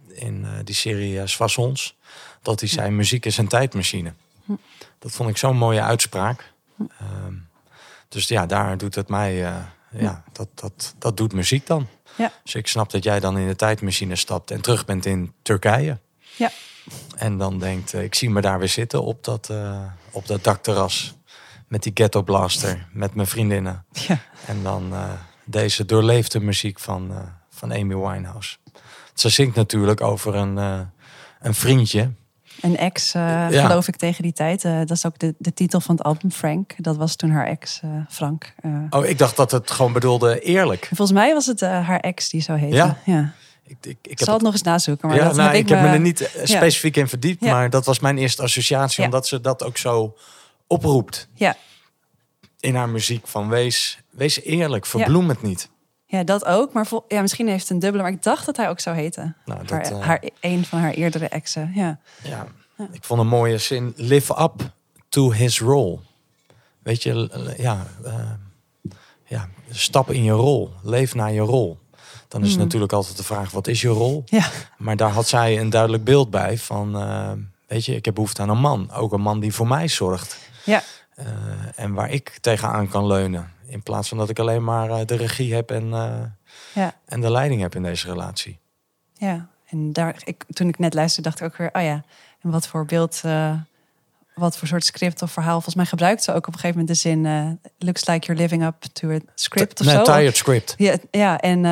in 0.08 0.46
eh, 0.46 0.52
die 0.64 0.76
serie 0.76 1.28
Soissons. 1.28 1.98
Dat 2.42 2.60
hij 2.60 2.70
zei, 2.70 2.90
muziek 2.90 3.26
is 3.26 3.38
een 3.38 3.48
tijdmachine. 3.48 4.14
Hm. 4.46 4.54
Dat 5.00 5.12
vond 5.12 5.30
ik 5.30 5.38
zo'n 5.38 5.58
mooie 5.58 5.82
uitspraak. 5.82 6.52
Ehm, 6.80 7.34
dus 8.10 8.28
ja, 8.28 8.46
daar 8.46 8.78
doet 8.78 8.96
het 8.96 9.10
mij... 9.10 9.46
eh, 9.46 9.56
ja, 9.92 10.24
dat, 10.32 10.48
dat, 10.54 10.96
dat 10.98 11.18
doet 11.18 11.34
muziek 11.34 11.68
dan. 11.68 11.88
Ja. 12.20 12.32
Dus 12.44 12.56
ik 12.56 12.68
snap 12.68 12.92
dat 12.92 13.04
jij 13.04 13.20
dan 13.20 13.38
in 13.38 13.48
de 13.48 13.56
tijdmachine 13.56 14.16
stapt 14.16 14.52
en 14.52 14.62
terug 14.62 14.86
bent 14.86 15.06
in 15.06 15.34
Turkije. 15.42 16.00
Ja. 16.36 16.52
En 17.16 17.38
dan 17.38 17.60
denkt, 17.60 17.94
eh, 17.94 18.04
ik 18.04 18.16
zie 18.16 18.30
me 18.30 18.42
daar 18.42 18.60
weer 18.60 18.68
zitten 18.68 19.04
op 19.04 19.24
dat, 19.24 19.50
eh, 19.50 19.84
op 20.12 20.28
dat 20.28 20.44
dakterras. 20.44 21.18
Met 21.68 21.84
die 21.84 21.92
ghetto 21.96 22.22
blaster, 22.22 22.88
met 22.92 23.16
mijn 23.16 23.28
vriendinnen. 23.28 23.86
Ja. 23.92 24.20
En 24.46 24.64
dan 24.64 24.94
eh, 24.94 25.12
deze 25.46 25.86
doorleefde 25.86 26.40
muziek 26.40 26.80
van, 26.80 27.12
van 27.50 27.72
Amy 27.72 27.96
Winehouse. 27.96 28.58
Ze 29.14 29.30
zingt 29.30 29.56
natuurlijk 29.56 30.02
over 30.02 30.36
een, 30.36 30.58
een 31.40 31.54
vriendje. 31.54 32.12
Een 32.62 32.78
ex, 32.78 33.14
eh, 33.14 33.22
Ja. 33.50 33.66
geloof 33.66 33.88
ik, 33.88 33.96
tegen 33.96 34.24
die 34.24 34.34
tijd. 34.34 34.66
Eh, 34.66 34.78
dat 34.78 34.92
is 34.92 35.06
ook 35.06 35.20
de, 35.20 35.36
de 35.38 35.54
titel 35.54 35.80
van 35.80 35.96
het 35.96 36.06
album, 36.06 36.32
Frank. 36.32 36.74
Dat 36.78 36.98
was 36.98 37.16
toen 37.16 37.30
haar 37.30 37.48
ex, 37.48 37.80
eh, 37.84 37.90
Frank. 38.10 38.54
Oh, 38.90 39.06
ik 39.06 39.18
dacht 39.18 39.36
dat 39.36 39.52
het 39.52 39.72
gewoon 39.72 39.94
bedoelde 39.94 40.40
eerlijk. 40.40 40.86
Volgens 40.86 41.12
mij 41.12 41.34
was 41.34 41.46
het 41.46 41.60
haar 41.62 42.00
ex 42.00 42.30
die 42.30 42.42
zo 42.42 42.54
heette. 42.54 42.76
Ja? 42.76 42.98
ja. 43.06 43.34
Ik, 43.64 43.78
ik, 43.82 43.86
ik 43.86 43.98
Ik 44.02 44.10
heb 44.20 44.28
zal 44.28 44.34
het 44.34 44.44
nog 44.44 44.54
eens 44.54 44.62
nazoeken. 44.62 45.08
Maar 45.08 45.18
ja, 45.18 45.24
dat 45.24 45.36
nou, 45.36 45.50
heb 45.50 45.58
ik, 45.58 45.70
heb 45.70 45.82
me 45.82 45.88
er 45.88 46.00
niet 46.00 46.30
specifiek 46.44 46.96
in 46.98 47.08
verdiept, 47.08 47.42
maar 47.42 47.70
dat 47.70 47.86
was 47.86 48.00
mijn 48.00 48.18
eerste 48.18 48.42
associatie, 48.42 49.04
omdat 49.04 49.28
ze 49.28 49.42
dat 49.42 49.64
ook 49.64 49.78
zo 49.78 50.16
oproept 50.68 51.28
Ja. 51.34 51.56
in 52.60 52.76
haar 52.76 52.90
muziek. 52.90 53.28
Van 53.28 53.50
wees, 53.50 54.00
wees 54.10 54.42
eerlijk, 54.42 54.86
verbloem 54.86 55.30
het 55.30 55.42
niet. 55.42 55.70
Ja, 56.12 56.24
dat 56.24 56.46
ook. 56.46 56.74
Maar 56.74 56.88
vol- 56.88 57.06
ja, 57.08 57.22
misschien 57.22 57.48
heeft 57.48 57.62
het 57.62 57.72
een 57.72 57.80
dubbele. 57.80 58.04
Maar 58.04 58.12
ik 58.12 58.24
dacht 58.24 58.46
dat 58.46 58.58
hij 58.58 58.70
ook 58.70 58.80
zou 58.80 58.96
heten. 58.96 59.36
Nou, 59.46 59.60
dat, 59.66 59.70
haar, 59.70 59.82
eh, 59.92 60.02
haar, 60.06 60.24
een 60.40 60.66
van 60.66 60.80
haar 60.80 60.92
eerdere 60.94 61.28
exen. 61.28 61.72
Ja. 61.76 62.00
Ja, 62.24 62.48
ik 62.92 63.04
vond 63.04 63.20
een 63.20 63.28
mooie 63.28 63.58
zin. 63.58 63.94
Live 63.96 64.42
up 64.42 64.72
to 65.10 65.32
his 65.32 65.60
role. 65.60 66.00
Weet 66.84 67.04
je, 67.04 67.54
ja, 67.58 67.86
eh, 68.04 68.14
ja, 69.26 69.48
stap 69.70 70.12
in 70.12 70.24
je 70.24 70.32
rol. 70.32 70.74
Leef 70.84 71.16
naar 71.16 71.32
je 71.32 71.40
rol. 71.42 71.78
Dan 72.28 72.44
is 72.44 72.50
Hmm. 72.54 72.60
natuurlijk 72.60 72.94
altijd 72.94 73.18
de 73.18 73.24
vraag, 73.24 73.52
wat 73.52 73.68
is 73.68 73.82
je 73.82 73.88
rol? 73.88 74.24
Ja. 74.26 74.46
Maar 74.78 74.96
daar 74.96 75.10
had 75.12 75.28
zij 75.28 75.60
een 75.60 75.70
duidelijk 75.70 76.04
beeld 76.04 76.30
bij 76.30 76.58
van, 76.58 76.96
eh, 77.00 77.32
weet 77.68 77.86
je, 77.86 77.96
ik 77.96 78.06
heb 78.06 78.14
behoefte 78.14 78.42
aan 78.42 78.50
een 78.50 78.60
man. 78.60 78.92
Ook 78.92 79.12
een 79.14 79.22
man 79.22 79.40
die 79.40 79.54
voor 79.54 79.68
mij 79.68 79.88
zorgt. 79.88 80.38
Ja. 80.66 80.82
En 81.76 81.94
waar 81.94 82.10
ik 82.10 82.38
tegenaan 82.42 82.88
kan 82.90 83.06
leunen. 83.08 83.52
In 83.70 83.84
plaats 83.84 84.10
van 84.10 84.18
dat 84.18 84.30
ik 84.30 84.40
alleen 84.40 84.64
maar 84.64 84.90
eh, 84.90 85.06
de 85.06 85.16
regie 85.16 85.54
heb 85.54 85.72
en, 85.72 85.94
eh, 85.94 86.22
Ja. 86.74 86.94
en 87.06 87.22
de 87.22 87.32
leiding 87.32 87.62
heb 87.62 87.76
in 87.76 87.84
deze 87.84 88.08
relatie. 88.08 88.60
Ja, 89.14 89.48
en 89.66 89.94
daar, 89.94 90.22
ik, 90.24 90.44
toen 90.50 90.68
ik 90.68 90.80
net 90.80 90.94
luisterde, 90.94 91.30
dacht 91.30 91.42
ik 91.42 91.48
ook 91.48 91.58
weer, 91.58 91.70
oh 91.74 91.82
ja, 91.82 92.04
en 92.42 92.50
wat 92.52 92.68
voor 92.68 92.86
beeld, 92.86 93.22
eh, 93.24 93.54
wat 94.36 94.58
voor 94.58 94.68
soort 94.68 94.86
script 94.86 95.22
of 95.22 95.32
verhaal. 95.32 95.54
Volgens 95.54 95.76
mij 95.76 95.86
gebruikt 95.86 96.24
ze 96.24 96.32
ook 96.32 96.48
op 96.48 96.54
een 96.54 96.60
gegeven 96.60 96.80
moment 96.80 96.96
de 96.96 97.10
zin, 97.10 97.60
looks 97.78 98.08
like 98.08 98.26
you're 98.26 98.42
living 98.42 98.64
up 98.66 98.82
to 98.94 99.12
a 99.12 99.20
script 99.36 99.80
of 99.80 99.86
nee, 99.86 99.96
zo. 99.96 100.04
tired 100.04 100.38
script. 100.38 100.74
Ja, 100.78 100.96
ja 101.12 101.40
en, 101.40 101.66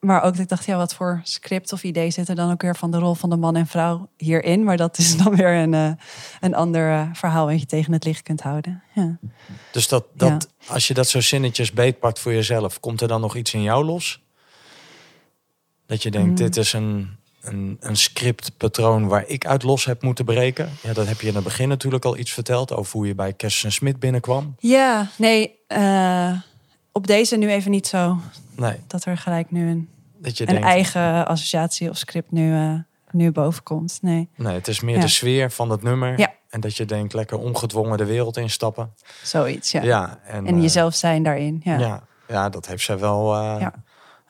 maar 0.00 0.22
ook 0.22 0.32
dat 0.32 0.42
ik 0.42 0.48
dacht, 0.48 0.64
ja, 0.64 0.76
wat 0.76 0.94
voor 0.94 1.20
script 1.22 1.72
of 1.72 1.82
idee 1.82 2.10
zit 2.10 2.28
er 2.28 2.34
dan 2.34 2.50
ook 2.50 2.62
weer 2.62 2.76
van 2.76 2.90
de 2.90 2.98
rol 2.98 3.14
van 3.14 3.30
de 3.30 3.36
man 3.36 3.56
en 3.56 3.66
vrouw 3.66 4.08
hierin? 4.16 4.64
Maar 4.64 4.76
dat 4.76 4.98
is 4.98 5.16
dan 5.22 5.36
weer 5.36 5.54
een, 5.54 5.74
eh, 5.74 5.90
een 6.40 6.54
ander 6.54 6.92
eh, 6.92 7.08
verhaal 7.12 7.46
wat 7.46 7.60
je 7.60 7.66
tegen 7.66 7.92
het 7.92 8.04
licht 8.04 8.22
kunt 8.22 8.40
houden. 8.40 8.82
Ja. 8.94 9.18
Dus 9.72 9.88
dat, 9.88 10.04
dat, 10.14 10.48
als 10.66 10.88
je 10.88 10.94
dat 10.94 11.08
zo 11.08 11.20
zinnetjes 11.20 11.72
beetpakt 11.72 12.18
voor 12.18 12.32
jezelf, 12.32 12.80
komt 12.80 13.00
er 13.00 13.08
dan 13.08 13.20
nog 13.20 13.36
iets 13.36 13.54
in 13.54 13.62
jou 13.62 13.84
los? 13.84 14.22
Dat 15.86 16.02
je 16.02 16.10
denkt, 16.10 16.28
Mm. 16.28 16.34
dit 16.34 16.56
is 16.56 16.72
een, 16.72 17.16
een, 17.40 17.76
een 17.80 17.96
scriptpatroon 17.96 19.06
waar 19.06 19.24
ik 19.26 19.46
uit 19.46 19.62
los 19.62 19.84
heb 19.84 20.02
moeten 20.02 20.24
breken. 20.24 20.70
Ja, 20.82 20.92
dat 20.92 21.06
heb 21.06 21.20
je 21.20 21.28
in 21.28 21.34
het 21.34 21.44
begin 21.44 21.68
natuurlijk 21.68 22.04
al 22.04 22.16
iets 22.16 22.32
verteld 22.32 22.72
over 22.72 22.92
hoe 22.92 23.06
je 23.06 23.14
bij 23.14 23.32
Kersten 23.32 23.72
Smit 23.72 23.98
binnenkwam. 24.00 24.54
Ja, 24.58 25.10
nee, 25.16 25.58
eh, 25.66 26.32
op 26.92 27.06
deze 27.06 27.36
nu 27.36 27.50
even 27.50 27.70
niet 27.70 27.86
zo. 27.86 28.16
Nee, 28.56 28.76
Dat 28.86 29.04
er 29.04 29.16
gelijk 29.16 29.50
nu 29.50 29.70
een, 29.70 29.88
dat 30.18 30.36
je 30.38 30.44
een 30.46 30.52
denkt, 30.52 30.68
eigen 30.68 31.26
associatie 31.26 31.90
of 31.90 31.96
script 31.96 32.30
nu, 32.32 32.54
eh, 32.54 32.74
nu 33.10 33.32
boven 33.32 33.62
komt. 33.62 33.98
Nee, 34.02 34.28
nee, 34.36 34.54
het 34.54 34.68
is 34.68 34.80
meer 34.80 34.94
Ja. 34.94 35.00
de 35.00 35.08
sfeer 35.08 35.50
van 35.50 35.70
het 35.70 35.82
nummer. 35.82 36.18
Ja. 36.18 36.32
En 36.48 36.60
dat 36.60 36.76
je 36.76 36.84
denkt, 36.84 37.12
lekker 37.12 37.38
ongedwongen 37.38 37.98
de 37.98 38.04
wereld 38.04 38.36
instappen. 38.36 38.94
zoiets, 39.22 39.70
ja. 39.72 39.82
Ja, 39.82 40.18
en, 40.24 40.46
En 40.46 40.54
eh, 40.54 40.60
jezelf 40.62 40.94
zijn 40.94 41.22
daarin, 41.22 41.60
ja. 41.64 41.72
Ja. 41.78 41.86
ja. 41.86 42.02
Ja, 42.28 42.48
dat 42.48 42.66
heeft 42.66 42.84
zij 42.84 42.98
wel 42.98 43.34
eh, 43.34 43.56
Ja. 43.60 43.72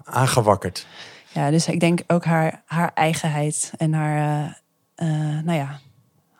aangewakkerd. 0.04 0.86
dus 1.32 1.68
ik 1.68 1.80
denk 1.80 2.00
ook 2.06 2.24
haar, 2.24 2.62
haar 2.66 2.90
eigenheid 2.94 3.72
en 3.76 3.92
haar, 3.92 4.60
nou 5.44 5.52
ja, 5.52 5.78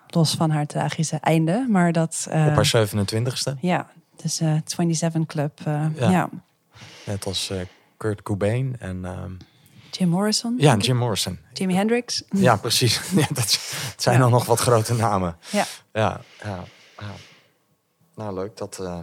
los 0.09 0.35
van 0.35 0.51
haar 0.51 0.67
tragische 0.67 1.17
einde. 1.17 1.67
Maar 1.69 1.93
dat, 1.93 2.25
Op 2.27 2.33
haar 2.35 2.67
27ste. 2.67 3.55
ja, 3.61 3.87
dus 4.23 4.41
eh 4.41 4.55
27 4.65 5.27
Club, 5.27 5.61
eh, 5.65 5.87
Ja. 5.95 6.11
ja. 6.11 6.31
Net 7.07 7.27
als 7.27 7.51
eh, 7.51 7.61
Kurt 7.97 8.23
Cobain 8.23 8.77
en 8.79 9.05
ehm, 9.05 9.33
Jim 9.91 10.09
Morrison, 10.09 10.55
ja. 10.59 10.77
Jim 10.77 10.97
Morrison. 10.97 11.39
Jimi 11.53 11.75
Hendrix. 11.75 12.23
Ja, 12.31 12.57
precies. 12.57 13.01
Ja, 13.17 13.27
dat 13.33 13.53
het 13.93 14.03
zijn 14.03 14.21
dan 14.21 14.31
nog 14.31 14.45
wat 14.45 14.61
grote 14.61 14.95
namen. 14.95 15.37
Ja. 15.51 15.65
Ja, 15.93 16.21
ja, 16.43 16.65
ja. 16.99 17.13
Nou, 18.15 18.35
leuk. 18.35 18.57
Dat, 18.57 18.79
eh, 18.79 18.99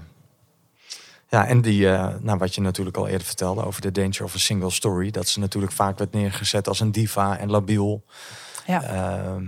Ja, 1.30 1.46
en 1.48 1.62
die, 1.62 1.90
eh, 1.90 2.16
nou, 2.20 2.38
wat 2.38 2.56
je 2.56 2.62
natuurlijk 2.62 2.98
al 2.98 3.08
eerder 3.08 3.28
vertelde 3.28 3.66
over 3.66 3.82
de 3.82 3.92
Danger 3.92 4.24
of 4.24 4.36
a 4.36 4.38
Single 4.38 4.70
Story. 4.70 5.12
Dat 5.12 5.28
ze 5.28 5.40
natuurlijk 5.40 5.74
vaak 5.74 5.98
werd 5.98 6.12
neergezet 6.12 6.68
als 6.68 6.80
een 6.80 6.92
diva 6.92 7.38
en 7.38 7.50
labiel. 7.50 8.04
Ja. 8.68 8.84
Ehm, 8.84 9.44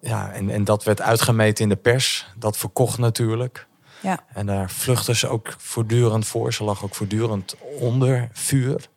ja, 0.00 0.32
en, 0.32 0.50
en 0.50 0.64
dat 0.64 0.84
werd 0.84 1.00
uitgemeten 1.00 1.62
in 1.62 1.68
de 1.68 1.76
pers. 1.76 2.26
Dat 2.36 2.56
verkocht 2.56 2.98
natuurlijk. 2.98 3.66
Ja. 4.00 4.18
En 4.32 4.46
daar 4.46 4.70
vluchtte 4.70 5.14
ze 5.14 5.28
ook 5.28 5.54
voortdurend 5.58 6.26
voor. 6.26 6.52
Ze 6.52 6.64
lag 6.64 6.84
ook 6.84 6.94
voortdurend 6.94 7.56
onder 7.78 8.28
vuur. 8.32 8.88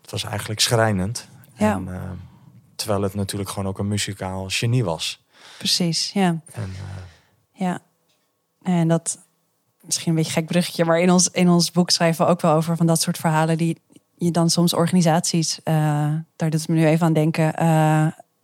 Het 0.00 0.10
was 0.10 0.24
eigenlijk 0.24 0.60
schrijnend. 0.60 1.28
Ja. 1.54 1.72
En, 1.72 1.94
eh, 1.94 2.00
terwijl 2.74 3.02
het 3.02 3.14
natuurlijk 3.14 3.50
gewoon 3.50 3.68
ook 3.68 3.78
een 3.78 3.88
muzikaal 3.88 4.44
genie 4.48 4.84
was. 4.84 5.24
Precies, 5.58 6.10
ja. 6.12 6.40
En, 6.52 6.62
eh, 6.62 7.02
Ja. 7.52 7.80
En 8.62 8.88
dat, 8.88 9.18
misschien 9.80 10.10
een 10.10 10.16
beetje 10.16 10.30
een 10.30 10.36
gek 10.36 10.46
bruggetje, 10.46 10.84
maar 10.84 11.00
in 11.00 11.10
ons, 11.10 11.28
in 11.28 11.48
ons 11.48 11.70
boek 11.70 11.90
schrijven 11.90 12.24
we 12.24 12.30
ook 12.30 12.40
wel 12.40 12.54
over 12.54 12.76
van 12.76 12.86
dat 12.86 13.00
soort 13.00 13.18
verhalen 13.18 13.58
die 13.58 13.80
je 14.16 14.30
dan 14.30 14.50
soms 14.50 14.74
organisaties, 14.74 15.62
eh, 15.62 15.74
daar 16.36 16.50
doet 16.50 16.60
het 16.60 16.68
me 16.68 16.74
nu 16.74 16.86
even 16.86 17.06
aan 17.06 17.12
denken, 17.12 17.52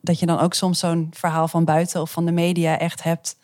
dat 0.01 0.19
je 0.19 0.27
dan 0.27 0.39
ook 0.39 0.55
soms 0.55 0.79
zo'n 0.79 1.11
verhaal 1.13 1.49
van 1.49 1.65
buiten 1.65 2.01
of 2.01 2.11
van 2.11 2.25
de 2.25 2.33
media 2.33 2.79
echt 2.79 3.03
hebt. 3.03 3.37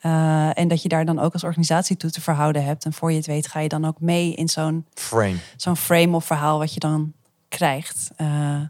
Eh, 0.00 0.58
en 0.58 0.68
dat 0.68 0.82
je 0.82 0.88
daar 0.88 1.04
dan 1.04 1.18
ook 1.18 1.32
als 1.32 1.44
organisatie 1.44 1.96
toe 1.96 2.10
te 2.10 2.20
verhouden 2.20 2.64
hebt. 2.64 2.84
En 2.84 2.92
voor 2.92 3.10
je 3.10 3.16
het 3.16 3.26
weet 3.26 3.46
ga 3.46 3.60
je 3.60 3.68
dan 3.68 3.84
ook 3.84 4.00
mee 4.00 4.34
in 4.34 4.48
zo'n 4.48 4.86
frame. 4.94 5.36
zo'n 5.56 5.76
frame 5.76 6.16
of 6.16 6.24
verhaal 6.24 6.58
wat 6.58 6.74
je 6.74 6.80
dan 6.80 7.12
krijgt. 7.48 8.10
Eh, 8.16 8.60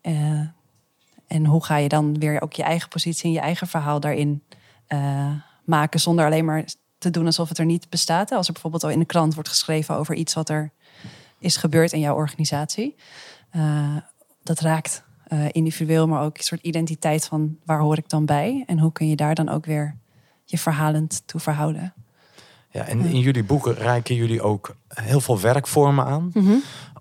eh, 0.00 0.40
en 1.26 1.46
hoe 1.46 1.64
ga 1.64 1.76
je 1.76 1.88
dan 1.88 2.18
weer 2.18 2.40
ook 2.40 2.52
je 2.52 2.62
eigen 2.62 2.88
positie 2.88 3.24
en 3.24 3.32
je 3.32 3.40
eigen 3.40 3.66
verhaal 3.66 4.00
daarin 4.00 4.42
maken 5.64 6.00
zonder 6.00 6.24
alleen 6.24 6.44
maar 6.44 6.64
te 6.98 7.10
doen 7.10 7.26
alsof 7.26 7.48
het 7.48 7.58
er 7.58 7.64
niet 7.64 7.88
bestaat. 7.88 8.30
Als 8.32 8.46
er 8.46 8.52
bijvoorbeeld 8.52 8.84
al 8.84 8.90
in 8.90 8.98
de 8.98 9.04
krant 9.04 9.34
wordt 9.34 9.48
geschreven 9.48 9.96
over 9.96 10.14
iets 10.14 10.34
wat 10.34 10.48
er 10.48 10.72
is 11.38 11.56
gebeurd 11.56 11.92
in 11.92 12.00
jouw 12.00 12.14
organisatie. 12.14 12.96
Dat 14.42 14.60
raakt 14.60 15.04
individueel, 15.50 16.08
maar 16.08 16.22
ook 16.22 16.38
een 16.38 16.44
soort 16.44 16.62
identiteit 16.62 17.24
van 17.24 17.58
waar 17.64 17.80
hoor 17.80 17.98
ik 17.98 18.08
dan 18.08 18.26
bij? 18.26 18.64
En 18.66 18.78
hoe 18.78 18.92
kun 18.92 19.08
je 19.08 19.16
daar 19.16 19.34
dan 19.34 19.48
ook 19.48 19.66
weer 19.66 20.00
je 20.52 20.58
verhalend 20.58 21.22
toe 21.26 21.40
verhouden? 21.40 21.92
Ja, 22.70 22.84
en 22.86 23.00
in 23.00 23.18
jullie 23.20 23.44
boeken 23.44 23.74
reiken 23.74 24.14
jullie 24.14 24.42
ook 24.42 24.74
heel 24.88 25.20
veel 25.20 25.40
werkvormen 25.40 26.04
aan. 26.04 26.32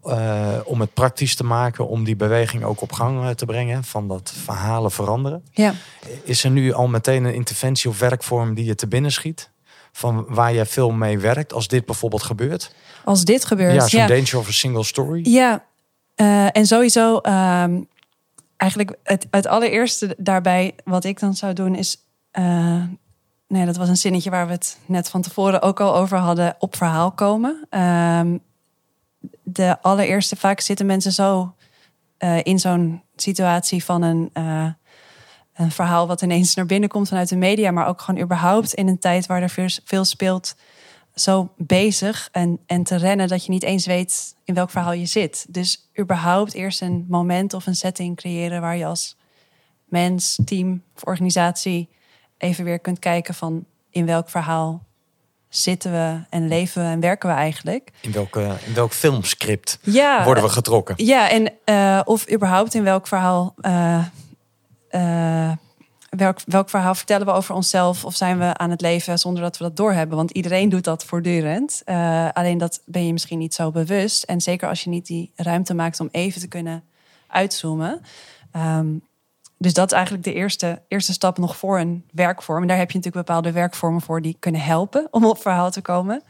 eh, 0.03 0.57
om 0.63 0.79
het 0.79 0.93
praktisch 0.93 1.35
te 1.35 1.43
maken, 1.43 1.87
om 1.87 2.03
die 2.03 2.15
beweging 2.15 2.63
ook 2.63 2.81
op 2.81 2.91
gang 2.91 3.23
eh, 3.23 3.29
te 3.29 3.45
brengen. 3.45 3.83
Van 3.83 4.07
dat 4.07 4.33
verhalen 4.43 4.91
veranderen. 4.91 5.43
Ja. 5.51 5.73
Is 6.23 6.43
er 6.43 6.49
nu 6.51 6.73
al 6.73 6.87
meteen 6.87 7.23
een 7.23 7.33
interventie 7.33 7.89
of 7.89 7.99
werkvorm 7.99 8.53
die 8.53 8.65
je 8.65 8.75
te 8.75 8.87
binnen 8.87 9.11
schiet? 9.11 9.49
Van 9.91 10.25
waar 10.27 10.53
jij 10.53 10.65
veel 10.65 10.91
mee 10.91 11.19
werkt, 11.19 11.53
als 11.53 11.67
dit 11.67 11.85
bijvoorbeeld 11.85 12.23
gebeurt? 12.23 12.73
Als 13.03 13.23
dit 13.25 13.45
gebeurt, 13.45 13.73
Ja, 13.73 13.87
zo'n 13.87 13.99
ja. 13.99 14.07
danger 14.07 14.37
of 14.37 14.47
a 14.47 14.51
single 14.51 14.83
story. 14.83 15.29
Ja, 15.29 15.63
eh, 16.15 16.55
en 16.57 16.65
sowieso 16.67 17.17
ehm, 17.17 17.81
eigenlijk 18.57 18.95
het, 19.03 19.27
het 19.31 19.47
allereerste 19.47 20.15
daarbij 20.17 20.75
wat 20.83 21.03
ik 21.03 21.19
dan 21.19 21.33
zou 21.35 21.53
doen 21.53 21.75
is... 21.75 21.97
nee, 23.51 23.65
dat 23.65 23.77
was 23.77 23.89
een 23.89 23.97
zinnetje 23.97 24.29
waar 24.29 24.45
we 24.45 24.51
het 24.51 24.77
net 24.85 25.09
van 25.09 25.21
tevoren 25.21 25.61
ook 25.61 25.79
al 25.79 25.95
over 25.95 26.17
hadden. 26.17 26.55
Op 26.59 26.75
verhaal 26.75 27.11
komen. 27.11 27.65
Ehm, 27.69 28.37
de 29.43 29.81
allereerste, 29.81 30.35
vaak 30.35 30.59
zitten 30.59 30.85
mensen 30.85 31.11
zo 31.11 31.55
eh, 32.17 32.43
in 32.43 32.59
zo'n 32.59 33.01
situatie 33.15 33.83
van 33.83 34.01
een, 34.01 34.29
eh, 34.33 34.67
een 35.53 35.71
verhaal 35.71 36.07
wat 36.07 36.21
ineens 36.21 36.55
naar 36.55 36.65
binnen 36.65 36.89
komt 36.89 37.07
vanuit 37.07 37.29
de 37.29 37.35
media, 37.35 37.71
maar 37.71 37.87
ook 37.87 38.01
gewoon 38.01 38.23
überhaupt 38.23 38.73
in 38.73 38.87
een 38.87 38.99
tijd 38.99 39.25
waar 39.25 39.41
er 39.41 39.49
veel, 39.49 39.69
veel 39.83 40.05
speelt, 40.05 40.55
zo 41.15 41.53
bezig 41.57 42.29
en, 42.31 42.59
en 42.65 42.83
te 42.83 42.95
rennen 42.95 43.27
dat 43.27 43.45
je 43.45 43.51
niet 43.51 43.63
eens 43.63 43.85
weet 43.85 44.35
in 44.43 44.53
welk 44.53 44.69
verhaal 44.69 44.93
je 44.93 45.05
zit. 45.05 45.45
Dus 45.49 45.89
überhaupt 45.99 46.53
eerst 46.53 46.81
een 46.81 47.05
moment 47.09 47.53
of 47.53 47.67
een 47.67 47.75
setting 47.75 48.15
creëren 48.15 48.61
waar 48.61 48.77
je 48.77 48.85
als 48.85 49.17
mens, 49.85 50.39
team 50.45 50.83
of 50.95 51.03
organisatie 51.03 51.89
even 52.41 52.63
weer 52.63 52.79
kunt 52.79 52.99
kijken 52.99 53.33
van 53.33 53.65
in 53.89 54.05
welk 54.05 54.29
verhaal 54.29 54.83
zitten 55.49 55.91
we 55.91 56.19
en 56.29 56.47
leven 56.47 56.83
we 56.83 56.87
en 56.89 56.99
werken 56.99 57.29
we 57.29 57.35
eigenlijk. 57.35 57.91
In, 58.01 58.11
welke, 58.11 58.57
in 58.65 58.73
welk 58.73 58.93
filmscript 58.93 59.79
Ja, 59.81 60.23
worden 60.25 60.43
we 60.43 60.49
getrokken? 60.49 61.05
ja, 61.05 61.29
en 61.29 61.53
eh, 61.65 62.01
of 62.03 62.31
überhaupt 62.31 62.73
in 62.73 62.83
welk 62.83 63.07
verhaal. 63.07 63.53
eh, 63.61 64.05
eh, 64.89 65.51
welk, 66.09 66.37
welk 66.45 66.69
verhaal 66.69 66.95
vertellen 66.95 67.25
we 67.25 67.31
over 67.33 67.55
onszelf? 67.55 68.05
Of 68.05 68.15
zijn 68.15 68.39
we 68.39 68.57
aan 68.57 68.69
het 68.69 68.81
leven 68.81 69.19
zonder 69.19 69.43
dat 69.43 69.57
we 69.57 69.63
dat 69.63 69.77
doorhebben? 69.77 70.17
Want 70.17 70.31
iedereen 70.31 70.69
doet 70.69 70.83
dat 70.83 71.05
voortdurend. 71.05 71.81
Eh, 71.85 72.29
alleen 72.33 72.57
dat 72.57 72.81
ben 72.85 73.05
je 73.05 73.11
misschien 73.13 73.39
niet 73.39 73.53
zo 73.53 73.71
bewust. 73.71 74.23
En 74.23 74.41
zeker 74.41 74.67
als 74.69 74.83
je 74.83 74.89
niet 74.89 75.05
die 75.05 75.31
ruimte 75.35 75.73
maakt 75.73 75.99
om 75.99 76.09
even 76.11 76.41
te 76.41 76.47
kunnen 76.47 76.83
uitzoomen. 77.27 78.01
Ehm, 78.51 78.87
dus 79.61 79.73
dat 79.73 79.91
is 79.91 79.93
eigenlijk 79.97 80.23
de 80.23 80.33
eerste, 80.33 80.81
eerste 80.87 81.13
stap 81.13 81.37
nog 81.37 81.57
voor 81.57 81.79
een 81.79 82.03
werkvorm. 82.11 82.61
En 82.61 82.67
daar 82.67 82.77
heb 82.77 82.91
je 82.91 82.97
natuurlijk 82.97 83.27
bepaalde 83.27 83.51
werkvormen 83.51 84.01
voor 84.01 84.21
die 84.21 84.35
kunnen 84.39 84.61
helpen 84.61 85.07
om 85.11 85.25
op 85.25 85.41
verhaal 85.41 85.71
te 85.71 85.81
komen. 85.81 86.23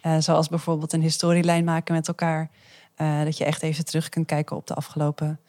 Eh, 0.00 0.16
zoals 0.18 0.48
bijvoorbeeld 0.48 0.92
een 0.92 1.02
historielijn 1.02 1.64
maken 1.64 1.94
met 1.94 2.08
elkaar. 2.08 2.50
Eh, 2.94 3.22
dat 3.24 3.38
je 3.38 3.44
echt 3.44 3.62
even 3.62 3.84
terug 3.84 4.08
kunt 4.08 4.26
kijken 4.26 4.56
op 4.56 4.66
de 4.66 4.74
afgelopen 4.74 5.40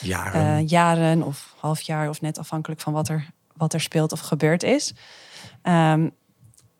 Jaren. 0.00 0.56
eh, 0.56 0.68
jaren 0.68 1.22
of 1.22 1.54
half 1.58 1.80
jaar 1.80 2.08
of 2.08 2.20
net 2.20 2.38
afhankelijk 2.38 2.80
van 2.80 2.92
wat 2.92 3.08
er, 3.08 3.30
wat 3.56 3.72
er 3.72 3.80
speelt 3.80 4.12
of 4.12 4.20
gebeurd 4.20 4.62
is. 4.62 4.94
Ehm, 5.62 6.08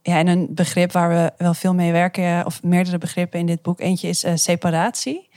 ja, 0.02 0.18
en 0.18 0.26
een 0.26 0.48
begrip 0.50 0.92
waar 0.92 1.08
we 1.08 1.32
wel 1.36 1.54
veel 1.54 1.74
mee 1.74 1.92
werken, 1.92 2.46
of 2.46 2.62
meerdere 2.62 2.98
begrippen 2.98 3.40
in 3.40 3.46
dit 3.46 3.62
boek. 3.62 3.80
Eentje 3.80 4.08
is 4.08 4.24
separatie. 4.34 5.28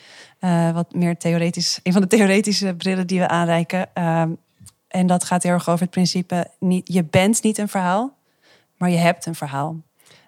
Wat 0.73 0.93
meer 0.93 1.17
theoretisch, 1.17 1.79
een 1.83 1.93
van 1.93 2.01
de 2.01 2.07
theoretische 2.07 2.75
brillen 2.75 3.07
die 3.07 3.19
we 3.19 3.27
aanreiken. 3.27 3.89
Ehm, 3.93 4.29
en 4.87 5.07
dat 5.07 5.23
gaat 5.23 5.43
heel 5.43 5.51
erg 5.51 5.69
over 5.69 5.81
het 5.81 5.89
principe: 5.89 6.51
niet, 6.59 6.93
je 6.93 7.03
bent 7.03 7.43
niet 7.43 7.57
een 7.57 7.69
verhaal, 7.69 8.17
maar 8.77 8.89
je 8.89 8.97
hebt 8.97 9.25
een 9.25 9.35
verhaal. 9.35 9.81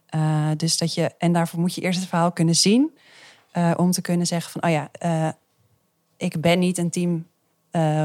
Eh, 0.10 0.49
dus 0.57 0.78
dat 0.78 0.93
je, 0.93 1.12
en 1.18 1.34
daarvoor 1.34 1.60
moet 1.60 1.76
je 1.76 1.82
eerst 1.82 1.99
het 1.99 2.10
verhaal 2.10 2.32
kunnen 2.32 2.55
zien. 2.55 2.97
eh, 3.51 3.72
om 3.78 3.91
te 3.91 4.01
kunnen 4.01 4.28
zeggen 4.28 4.51
van, 4.51 4.64
oh 4.64 4.70
ja, 4.70 4.89
eh, 4.91 5.30
ik 6.18 6.41
ben 6.41 6.60
niet 6.60 6.78
een 6.78 6.89
team 6.89 7.28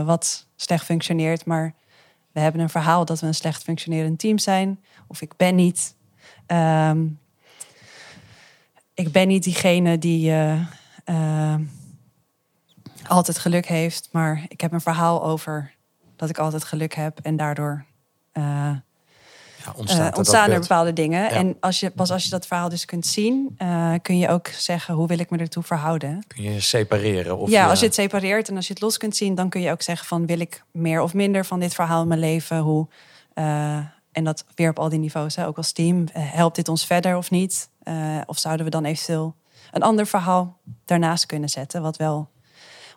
wat 0.05 0.47
slecht 0.57 0.85
functioneert, 0.85 1.45
maar 1.45 1.75
we 2.33 2.41
hebben 2.41 2.61
een 2.61 2.69
verhaal 2.69 3.05
dat 3.05 3.21
we 3.21 3.27
een 3.27 3.35
slecht 3.35 3.63
functionerend 3.63 4.19
team 4.19 4.39
zijn. 4.39 4.81
Of 5.07 5.21
ik 5.21 5.37
ben 5.37 5.55
niet, 5.55 5.95
ehm, 6.47 7.07
ik 8.95 9.13
ben 9.13 9.29
niet 9.29 9.43
diegene 9.43 9.99
die 9.99 10.33
altijd 13.07 13.39
geluk 13.39 13.67
heeft, 13.67 14.09
maar 14.13 14.45
ik 14.49 14.61
heb 14.61 14.73
een 14.73 14.81
verhaal 14.81 15.25
over 15.25 15.74
dat 16.17 16.29
ik 16.29 16.39
altijd 16.39 16.65
geluk 16.65 16.95
heb 16.95 17.19
en 17.23 17.37
daardoor 17.37 17.85
eh, 18.33 18.43
ja, 18.43 19.75
eh, 19.87 20.13
ontstaan 20.17 20.51
er 20.51 20.61
bepaalde 20.61 20.93
dingen. 20.93 21.23
Ja. 21.23 21.31
En 21.31 21.57
als 21.61 21.81
je, 21.81 21.91
pas 21.91 22.11
als 22.11 22.25
je 22.25 22.31
dat 22.31 22.47
verhaal 22.47 22.69
dus 22.69 22.85
kunt 22.85 23.07
zien, 23.07 23.55
eh, 23.59 23.93
kun 24.03 24.19
je 24.19 24.29
ook 24.29 24.49
zeggen 24.49 24.95
hoe 24.95 25.07
wil 25.07 25.19
ik 25.19 25.31
me 25.31 25.39
ertoe 25.39 25.63
verhouden. 25.63 26.25
Kun 26.27 26.43
je 26.43 26.61
separeren? 26.61 27.39
Of 27.39 27.51
ja, 27.51 27.69
als 27.69 27.81
je 27.81 27.87
het 27.87 27.95
separeert 27.95 28.49
en 28.49 28.57
als 28.57 28.67
je 28.67 28.73
het 28.73 28.83
los 28.83 28.97
kunt 28.97 29.17
zien, 29.17 29.35
dan 29.35 29.49
kun 29.49 29.61
je 29.61 29.71
ook 29.71 29.83
zeggen 29.83 30.07
van 30.07 30.27
wil 30.27 30.41
ik 30.41 30.65
meer 30.71 31.01
of 31.01 31.15
minder 31.15 31.45
van 31.45 31.61
dit 31.61 31.75
verhaal 31.75 32.03
in 32.03 32.09
mijn 32.09 32.21
leven. 32.21 32.59
Hoe, 32.59 32.89
en 34.13 34.25
dat 34.25 34.45
weer 34.55 34.71
op 34.71 34.79
al 34.79 34.89
die 34.89 34.99
niveaus, 34.99 35.37
hè, 35.37 35.47
ook 35.47 35.57
als 35.57 35.73
team. 35.73 36.05
Helpt 36.13 36.57
dit 36.57 36.69
ons 36.69 36.87
verder 36.87 37.17
of 37.17 37.31
niet? 37.31 37.69
Of 38.27 38.39
zouden 38.39 38.65
we 38.65 38.71
dan 38.71 38.85
eventueel 38.85 39.35
een 39.71 39.83
ander 39.83 40.07
verhaal 40.07 40.59
daarnaast 40.85 41.27
kunnen 41.27 41.49
zetten, 41.49 41.83
wat 41.83 41.97
wel 41.97 42.29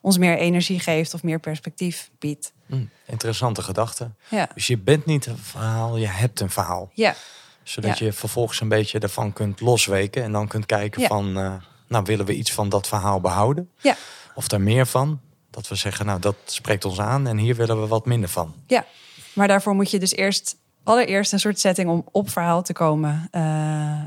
ons 0.01 0.18
meer 0.18 0.38
energie 0.38 0.80
geeft 0.80 1.13
of 1.13 1.24
meer 1.24 1.39
perspectief 1.39 2.11
biedt. 2.20 2.53
Hm, 2.68 2.86
interessante 3.05 3.61
gedachte. 3.61 4.09
Ja, 4.30 4.49
Dus 4.53 4.68
je 4.68 4.78
bent 4.78 5.05
niet 5.05 5.26
een 5.26 5.38
verhaal, 5.38 5.97
je 5.97 6.07
hebt 6.07 6.39
een 6.39 6.49
verhaal. 6.49 6.89
ja, 6.93 7.15
Zodat 7.63 7.97
Ja. 7.97 8.05
je 8.05 8.13
vervolgens 8.13 8.61
een 8.61 8.70
beetje 8.70 8.99
ervan 8.99 9.34
kunt 9.34 9.59
losweken. 9.61 10.24
En 10.24 10.32
dan 10.32 10.47
kunt 10.47 10.65
kijken 10.65 11.01
Ja. 11.01 11.07
van, 11.07 11.38
eh, 11.38 11.53
nou 11.88 12.03
willen 12.03 12.26
we 12.26 12.36
iets 12.36 12.51
van 12.51 12.70
dat 12.70 12.88
verhaal 12.88 13.22
behouden? 13.22 13.70
ja. 13.82 13.95
Of 14.36 14.47
daar 14.47 14.61
meer 14.61 14.86
van? 14.86 15.20
Dat 15.49 15.68
we 15.68 15.76
zeggen, 15.76 16.05
nou 16.05 16.20
dat 16.20 16.36
spreekt 16.45 16.86
ons 16.86 16.99
aan 16.99 17.28
en 17.28 17.38
hier 17.38 17.55
willen 17.55 17.82
we 17.82 17.88
wat 17.88 18.05
minder 18.05 18.30
van. 18.30 18.53
Ja, 18.68 18.86
maar 19.34 19.47
daarvoor 19.47 19.74
moet 19.76 19.91
je 19.91 19.99
dus 19.99 20.11
eerst 20.13 20.55
allereerst 20.84 21.34
een 21.34 21.39
soort 21.39 21.59
setting 21.59 21.89
om 21.89 22.05
op 22.11 22.30
verhaal 22.30 22.61
te 22.63 22.74
komen 22.74 23.28
eh, 23.32 23.41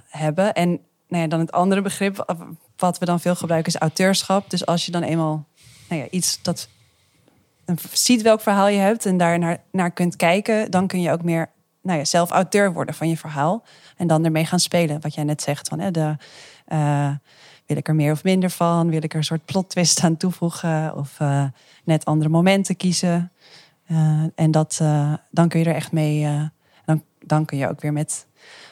hebben. 0.09 0.53
En 0.55 0.69
nou 1.09 1.23
ja, 1.23 1.29
dan 1.29 1.41
het 1.41 1.53
andere 1.53 1.83
begrip 1.83 2.35
wat 2.77 2.99
we 2.99 3.05
dan 3.05 3.21
veel 3.21 3.35
gebruiken 3.37 3.73
is 3.73 3.81
auteurschap. 3.81 4.51
Dus 4.51 4.67
als 4.67 4.87
je 4.87 4.93
dan 4.93 5.03
eenmaal 5.03 5.47
nou 5.89 6.01
ja, 6.03 6.09
iets 6.11 6.39
dat 6.43 6.69
ziet 7.93 8.23
welk 8.23 8.41
verhaal 8.41 8.68
je 8.68 8.79
hebt 8.79 9.07
en 9.07 9.16
daar 9.16 9.39
naar, 9.39 9.59
naar 9.73 9.91
kunt 9.91 10.16
kijken, 10.16 10.71
dan 10.71 10.87
kun 10.87 11.01
je 11.01 11.12
ook 11.12 11.23
meer 11.23 11.51
nou 11.83 11.99
ja, 11.99 12.05
zelf 12.05 12.31
auteur 12.31 12.73
worden 12.73 12.95
van 12.95 13.09
je 13.09 13.16
verhaal. 13.16 13.64
En 13.97 14.07
dan 14.07 14.25
ermee 14.25 14.45
gaan 14.45 14.59
spelen. 14.59 15.01
Wat 15.01 15.14
jij 15.14 15.25
net 15.25 15.43
zegt 15.43 15.68
van 15.68 15.79
hè, 15.79 15.91
de, 15.91 16.16
eh, 16.66 17.11
wil 17.66 17.77
ik 17.77 17.89
er 17.89 17.95
meer 17.95 18.12
of 18.12 18.25
minder 18.25 18.51
van? 18.51 18.91
Wil 18.91 19.03
ik 19.03 19.12
er 19.12 19.18
een 19.18 19.25
soort 19.25 19.45
plot 19.45 19.68
twist 19.68 20.03
aan 20.05 20.16
toevoegen? 20.16 20.97
Of 20.97 21.14
eh, 21.18 21.45
net 21.85 22.05
andere 22.05 22.31
momenten 22.31 22.77
kiezen? 22.77 23.33
Eh, 23.87 24.23
en 24.35 24.51
dat, 24.51 24.81
dan 25.31 25.49
kun 25.49 25.61
je 25.61 25.66
er 25.66 25.75
echt 25.75 25.93
mee. 25.93 26.51
dan, 26.85 27.03
dan 27.18 27.45
kun 27.45 27.59
je 27.59 27.68
ook 27.68 27.81
weer 27.81 27.93
met 27.93 28.27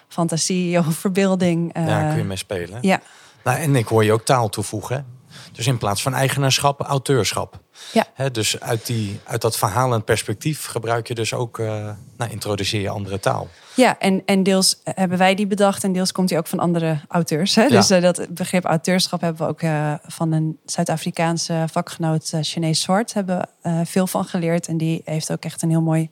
fantasie 0.08 0.78
of 0.78 0.94
verbeelding. 0.94 1.72
Daar 1.72 2.08
kun 2.08 2.18
je 2.18 2.24
mee 2.24 2.36
spelen. 2.36 2.78
ja, 2.80 3.00
Nou, 3.44 3.58
en 3.58 3.76
ik 3.76 3.86
hoor 3.86 4.04
je 4.04 4.12
ook 4.12 4.24
taal 4.24 4.48
toevoegen. 4.48 5.17
Dus 5.52 5.66
in 5.66 5.78
plaats 5.78 6.02
van 6.02 6.14
eigenaarschap, 6.14 6.80
auteurschap. 6.80 7.60
Ja. 7.92 8.06
Hè, 8.14 8.30
dus 8.30 8.60
uit, 8.60 8.86
die, 8.86 9.20
uit 9.24 9.40
dat 9.40 9.56
verhalend 9.56 10.04
perspectief 10.04 10.66
gebruik 10.66 11.08
je 11.08 11.14
dus 11.14 11.34
ook, 11.34 11.58
eh, 11.58 11.90
nou, 12.16 12.30
introduceer 12.30 12.80
je 12.80 12.88
andere 12.88 13.20
taal. 13.20 13.48
Ja, 13.78 13.98
en, 13.98 14.22
en 14.24 14.42
deels 14.42 14.80
hebben 14.84 15.18
wij 15.18 15.34
die 15.34 15.46
bedacht 15.46 15.84
en 15.84 15.92
deels 15.92 16.12
komt 16.12 16.28
die 16.28 16.38
ook 16.38 16.46
van 16.46 16.58
andere 16.58 17.00
auteurs. 17.08 17.54
Hè? 17.54 17.68
Dus 17.68 17.90
eh, 17.90 18.02
dat 18.02 18.26
begrip 18.30 18.64
auteurschap 18.64 19.20
hebben 19.20 19.42
we 19.42 19.52
ook 19.52 19.60
eh, 19.60 19.94
van 20.06 20.32
een 20.32 20.58
Zuid-Afrikaanse 20.64 21.64
vakgenoot, 21.70 22.32
uh, 22.34 22.72
Zwart, 22.72 23.14
hebben 23.14 23.48
we 23.62 23.82
veel 23.84 24.06
van 24.06 24.24
geleerd. 24.24 24.68
En 24.68 24.76
die 24.76 25.02
heeft 25.04 25.32
ook 25.32 25.44
echt 25.44 25.62
een 25.62 25.70
heel 25.70 25.82
mooi 25.82 26.10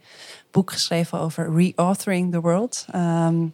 boek 0.50 0.72
geschreven 0.72 1.20
over 1.20 1.54
reauthoring 1.54 2.32
the 2.32 2.40
world. 2.40 2.86
Ehm, 2.92 3.46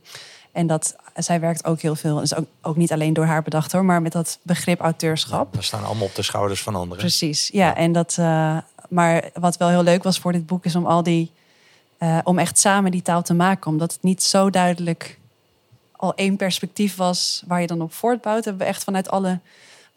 en 0.53 0.66
dat, 0.66 0.97
zij 1.14 1.40
werkt 1.40 1.64
ook 1.64 1.80
heel 1.80 1.94
veel, 1.94 2.16
dus 2.16 2.34
ook, 2.34 2.46
ook 2.62 2.76
niet 2.76 2.92
alleen 2.92 3.12
door 3.12 3.24
haar 3.24 3.42
bedacht 3.42 3.72
hoor, 3.72 3.84
maar 3.84 4.02
met 4.02 4.12
dat 4.12 4.38
begrip 4.42 4.80
auteurschap. 4.80 5.54
we 5.54 5.62
staan 5.62 5.84
allemaal 5.84 6.06
op 6.06 6.14
de 6.14 6.22
schouders 6.22 6.62
van 6.62 6.74
anderen. 6.74 6.98
Precies, 6.98 7.48
ja. 7.52 7.66
ja. 7.66 7.76
En 7.76 7.92
dat, 7.92 8.16
maar 8.88 9.30
wat 9.34 9.56
wel 9.56 9.68
heel 9.68 9.82
leuk 9.82 10.02
was 10.02 10.18
voor 10.18 10.32
dit 10.32 10.46
boek 10.46 10.64
is 10.64 10.76
om 10.76 10.86
al 10.86 11.02
die 11.02 11.32
uh, 12.02 12.18
om 12.24 12.38
echt 12.38 12.58
samen 12.58 12.90
die 12.90 13.02
taal 13.02 13.22
te 13.22 13.34
maken. 13.34 13.70
Omdat 13.70 13.92
het 13.92 14.02
niet 14.02 14.22
zo 14.22 14.50
duidelijk 14.50 15.18
al 15.96 16.14
één 16.14 16.36
perspectief 16.36 16.96
was 16.96 17.42
waar 17.46 17.60
je 17.60 17.66
dan 17.66 17.80
op 17.80 17.92
voortbouwt. 17.92 18.44
Hebben 18.44 18.62
we 18.62 18.68
echt 18.68 18.84
vanuit 18.84 19.10
alle 19.10 19.38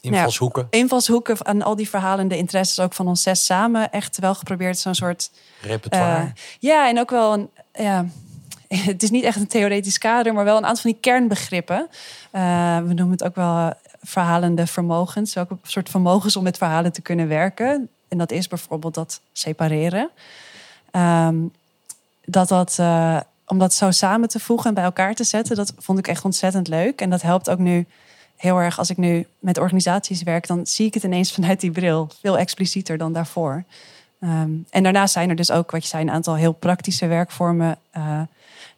invalshoeken, 0.02 0.62
nou 0.62 0.76
ja, 0.76 0.80
invalshoeken 0.80 1.38
en 1.38 1.62
al 1.62 1.76
die 1.76 1.90
verhalende 1.90 2.38
interesses 2.38 2.80
ook 2.80 2.94
van 2.94 3.08
ons 3.08 3.22
zes 3.22 3.46
samen 3.46 3.92
echt 3.92 4.20
wel 4.20 4.36
geprobeerd 4.36 4.78
zo'n 4.78 4.96
soort 4.96 5.32
repertoire. 5.62 6.24
Uh, 6.24 6.32
ja, 6.60 6.90
en 6.90 7.00
ook 7.00 7.10
wel 7.10 7.34
een 7.34 7.50
ja. 7.74 8.06
Het 8.92 9.04
is 9.04 9.10
niet 9.10 9.24
echt 9.24 9.38
een 9.38 9.48
theoretisch 9.48 9.98
kader, 9.98 10.34
maar 10.34 10.46
wel 10.46 10.58
een 10.58 10.66
aantal 10.66 10.82
van 10.82 10.92
die 10.92 11.00
kernbegrippen. 11.00 11.88
Uh, 12.32 12.78
we 12.78 12.94
noemen 12.94 13.12
het 13.12 13.24
ook 13.24 13.36
wel 13.36 13.74
verhalende 14.02 14.68
vermogens. 14.68 15.34
Welke 15.34 15.58
soort 15.64 15.90
vermogens 15.90 16.36
om 16.36 16.44
met 16.44 16.58
verhalen 16.58 16.92
te 16.92 17.02
kunnen 17.02 17.28
werken. 17.28 17.90
En 18.08 18.18
dat 18.18 18.32
is 18.32 18.48
bijvoorbeeld 18.48 18.94
dat 18.94 19.22
separeren. 19.34 20.10
Um, 20.92 21.52
dat 22.26 22.48
dat, 22.48 22.78
uh, 22.80 23.20
om 23.46 23.60
dat 23.60 23.74
zo 23.74 23.92
samen 23.92 24.30
te 24.30 24.40
voegen 24.40 24.68
en 24.68 24.74
bij 24.74 24.84
elkaar 24.84 25.16
te 25.16 25.24
zetten, 25.24 25.56
dat 25.56 25.74
vond 25.78 26.00
ik 26.00 26.08
echt 26.08 26.26
ontzettend 26.26 26.68
leuk. 26.68 27.02
En 27.02 27.10
dat 27.10 27.22
helpt 27.22 27.50
ook 27.50 27.60
nu 27.60 27.86
heel 28.36 28.58
erg 28.58 28.78
als 28.78 28.90
ik 28.90 28.98
nu 28.98 29.28
met 29.40 29.58
organisaties 29.58 30.24
werk, 30.24 30.48
dan 30.48 30.66
zie 30.66 30.86
ik 30.86 30.94
het 30.94 31.04
ineens 31.04 31.34
vanuit 31.34 31.60
die 31.60 31.72
bril. 31.72 32.10
Veel 32.22 32.38
explicieter 32.38 32.98
dan 32.98 33.14
daarvoor. 33.14 33.64
Um, 34.20 34.66
en 34.70 34.84
daarnaast 34.84 35.14
zijn 35.14 35.30
er 35.30 35.36
dus 35.36 35.52
ook, 35.52 35.72
wat 35.72 35.84
je 35.84 35.90
zei, 35.90 36.04
een 36.04 36.12
aantal 36.12 36.36
heel 36.36 36.54
praktische 36.54 37.08
werkvormen. 37.08 37.78
Uh, 37.98 38.22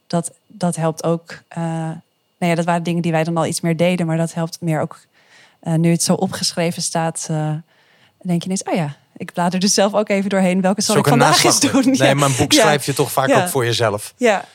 dat, 0.08 0.32
dat 0.48 0.76
helpt 0.76 1.04
ook. 1.04 1.32
Uh, 1.58 1.64
nou 2.38 2.52
ja, 2.52 2.56
dat 2.56 2.66
waren 2.66 2.84
dingen 2.84 3.02
die 3.02 3.12
wij 3.12 3.24
dan 3.24 3.38
al 3.38 3.46
iets 3.46 3.62
meer 3.62 3.78
deden, 3.78 4.06
maar 4.06 4.18
dat 4.18 4.34
helpt 4.34 4.62
meer 4.62 4.82
ook. 4.82 5.00
nu 5.64 5.92
het 5.92 6.04
zo 6.04 6.14
opgeschreven 6.14 6.82
staat, 6.82 7.28
denk 8.22 8.42
je 8.42 8.46
ineens, 8.46 8.64
oh 8.64 8.74
ja, 8.74 8.96
ik 9.18 9.34
blader 9.34 9.60
dus 9.60 9.74
zelf 9.74 9.94
ook 9.94 10.10
even 10.10 10.30
doorheen. 10.30 10.62
Welke 10.62 10.82
zal 10.82 10.98
ik 10.98 11.08
vandaag 11.08 11.44
eens 11.44 11.60
doen? 11.60 11.84
Nee, 11.98 12.08
ja. 12.08 12.14
maar 12.14 12.30
een 12.30 12.36
boek 12.36 12.54
schrijf 12.54 12.86
je 12.86 12.94
toch 12.94 13.12
vaak 13.12 13.36
ook 13.36 13.48
voor 13.48 13.66
jezelf. 13.66 14.14
Ja. 14.18 14.46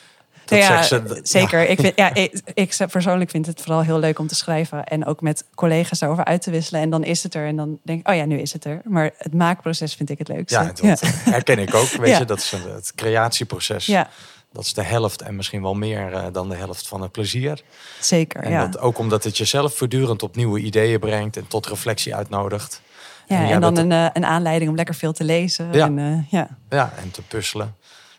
Dat 0.44 0.58
ja, 0.58 0.82
ze, 0.82 1.20
zeker. 1.22 1.68
Ik, 1.68 1.80
vind, 1.80 1.96
ja, 1.96 2.14
ik, 2.24 2.40
ik, 2.54 2.76
persoonlijk 2.90 3.30
vind 3.30 3.46
het 3.46 3.60
vooral 3.60 3.82
heel 3.82 3.98
leuk 3.98 4.18
om 4.18 4.26
te 4.26 4.34
schrijven. 4.34 4.84
En 4.84 5.06
ook 5.06 5.20
met 5.20 5.44
collega's 5.54 5.98
daarover 5.98 6.24
uit 6.24 6.42
te 6.42 6.50
wisselen. 6.50 6.80
En 6.80 6.90
dan 6.90 7.04
is 7.04 7.22
het 7.22 7.34
er. 7.34 7.46
En 7.46 7.56
dan 7.56 7.78
denk 7.82 8.00
ik, 8.00 8.08
oh 8.08 8.14
ja, 8.14 8.24
nu 8.24 8.38
is 8.38 8.52
het 8.52 8.64
er. 8.64 8.80
Maar 8.84 9.10
het 9.18 9.34
maakproces 9.34 9.94
vind 9.94 10.10
ik 10.10 10.18
het 10.18 10.28
leukste. 10.28 10.58
Ja, 10.82 10.94
dat 10.94 11.00
herken 11.04 11.58
ik 11.58 11.74
ook. 11.74 11.88
Weet 11.88 12.18
je, 12.18 12.24
dat 12.24 12.38
is 12.38 12.50
het 12.50 12.92
creatieproces. 12.94 13.86
Ja. 13.86 14.08
Dat 14.52 14.64
is 14.64 14.74
de 14.74 14.82
helft 14.82 15.22
en 15.22 15.36
misschien 15.36 15.62
wel 15.62 15.74
meer 15.74 16.12
uh, 16.12 16.26
dan 16.32 16.48
de 16.48 16.54
helft 16.54 16.88
van 16.88 17.02
het 17.02 17.12
plezier. 17.12 17.62
Zeker, 18.00 18.42
en 18.42 18.50
ja. 18.50 18.66
Dat, 18.66 18.80
ook 18.80 18.98
omdat 18.98 19.24
het 19.24 19.36
jezelf 19.36 19.76
voortdurend 19.76 20.22
op 20.22 20.36
nieuwe 20.36 20.60
ideeën 20.60 21.00
brengt 21.00 21.36
en 21.36 21.46
tot 21.46 21.66
reflectie 21.66 22.14
uitnodigt. 22.14 22.80
Ja, 23.26 23.36
en, 23.36 23.50
en 23.50 23.60
dan 23.60 23.76
een, 23.76 23.90
uh, 23.90 24.06
een 24.12 24.24
aanleiding 24.24 24.70
om 24.70 24.76
lekker 24.76 24.94
veel 24.94 25.12
te 25.12 25.24
lezen. 25.24 25.72
Ja, 25.72 25.86
en, 25.86 25.98
uh, 25.98 26.30
ja. 26.30 26.48
ja, 26.70 26.92
en 26.96 27.10
te 27.10 27.22
puzzelen. 27.22 27.76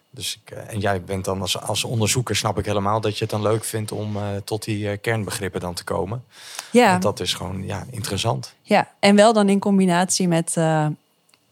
Dus 0.10 0.40
ik, 0.44 0.52
en 0.52 0.80
jij 0.80 1.04
bent 1.04 1.26
dan 1.26 1.42
als, 1.42 1.62
als 1.62 1.84
onderzoeker, 1.84 2.36
snap 2.36 2.58
ik 2.58 2.66
helemaal 2.66 3.02
dat 3.02 3.18
je 3.18 3.24
het 3.24 3.30
dan 3.30 3.42
leuk 3.42 3.64
vindt 3.64 3.92
om 3.92 4.18
tot 4.44 4.64
die 4.64 4.98
kernbegrippen 4.98 5.62
dan 5.62 5.74
te 5.74 5.84
komen. 5.84 6.24
Ja. 6.72 6.90
Want 6.90 7.02
dat 7.02 7.20
is 7.20 7.34
gewoon 7.34 7.64
ja, 7.64 7.86
interessant. 7.90 8.54
Ja, 8.62 8.92
en 9.00 9.16
wel 9.16 9.34
dan 9.34 9.50
in 9.50 9.60
combinatie 9.60 10.28
met 10.28 10.56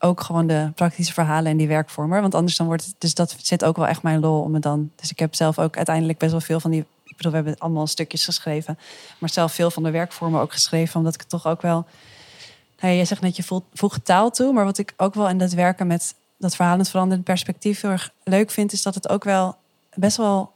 ook 0.01 0.21
gewoon 0.21 0.47
de 0.47 0.71
praktische 0.75 1.13
verhalen 1.13 1.51
en 1.51 1.57
die 1.57 1.67
werkvormen. 1.67 2.21
Want 2.21 2.35
anders 2.35 2.57
dan 2.57 2.67
wordt 2.67 2.85
het, 2.85 2.95
dus 2.97 3.13
dat 3.13 3.35
zit 3.41 3.65
ook 3.65 3.75
wel 3.75 3.87
echt 3.87 4.03
mijn 4.03 4.19
lol 4.19 4.41
om 4.41 4.53
het 4.53 4.63
dan. 4.63 4.91
Dus 4.95 5.11
ik 5.11 5.19
heb 5.19 5.35
zelf 5.35 5.59
ook 5.59 5.77
uiteindelijk 5.77 6.17
best 6.17 6.31
wel 6.31 6.41
veel 6.41 6.59
van 6.59 6.71
die. 6.71 6.85
Ik 7.03 7.17
bedoel, 7.17 7.31
we 7.31 7.37
hebben 7.37 7.57
allemaal 7.57 7.87
stukjes 7.87 8.25
geschreven, 8.25 8.79
maar 9.17 9.29
zelf 9.29 9.53
veel 9.53 9.71
van 9.71 9.83
de 9.83 9.91
werkvormen 9.91 10.41
ook 10.41 10.53
geschreven, 10.53 10.95
omdat 10.95 11.13
ik 11.13 11.19
het 11.19 11.29
toch 11.29 11.47
ook 11.47 11.61
wel 11.61 11.85
nou, 12.81 12.95
jij 12.95 13.05
zegt 13.05 13.21
net, 13.21 13.35
je 13.35 13.43
voegt 13.73 14.05
taal 14.05 14.31
toe. 14.31 14.53
Maar 14.53 14.65
wat 14.65 14.77
ik 14.77 14.93
ook 14.97 15.13
wel 15.13 15.29
in 15.29 15.37
dat 15.37 15.51
werken 15.51 15.87
met 15.87 16.15
dat 16.37 16.55
verhalend 16.55 16.89
veranderend 16.89 17.25
perspectief 17.25 17.81
heel 17.81 17.91
erg 17.91 18.11
leuk 18.23 18.51
vind, 18.51 18.71
is 18.71 18.81
dat 18.81 18.95
het 18.95 19.09
ook 19.09 19.23
wel 19.23 19.55
best 19.93 20.17
wel 20.17 20.51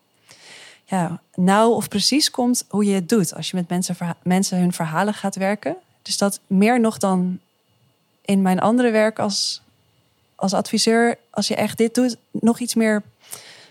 ja, 0.86 1.22
nauw 1.36 1.72
of 1.72 1.88
precies 1.88 2.32
komt 2.32 2.66
hoe 2.70 2.86
je 2.86 2.94
het 2.94 3.10
doet. 3.10 3.36
Als 3.36 3.50
je 3.50 3.56
met 3.56 3.70
mensen, 3.70 3.96
mensen 4.24 4.60
hun 4.60 4.74
verhalen 4.74 5.14
gaat 5.14 5.36
werken. 5.36 5.76
Dus 6.02 6.18
dat 6.18 6.40
meer 6.48 6.80
nog 6.80 6.98
dan 6.98 7.40
in 8.26 8.42
mijn 8.42 8.60
andere 8.60 8.92
werk 8.92 9.20
als, 9.20 9.62
als 10.36 10.54
adviseur, 10.54 11.18
als 11.30 11.48
je 11.48 11.56
echt 11.56 11.78
dit 11.78 11.96
doet, 11.96 12.18
nog 12.32 12.60
iets 12.60 12.76
meer 12.76 13.04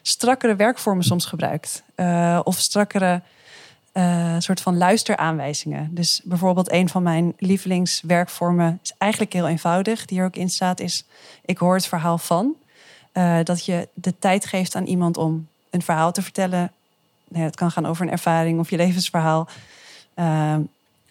strakkere 0.03 0.57
werkvormen 0.57 1.05
soms 1.05 1.25
gebruikt. 1.25 1.83
Uh, 1.97 2.41
of 2.45 2.59
strakkere 2.59 3.21
uh, 3.93 4.35
soort 4.39 4.61
van 4.61 4.77
luisteraanwijzingen. 4.77 5.95
Dus 5.95 6.21
bijvoorbeeld 6.25 6.73
een 6.73 6.89
van 6.89 7.03
mijn 7.03 7.35
lievelingswerkvormen 7.39 8.79
is 8.83 8.93
eigenlijk 8.99 9.33
heel 9.33 9.49
eenvoudig. 9.49 10.05
Die 10.05 10.19
er 10.19 10.25
ook 10.25 10.37
in 10.37 10.51
staat 10.51 10.81
is, 10.81 11.05
ik 11.45 11.59
hoor 11.59 11.75
het 11.75 11.87
verhaal 11.87 12.19
van. 12.19 12.55
Uh, 13.13 13.39
dat 13.43 13.65
je 13.65 13.89
de 13.95 14.19
tijd 14.19 14.47
geeft 14.47 14.75
aan 14.75 14.85
iemand 14.85 15.17
om 15.17 15.49
een 15.71 15.83
verhaal 15.83 16.13
te 16.13 16.23
vertellen. 16.23 16.73
Nou, 17.29 17.45
het 17.45 17.57
kan 17.57 17.71
gaan 17.71 17.87
over 17.87 18.07
een 18.07 18.13
ervaring 18.13 18.59
of 18.59 18.71
je 18.71 18.77
levensverhaal. 18.77 19.49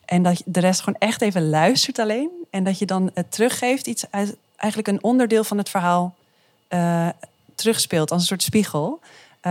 En 0.06 0.24
dat 0.24 0.42
de 0.46 0.60
rest 0.60 0.80
gewoon 0.80 1.00
echt 1.00 1.22
even 1.22 1.50
luistert 1.50 2.00
alleen. 2.00 2.30
En 2.50 2.64
dat 2.64 2.80
je 2.80 2.86
dan 2.86 3.12
het 3.14 3.32
teruggeeft, 3.32 3.88
iets 3.88 4.06
uit, 4.10 4.36
eigenlijk 4.56 4.88
een 4.88 5.04
onderdeel 5.04 5.44
van 5.44 5.58
het 5.58 5.70
verhaal 5.70 6.16
terugspeelt 7.56 8.12
als 8.12 8.22
een 8.22 8.28
soort 8.28 8.44
spiegel. 8.44 9.00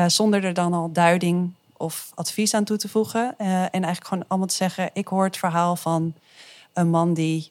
zonder 0.06 0.44
er 0.44 0.54
dan 0.54 0.72
al 0.72 0.92
duiding 0.92 1.52
of 1.76 2.10
advies 2.14 2.54
aan 2.54 2.64
toe 2.64 2.76
te 2.76 2.88
voegen. 2.88 3.34
En 3.38 3.70
eigenlijk 3.70 4.06
gewoon 4.06 4.24
allemaal 4.28 4.48
te 4.48 4.54
zeggen: 4.54 4.90
ik 4.92 5.08
hoor 5.08 5.24
het 5.24 5.36
verhaal 5.36 5.76
van 5.76 6.14
een 6.72 6.90
man 6.90 7.14
die 7.14 7.50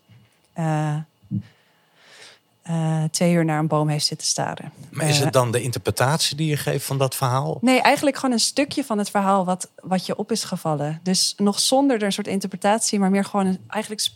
uh, 2.69 3.01
uh, 3.01 3.03
twee 3.11 3.33
uur 3.33 3.45
naar 3.45 3.59
een 3.59 3.67
boom 3.67 3.87
heeft 3.87 4.05
zitten 4.05 4.27
staren. 4.27 4.71
Maar 4.89 5.09
is 5.09 5.19
het 5.19 5.33
dan 5.33 5.51
de 5.51 5.61
interpretatie 5.61 6.37
die 6.37 6.49
je 6.49 6.57
geeft 6.57 6.85
van 6.85 6.97
dat 6.97 7.15
verhaal? 7.15 7.57
Nee, 7.61 7.81
eigenlijk 7.81 8.15
gewoon 8.15 8.31
een 8.31 8.39
stukje 8.39 8.83
van 8.83 8.97
het 8.97 9.09
verhaal 9.09 9.45
wat, 9.45 9.69
wat 9.75 10.05
je 10.05 10.15
op 10.15 10.31
is 10.31 10.43
gevallen. 10.43 10.99
Dus 11.03 11.33
nog 11.37 11.59
zonder 11.59 11.97
er 11.97 12.03
een 12.03 12.11
soort 12.11 12.27
interpretatie, 12.27 12.99
maar 12.99 13.09
meer 13.09 13.25
gewoon 13.25 13.45
een, 13.45 13.59
eigenlijk 13.67 14.09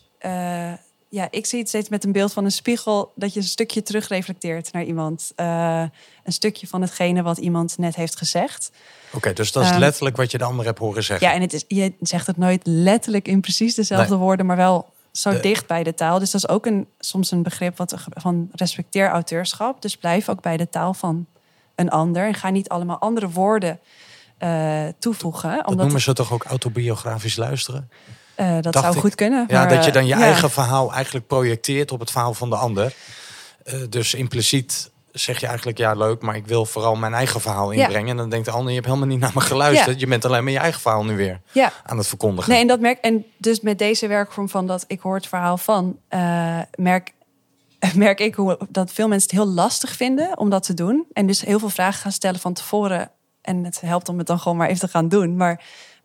ja, 1.15 1.27
ik 1.31 1.45
zie 1.45 1.59
het 1.59 1.67
steeds 1.67 1.89
met 1.89 2.03
een 2.03 2.11
beeld 2.11 2.33
van 2.33 2.45
een 2.45 2.51
spiegel 2.51 3.11
dat 3.15 3.33
je 3.33 3.39
een 3.39 3.45
stukje 3.45 3.83
terugreflecteert 3.83 4.71
naar 4.71 4.83
iemand. 4.83 5.31
Uh, 5.35 5.83
een 6.23 6.33
stukje 6.33 6.67
van 6.67 6.81
hetgene 6.81 7.21
wat 7.21 7.37
iemand 7.37 7.77
net 7.77 7.95
heeft 7.95 8.15
gezegd. 8.15 8.71
Oké, 9.13 9.33
dus 9.33 9.51
dat 9.51 9.63
is 9.63 9.69
um, 9.69 9.77
letterlijk 9.77 10.17
wat 10.17 10.31
je 10.31 10.37
de 10.37 10.43
ander 10.43 10.65
hebt 10.65 10.79
horen 10.79 11.03
zeggen. 11.03 11.27
Ja, 11.27 11.33
en 11.33 11.41
het 11.41 11.53
is, 11.53 11.63
je 11.67 11.93
zegt 11.99 12.27
het 12.27 12.37
nooit 12.37 12.61
letterlijk 12.63 13.27
in 13.27 13.41
precies 13.41 13.75
dezelfde 13.75 14.09
nee. 14.09 14.19
woorden, 14.19 14.45
maar 14.45 14.55
wel 14.55 14.93
zo 15.17 15.31
de... 15.31 15.39
dicht 15.39 15.67
bij 15.67 15.83
de 15.83 15.93
taal. 15.93 16.19
Dus 16.19 16.31
dat 16.31 16.43
is 16.43 16.49
ook 16.49 16.65
een, 16.65 16.87
soms 16.99 17.31
een 17.31 17.43
begrip 17.43 17.77
wat, 17.77 17.95
van 18.09 18.49
respecteer 18.51 19.09
auteurschap. 19.09 19.81
Dus 19.81 19.97
blijf 19.97 20.29
ook 20.29 20.41
bij 20.41 20.57
de 20.57 20.69
taal 20.69 20.93
van 20.93 21.25
een 21.75 21.89
ander 21.89 22.25
en 22.25 22.33
ga 22.33 22.49
niet 22.49 22.69
allemaal 22.69 22.99
andere 22.99 23.29
woorden 23.29 23.79
uh, 24.39 24.87
toevoegen. 24.99 25.55
Dat 25.55 25.65
omdat 25.65 25.85
noemen 25.85 26.01
ze 26.01 26.13
toch 26.13 26.31
ook 26.31 26.43
autobiografisch 26.43 27.35
luisteren? 27.35 27.89
Uh, 28.37 28.61
dat 28.61 28.75
zou 28.75 28.93
ik. 28.93 28.99
goed 28.99 29.15
kunnen. 29.15 29.45
Ja, 29.47 29.59
maar, 29.59 29.75
dat 29.75 29.85
je 29.85 29.91
dan 29.91 30.05
je 30.05 30.15
ja. 30.15 30.21
eigen 30.21 30.51
verhaal 30.51 30.93
eigenlijk 30.93 31.27
projecteert 31.27 31.91
op 31.91 31.99
het 31.99 32.11
verhaal 32.11 32.33
van 32.33 32.49
de 32.49 32.55
ander. 32.55 32.93
Uh, 33.65 33.79
dus 33.89 34.13
impliciet 34.13 34.91
zeg 35.19 35.39
je 35.39 35.47
eigenlijk, 35.47 35.77
ja 35.77 35.93
leuk, 35.93 36.21
maar 36.21 36.35
ik 36.35 36.47
wil 36.47 36.65
vooral 36.65 36.95
mijn 36.95 37.13
eigen 37.13 37.41
verhaal 37.41 37.71
inbrengen. 37.71 38.05
Ja. 38.05 38.11
En 38.11 38.17
dan 38.17 38.29
denkt 38.29 38.45
de 38.45 38.51
ander, 38.51 38.67
je 38.69 38.73
hebt 38.73 38.85
helemaal 38.85 39.07
niet 39.07 39.19
naar 39.19 39.31
me 39.33 39.41
geluisterd. 39.41 39.93
Ja. 39.93 39.99
Je 39.99 40.07
bent 40.07 40.25
alleen 40.25 40.43
maar 40.43 40.53
je 40.53 40.59
eigen 40.59 40.81
verhaal 40.81 41.05
nu 41.05 41.15
weer 41.15 41.41
ja. 41.51 41.71
aan 41.83 41.97
het 41.97 42.07
verkondigen. 42.07 42.51
Nee, 42.51 42.61
en 42.61 42.67
dat 42.67 42.79
merk 42.79 42.99
en 42.99 43.25
dus 43.37 43.61
met 43.61 43.77
deze 43.77 44.07
werkvorm 44.07 44.49
van 44.49 44.67
dat 44.67 44.83
ik 44.87 44.99
hoor 44.99 45.15
het 45.15 45.27
verhaal 45.27 45.57
van, 45.57 45.97
uh, 46.09 46.59
merk, 46.75 47.11
merk 47.95 48.19
ik 48.19 48.35
hoe 48.35 48.57
dat 48.69 48.91
veel 48.91 49.07
mensen 49.07 49.29
het 49.29 49.39
heel 49.39 49.53
lastig 49.53 49.95
vinden 49.95 50.37
om 50.37 50.49
dat 50.49 50.63
te 50.63 50.73
doen. 50.73 51.05
En 51.13 51.27
dus 51.27 51.41
heel 51.41 51.59
veel 51.59 51.69
vragen 51.69 52.01
gaan 52.01 52.11
stellen 52.11 52.39
van 52.39 52.53
tevoren. 52.53 53.11
En 53.41 53.63
het 53.63 53.81
helpt 53.81 54.09
om 54.09 54.17
het 54.17 54.27
dan 54.27 54.39
gewoon 54.39 54.57
maar 54.57 54.67
even 54.67 54.79
te 54.79 54.87
gaan 54.87 55.09
doen. 55.09 55.35
Maar 55.35 55.63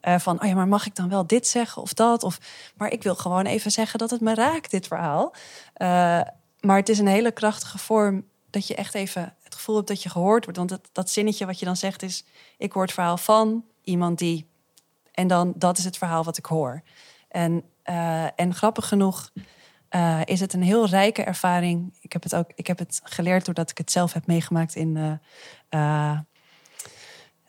uh, 0.08 0.18
van, 0.18 0.42
oh 0.42 0.48
ja, 0.48 0.54
maar 0.54 0.68
mag 0.68 0.86
ik 0.86 0.96
dan 0.96 1.08
wel 1.08 1.26
dit 1.26 1.46
zeggen 1.46 1.82
of 1.82 1.94
dat? 1.94 2.22
Of, 2.22 2.38
maar 2.76 2.92
ik 2.92 3.02
wil 3.02 3.14
gewoon 3.14 3.46
even 3.46 3.70
zeggen 3.70 3.98
dat 3.98 4.10
het 4.10 4.20
me 4.20 4.34
raakt, 4.34 4.70
dit 4.70 4.86
verhaal. 4.86 5.34
Uh, 5.76 6.20
maar 6.60 6.76
het 6.76 6.88
is 6.88 6.98
een 6.98 7.06
hele 7.06 7.32
krachtige 7.32 7.78
vorm 7.78 8.24
dat 8.50 8.66
je 8.66 8.74
echt 8.74 8.94
even 8.94 9.34
het 9.42 9.54
gevoel 9.54 9.76
hebt 9.76 9.88
dat 9.88 10.02
je 10.02 10.08
gehoord 10.08 10.44
wordt. 10.44 10.58
Want 10.58 10.70
dat, 10.70 10.88
dat 10.92 11.10
zinnetje 11.10 11.46
wat 11.46 11.58
je 11.58 11.64
dan 11.64 11.76
zegt 11.76 12.02
is, 12.02 12.24
ik 12.58 12.72
hoor 12.72 12.82
het 12.82 12.92
verhaal 12.92 13.16
van 13.16 13.64
iemand 13.82 14.18
die... 14.18 14.48
En 15.12 15.26
dan, 15.26 15.52
dat 15.56 15.78
is 15.78 15.84
het 15.84 15.98
verhaal 15.98 16.24
wat 16.24 16.38
ik 16.38 16.46
hoor. 16.46 16.82
En, 17.28 17.64
uh, 17.84 18.40
en 18.40 18.54
grappig 18.54 18.88
genoeg 18.88 19.30
eh, 19.88 20.20
is 20.24 20.40
het 20.40 20.52
een 20.52 20.62
heel 20.62 20.86
rijke 20.86 21.22
ervaring. 21.22 21.96
Ik 22.00 22.12
heb 22.12 22.22
het 22.22 22.34
ook 22.34 22.50
ik 22.54 22.66
heb 22.66 22.78
het 22.78 23.00
geleerd 23.04 23.44
doordat 23.44 23.70
ik 23.70 23.78
het 23.78 23.90
zelf 23.90 24.12
heb 24.12 24.26
meegemaakt 24.26 24.74
in, 24.74 24.96
eh, 24.96 25.12
eh, 25.68 26.18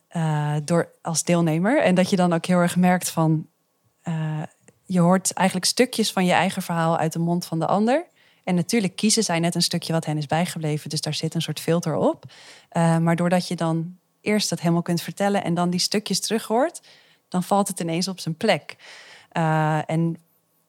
eh, 0.07 0.61
door, 0.63 0.91
als 1.01 1.23
deelnemer. 1.23 1.81
En 1.81 1.95
dat 1.95 2.09
je 2.09 2.15
dan 2.15 2.33
ook 2.33 2.45
heel 2.45 2.59
erg 2.59 2.75
merkt 2.75 3.09
van... 3.09 3.47
eh, 4.01 4.41
je 4.85 4.99
hoort 4.99 5.33
eigenlijk 5.33 5.67
stukjes 5.67 6.11
van 6.11 6.25
je 6.25 6.33
eigen 6.33 6.61
verhaal 6.61 6.97
uit 6.97 7.13
de 7.13 7.19
mond 7.19 7.45
van 7.45 7.59
de 7.59 7.67
ander. 7.67 8.05
En 8.51 8.57
natuurlijk 8.57 8.95
kiezen 8.95 9.23
zij 9.23 9.39
net 9.39 9.55
een 9.55 9.61
stukje 9.61 9.93
wat 9.93 10.05
hen 10.05 10.17
is 10.17 10.25
bijgebleven. 10.25 10.89
Dus 10.89 11.01
daar 11.01 11.13
zit 11.13 11.35
een 11.35 11.41
soort 11.41 11.59
filter 11.59 11.95
op. 11.95 12.25
Eh, 12.69 12.97
maar 12.97 13.15
doordat 13.15 13.47
je 13.47 13.55
dan 13.55 13.97
eerst 14.21 14.49
dat 14.49 14.59
helemaal 14.59 14.81
kunt 14.81 15.01
vertellen... 15.01 15.43
en 15.43 15.53
dan 15.53 15.69
die 15.69 15.79
stukjes 15.79 16.19
terug 16.19 16.45
hoort... 16.45 16.81
dan 17.27 17.43
valt 17.43 17.67
het 17.67 17.79
ineens 17.79 18.07
op 18.07 18.19
zijn 18.19 18.35
plek. 18.35 18.75
Eh, 19.29 19.89
en 19.89 20.17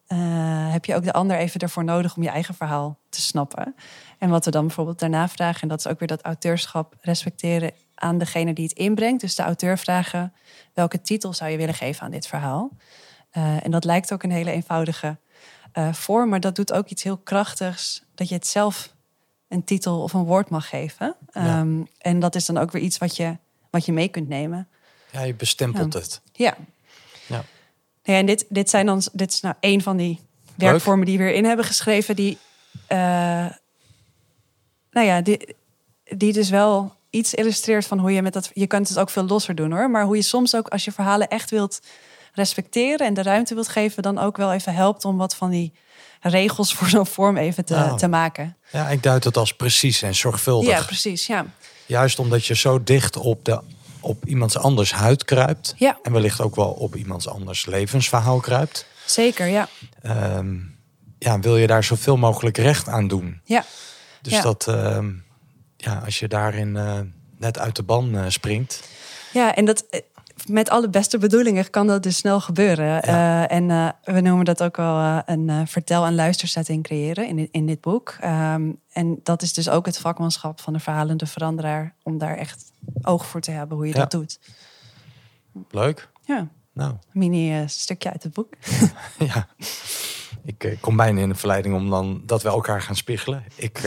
eh, 0.07 0.73
heb 0.73 0.85
je 0.85 0.95
ook 0.95 1.05
de 1.05 1.13
ander 1.13 1.37
even 1.37 1.61
ervoor 1.61 1.85
nodig 1.85 2.17
om 2.17 2.23
je 2.23 2.29
eigen 2.29 2.55
verhaal 2.55 2.99
te 3.09 3.21
snappen. 3.21 3.75
En 4.19 4.31
wat 4.31 4.45
we 4.45 4.51
dan 4.51 4.67
bijvoorbeeld 4.67 4.99
daarna 4.99 5.29
vragen, 5.29 5.63
en 5.63 5.69
dat 5.69 5.79
is 5.79 5.87
ook 5.87 5.99
weer 5.99 6.09
dat 6.09 6.23
auteurschap 6.23 6.95
respecteren 7.01 7.73
aan 7.95 8.19
degene 8.19 8.53
die 8.53 8.65
het 8.65 8.77
inbrengt. 8.77 9.21
Dus 9.21 9.35
de 9.35 9.43
auteur 9.43 9.79
vragen, 9.79 10.33
welke 10.75 11.01
titel 11.01 11.33
zou 11.33 11.51
je 11.51 11.57
willen 11.57 11.75
geven 11.75 12.03
aan 12.03 12.11
dit 12.11 12.27
verhaal? 12.27 12.71
En 13.33 13.71
dat 13.71 13.85
lijkt 13.85 14.13
ook 14.13 14.23
een 14.23 14.31
hele 14.31 14.51
eenvoudige 14.51 15.17
eh, 15.73 15.93
vorm, 15.93 16.29
maar 16.29 16.41
dat 16.41 16.57
doet 16.57 16.73
ook 16.73 16.89
iets 16.89 17.03
heel 17.03 17.17
krachtigs, 17.17 18.03
dat 18.15 18.29
je 18.29 18.35
het 18.35 18.47
zelf 18.47 18.95
een 19.49 19.65
titel 19.65 20.03
of 20.03 20.13
een 20.13 20.25
woord 20.25 20.49
mag 20.49 20.69
geven. 20.69 21.17
Ja. 21.33 21.41
Ehm, 21.61 21.83
en 21.99 22.21
dat 22.21 22.35
is 22.35 22.47
dan 22.47 22.59
ook 22.59 22.71
weer 22.71 22.83
iets 22.83 22.99
wat 22.99 23.17
je, 23.17 23.37
wat 23.71 23.85
je 23.85 23.93
mee 23.93 24.09
kunt 24.09 24.29
nemen. 24.29 24.69
Ja, 25.13 25.23
je 25.23 25.35
bestempelt 25.35 25.93
Ja. 25.93 25.99
het. 25.99 26.21
Ja. 26.33 26.57
Ja. 27.27 27.45
Ja, 28.03 28.15
en 28.15 28.27
dit, 28.27 28.45
dit, 28.49 28.71
zijn 28.71 28.87
dan, 28.87 29.03
dit 29.13 29.33
is 29.33 29.41
nou 29.41 29.55
een 29.61 29.83
van 29.83 29.97
die 29.97 30.21
werkvormen 30.55 31.07
die 31.07 31.19
we 31.19 31.25
erin 31.25 31.45
hebben 31.45 31.65
geschreven. 31.65 32.17
Die, 32.17 32.39
eh, 32.87 32.99
nou 34.91 35.07
ja, 35.07 35.21
die, 35.21 35.57
die 36.05 36.33
dus 36.33 36.51
wel 36.51 36.95
iets 37.11 37.35
illustreert 37.35 37.87
van 37.87 37.99
hoe 37.99 38.13
je 38.13 38.23
met 38.23 38.33
dat... 38.33 38.51
Je 38.55 38.67
kunt 38.67 38.89
het 38.89 38.99
ook 38.99 39.11
veel 39.11 39.25
losser 39.25 39.55
doen 39.55 39.73
hoor. 39.73 39.91
Maar 39.91 40.05
hoe 40.05 40.17
je 40.17 40.23
soms 40.23 40.55
ook 40.55 40.69
als 40.69 40.85
je 40.85 40.93
verhalen 40.93 41.29
echt 41.29 41.51
wilt 41.51 41.81
respecteren... 42.33 43.07
en 43.07 43.15
de 43.15 43.23
ruimte 43.23 43.55
wilt 43.55 43.69
geven, 43.69 44.03
dan 44.03 44.19
ook 44.19 44.37
wel 44.37 44.53
even 44.53 44.75
helpt... 44.75 45.05
om 45.05 45.17
wat 45.17 45.35
van 45.37 45.51
die 45.51 45.73
regels 46.21 46.75
voor 46.75 46.89
zo'n 46.89 47.07
vorm 47.07 47.37
even 47.37 47.65
te, 47.65 47.75
Oh. 47.75 47.95
te 47.95 48.09
maken. 48.09 48.57
Ja, 48.73 48.89
ik 48.89 49.03
duid 49.03 49.25
het 49.25 49.37
als 49.37 49.55
precies 49.55 50.03
en 50.03 50.15
zorgvuldig. 50.15 50.69
Ja, 50.79 50.83
precies. 50.85 51.27
Ja. 51.27 51.47
Juist 51.87 52.19
omdat 52.19 52.47
je 52.47 52.55
zo 52.55 52.83
dicht 52.83 53.17
op, 53.17 53.45
de, 53.45 53.61
op 54.01 54.25
iemands 54.27 54.57
anders 54.59 54.93
huid 54.93 55.25
kruipt. 55.25 55.75
Ja. 55.77 55.99
En 56.03 56.13
wellicht 56.13 56.41
ook 56.41 56.57
wel 56.57 56.71
op 56.71 56.97
iemands 56.97 57.29
anders 57.29 57.67
levensverhaal 57.67 58.41
kruipt. 58.41 58.87
Zeker, 59.07 59.47
ja. 59.47 59.69
Ehm, 60.03 60.57
ja, 61.19 61.39
wil 61.41 61.57
je 61.57 61.67
daar 61.67 61.85
zoveel 61.85 62.17
mogelijk 62.17 62.57
recht 62.59 62.89
aan 62.89 63.09
doen. 63.09 63.41
Ja, 63.45 63.65
Dus 64.23 64.33
Ja. 64.33 64.43
dat, 64.43 64.69
ehm, 64.69 65.11
ja, 65.77 66.03
als 66.05 66.19
je 66.19 66.29
daarin 66.29 66.77
eh, 66.77 67.01
net 67.39 67.59
uit 67.59 67.77
de 67.77 67.83
ban 67.83 68.17
eh, 68.17 68.25
springt. 68.29 68.81
Ja, 69.33 69.55
en 69.55 69.65
dat 69.65 69.85
eh, 69.91 70.01
met 70.49 70.71
alle 70.71 70.89
beste 70.89 71.19
bedoelingen 71.19 71.71
kan 71.71 71.87
dat 71.87 72.03
dus 72.03 72.17
snel 72.17 72.41
gebeuren. 72.41 73.03
Eh, 73.03 73.53
en 73.53 73.71
eh, 73.71 73.89
we 74.15 74.21
noemen 74.21 74.45
dat 74.45 74.63
ook 74.63 74.77
wel 74.77 74.99
eh, 74.99 75.19
een 75.25 75.67
vertel- 75.69 76.05
en 76.07 76.15
luistersetting 76.15 76.83
creëren 76.83 77.27
in 77.27 77.37
dit, 77.37 77.49
in 77.51 77.67
dit 77.67 77.81
boek. 77.81 78.17
Ehm, 78.21 78.71
en 78.93 79.21
dat 79.23 79.43
is 79.43 79.53
dus 79.53 79.69
ook 79.69 79.87
het 79.87 79.99
vakmanschap 79.99 80.61
van 80.61 80.73
de 80.73 80.79
verhalende 80.79 81.27
veranderaar, 81.27 81.95
om 82.03 82.19
daar 82.19 82.37
echt 82.37 82.73
oog 83.03 83.27
voor 83.27 83.41
te 83.41 83.51
hebben 83.51 83.77
hoe 83.77 83.87
je 83.87 83.93
Ja. 83.95 83.99
dat 84.01 84.11
doet. 84.11 84.39
Leuk. 85.71 86.09
Ja, 86.25 86.49
Nou, 86.75 86.91
een 86.91 86.99
mini 87.13 87.59
eh, 87.61 87.67
stukje 87.67 88.11
uit 88.13 88.23
het 88.23 88.33
boek. 88.33 88.55
ja. 89.19 89.47
Ik 90.45 90.77
kom 90.81 90.97
bijna 90.97 91.21
in 91.21 91.29
de 91.29 91.35
verleiding 91.35 91.75
om 91.75 91.91
dan 91.91 92.23
dat 92.27 92.43
we 92.43 92.49
elkaar 92.49 92.83
gaan 92.83 92.97
spiegelen. 92.97 93.45
Ik, 93.57 93.81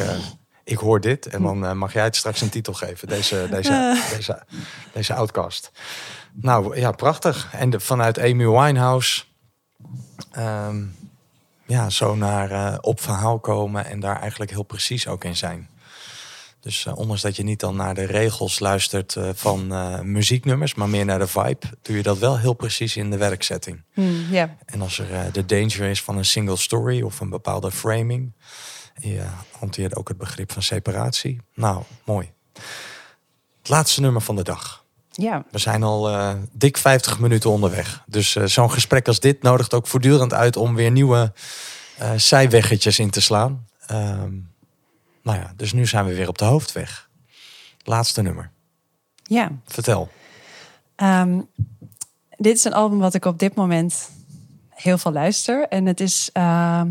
ik 0.65 0.77
hoor 0.77 0.99
dit 1.01 1.25
en 1.25 1.41
dan 1.41 1.65
eh, 1.65 1.71
mag 1.71 1.93
jij 1.93 2.03
het 2.03 2.15
straks 2.15 2.41
een 2.41 2.49
titel 2.49 2.73
geven. 2.73 3.07
Deze, 3.07 3.47
deze, 3.51 4.01
deze, 4.15 4.43
deze 4.93 5.13
outcast. 5.13 5.71
Nou 6.33 6.79
ja, 6.79 6.91
prachtig. 6.91 7.49
En 7.51 7.69
de, 7.69 7.79
vanuit 7.79 8.19
Amy 8.19 8.47
Winehouse. 8.47 9.23
ehm, 10.31 10.83
ja, 11.65 11.89
zo 11.89 12.15
naar 12.15 12.51
eh, 12.51 12.77
op 12.81 13.01
verhaal 13.01 13.39
komen 13.39 13.85
en 13.85 13.99
daar 13.99 14.19
eigenlijk 14.19 14.51
heel 14.51 14.63
precies 14.63 15.07
ook 15.07 15.23
in 15.23 15.35
zijn. 15.35 15.69
Dus 16.59 16.85
eh, 16.85 16.97
ondanks 16.97 17.21
dat 17.21 17.35
je 17.35 17.43
niet 17.43 17.59
dan 17.59 17.75
naar 17.75 17.93
de 17.93 18.05
regels 18.05 18.59
luistert 18.59 19.17
van 19.33 19.67
muzieknummers, 20.11 20.75
maar 20.75 20.89
meer 20.89 21.05
naar 21.05 21.19
de 21.19 21.27
vibe, 21.27 21.65
doe 21.81 21.95
je 21.95 22.03
dat 22.03 22.17
wel 22.17 22.37
heel 22.37 22.53
precies 22.53 22.97
in 22.97 23.09
de 23.09 23.17
werksetting. 23.17 23.83
Hmm, 23.93 24.25
ja, 24.31 24.57
En 24.65 24.81
als 24.81 24.99
er 24.99 25.31
de 25.31 25.45
danger 25.45 25.81
is 25.89 26.01
van 26.01 26.17
een 26.17 26.25
single 26.25 26.57
story 26.57 27.01
of 27.01 27.19
een 27.19 27.29
bepaalde 27.29 27.71
framing, 27.71 28.33
je 28.99 29.25
hanteert 29.59 29.95
ook 29.95 30.07
het 30.07 30.17
begrip 30.17 30.51
van 30.51 30.61
separatie. 30.61 31.41
Nou, 31.53 31.83
mooi. 32.05 32.31
Het 33.59 33.69
laatste 33.69 34.01
nummer 34.01 34.21
van 34.21 34.35
de 34.35 34.43
dag. 34.43 34.83
ja. 35.11 35.43
We 35.51 35.57
zijn 35.57 35.83
al 35.83 36.09
eh, 36.09 36.33
dik 36.51 36.77
50 36.77 37.19
minuten 37.19 37.49
onderweg. 37.49 38.03
Dus 38.05 38.35
eh, 38.35 38.45
zo'n 38.45 38.71
gesprek 38.71 39.07
als 39.07 39.19
dit 39.19 39.41
nodigt 39.41 39.73
ook 39.73 39.87
voortdurend 39.87 40.33
uit 40.33 40.57
om 40.57 40.75
weer 40.75 40.91
nieuwe 40.91 41.33
eh, 41.97 42.11
zijweggetjes 42.15 42.99
in 42.99 43.09
te 43.09 43.21
slaan. 43.21 43.67
Ehm, 43.87 44.33
nou 45.23 45.39
ja, 45.39 45.53
dus 45.55 45.73
nu 45.73 45.85
zijn 45.85 46.05
we 46.05 46.15
weer 46.15 46.27
op 46.27 46.37
de 46.37 46.45
hoofdweg. 46.45 47.09
Laatste 47.83 48.21
nummer. 48.21 48.51
ja. 49.23 49.51
Vertel. 49.65 50.09
Ehm, 50.95 51.39
dit 52.37 52.57
is 52.57 52.63
een 52.63 52.73
album 52.73 52.99
wat 52.99 53.13
ik 53.13 53.25
op 53.25 53.39
dit 53.39 53.55
moment 53.55 54.09
heel 54.69 54.97
veel 54.97 55.11
luister. 55.11 55.67
En 55.67 55.85
het 55.85 55.99
is 55.99 56.29
ehm, 56.33 56.87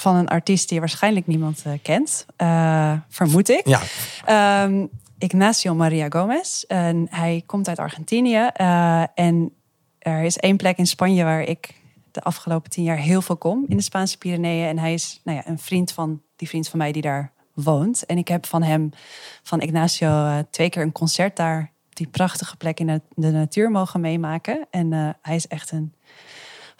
van 0.00 0.16
een 0.16 0.28
artiest 0.28 0.68
die 0.68 0.78
waarschijnlijk 0.78 1.26
niemand 1.26 1.62
eh, 1.64 1.72
kent. 1.82 2.26
Eh, 2.36 2.92
vermoed 3.08 3.48
ik. 3.48 3.66
Ja, 3.66 3.80
Ehm, 4.24 4.86
Ignacio 5.18 5.74
Maria 5.74 6.06
Gomez. 6.08 6.62
En 6.62 7.06
hij 7.10 7.42
komt 7.46 7.68
uit 7.68 7.78
Argentinië. 7.78 8.48
eh, 8.52 9.02
en 9.14 9.52
er 9.98 10.22
is 10.22 10.38
één 10.38 10.56
plek 10.56 10.78
in 10.78 10.86
Spanje 10.86 11.24
waar 11.24 11.42
ik 11.42 11.74
de 12.10 12.20
afgelopen 12.22 12.70
tien 12.70 12.84
jaar 12.84 12.96
heel 12.96 13.22
veel 13.22 13.36
kom. 13.36 13.64
In 13.68 13.76
de 13.76 13.82
Spaanse 13.82 14.18
Pyreneeën. 14.18 14.68
En 14.68 14.78
hij 14.78 14.92
is 14.92 15.20
nou 15.24 15.36
ja, 15.36 15.46
een 15.48 15.58
vriend 15.58 15.92
van 15.92 16.22
die 16.36 16.48
vriend 16.48 16.68
van 16.68 16.78
mij 16.78 16.92
die 16.92 17.02
daar 17.02 17.32
woont. 17.54 18.06
En 18.06 18.18
ik 18.18 18.28
heb 18.28 18.46
van 18.46 18.62
hem, 18.62 18.90
van 19.42 19.60
Ignacio, 19.60 20.42
twee 20.50 20.70
keer 20.70 20.82
een 20.82 20.92
concert 20.92 21.36
daar. 21.36 21.72
Die 21.88 22.06
prachtige 22.06 22.56
plek 22.56 22.80
in 22.80 22.86
de, 22.86 23.00
de 23.14 23.30
natuur 23.30 23.70
mogen 23.70 24.00
meemaken. 24.00 24.66
En 24.70 25.16
hij 25.22 25.34
is 25.36 25.46
echt 25.46 25.70
een 25.70 25.94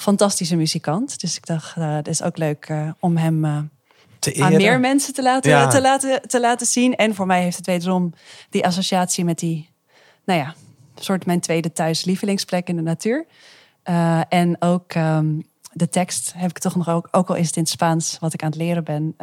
fantastische 0.01 0.57
muzikant. 0.57 1.21
Dus 1.21 1.37
ik 1.37 1.47
dacht, 1.47 1.77
eh 1.77 1.95
het 1.95 2.09
is 2.09 2.23
ook 2.23 2.37
leuk 2.37 2.65
eh, 2.69 2.91
om 2.99 3.17
hem 3.17 3.71
te 4.19 4.43
aan 4.43 4.57
meer 4.57 4.81
mensen 4.81 5.15
te 5.15 5.23
laten, 5.23 5.51
Ja. 5.51 5.67
te, 5.69 5.81
laten, 5.81 6.23
te 6.29 6.41
laten 6.41 6.67
zien. 6.67 6.97
En 6.97 7.15
voor 7.15 7.27
mij 7.27 7.43
heeft 7.43 7.57
het 7.57 7.67
wederom 7.67 8.13
die 8.51 8.67
associatie 8.67 9.25
met 9.25 9.39
die, 9.39 9.71
nou 10.25 10.41
ja, 10.41 10.55
soort 10.95 11.27
mijn 11.27 11.41
tweede 11.41 11.73
thuis 11.73 12.05
lievelingsplek 12.05 12.69
in 12.69 12.77
de 12.77 12.83
natuur. 12.83 13.27
En 14.29 14.57
ook 14.59 14.93
ehm, 14.93 15.41
de 15.73 15.89
tekst 15.89 16.33
heb 16.37 16.51
ik 16.51 16.59
toch 16.59 16.77
nog 16.77 16.89
ook, 16.89 17.09
ook 17.11 17.29
al 17.29 17.35
is 17.35 17.47
het 17.47 17.57
in 17.57 17.63
het 17.63 17.71
Spaans 17.71 18.17
wat 18.21 18.33
ik 18.35 18.43
aan 18.43 18.51
het 18.51 18.59
leren 18.59 18.85
ben. 18.85 19.17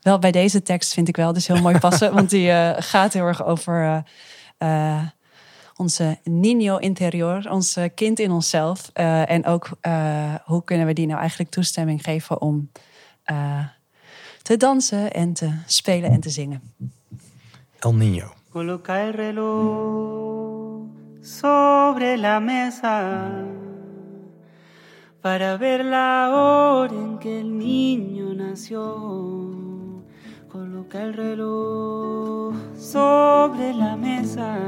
wel 0.00 0.18
bij 0.18 0.32
deze 0.32 0.62
tekst 0.62 0.92
vind 0.92 1.08
ik 1.08 1.16
wel 1.16 1.32
dus 1.32 1.46
heel 1.46 1.62
mooi 1.62 1.78
passen, 1.88 2.14
want 2.14 2.30
die 2.30 2.50
gaat 2.78 3.12
heel 3.12 3.26
erg 3.26 3.44
over 3.44 4.04
onze 5.82 6.18
niño 6.24 6.78
interior, 6.78 7.50
ons 7.50 7.78
kind 7.94 8.18
in 8.18 8.30
onszelf. 8.30 8.90
Eh, 8.92 9.30
en 9.30 9.46
ook 9.46 9.70
eh, 9.80 10.34
hoe 10.44 10.64
kunnen 10.64 10.86
we 10.86 10.92
die 10.92 11.06
nou 11.06 11.18
eigenlijk 11.18 11.50
toestemming 11.50 12.02
geven 12.02 12.40
om 12.40 12.70
eh, 13.24 13.66
te 14.42 14.56
dansen 14.56 15.12
en 15.12 15.32
te 15.32 15.50
spelen 15.66 16.10
en 16.10 16.20
te 16.20 16.30
zingen. 16.30 16.62
El 17.78 17.94
Nino. 17.94 18.32
Coloca 18.50 19.00
el 19.00 19.12
reloj 19.12 20.86
sobre 21.20 22.16
la 22.16 22.40
mesa 22.40 23.30
para 25.20 25.56
ver 25.56 25.84
la 25.84 26.30
hora 26.32 26.94
en 26.94 27.18
que 27.18 27.38
el 27.38 27.58
niño 27.58 28.34
nació. 28.34 28.80
Coloca 30.48 31.02
el 31.02 31.14
reloj 31.14 32.54
sobre 32.76 33.72
la 33.72 33.96
mesa 33.96 34.58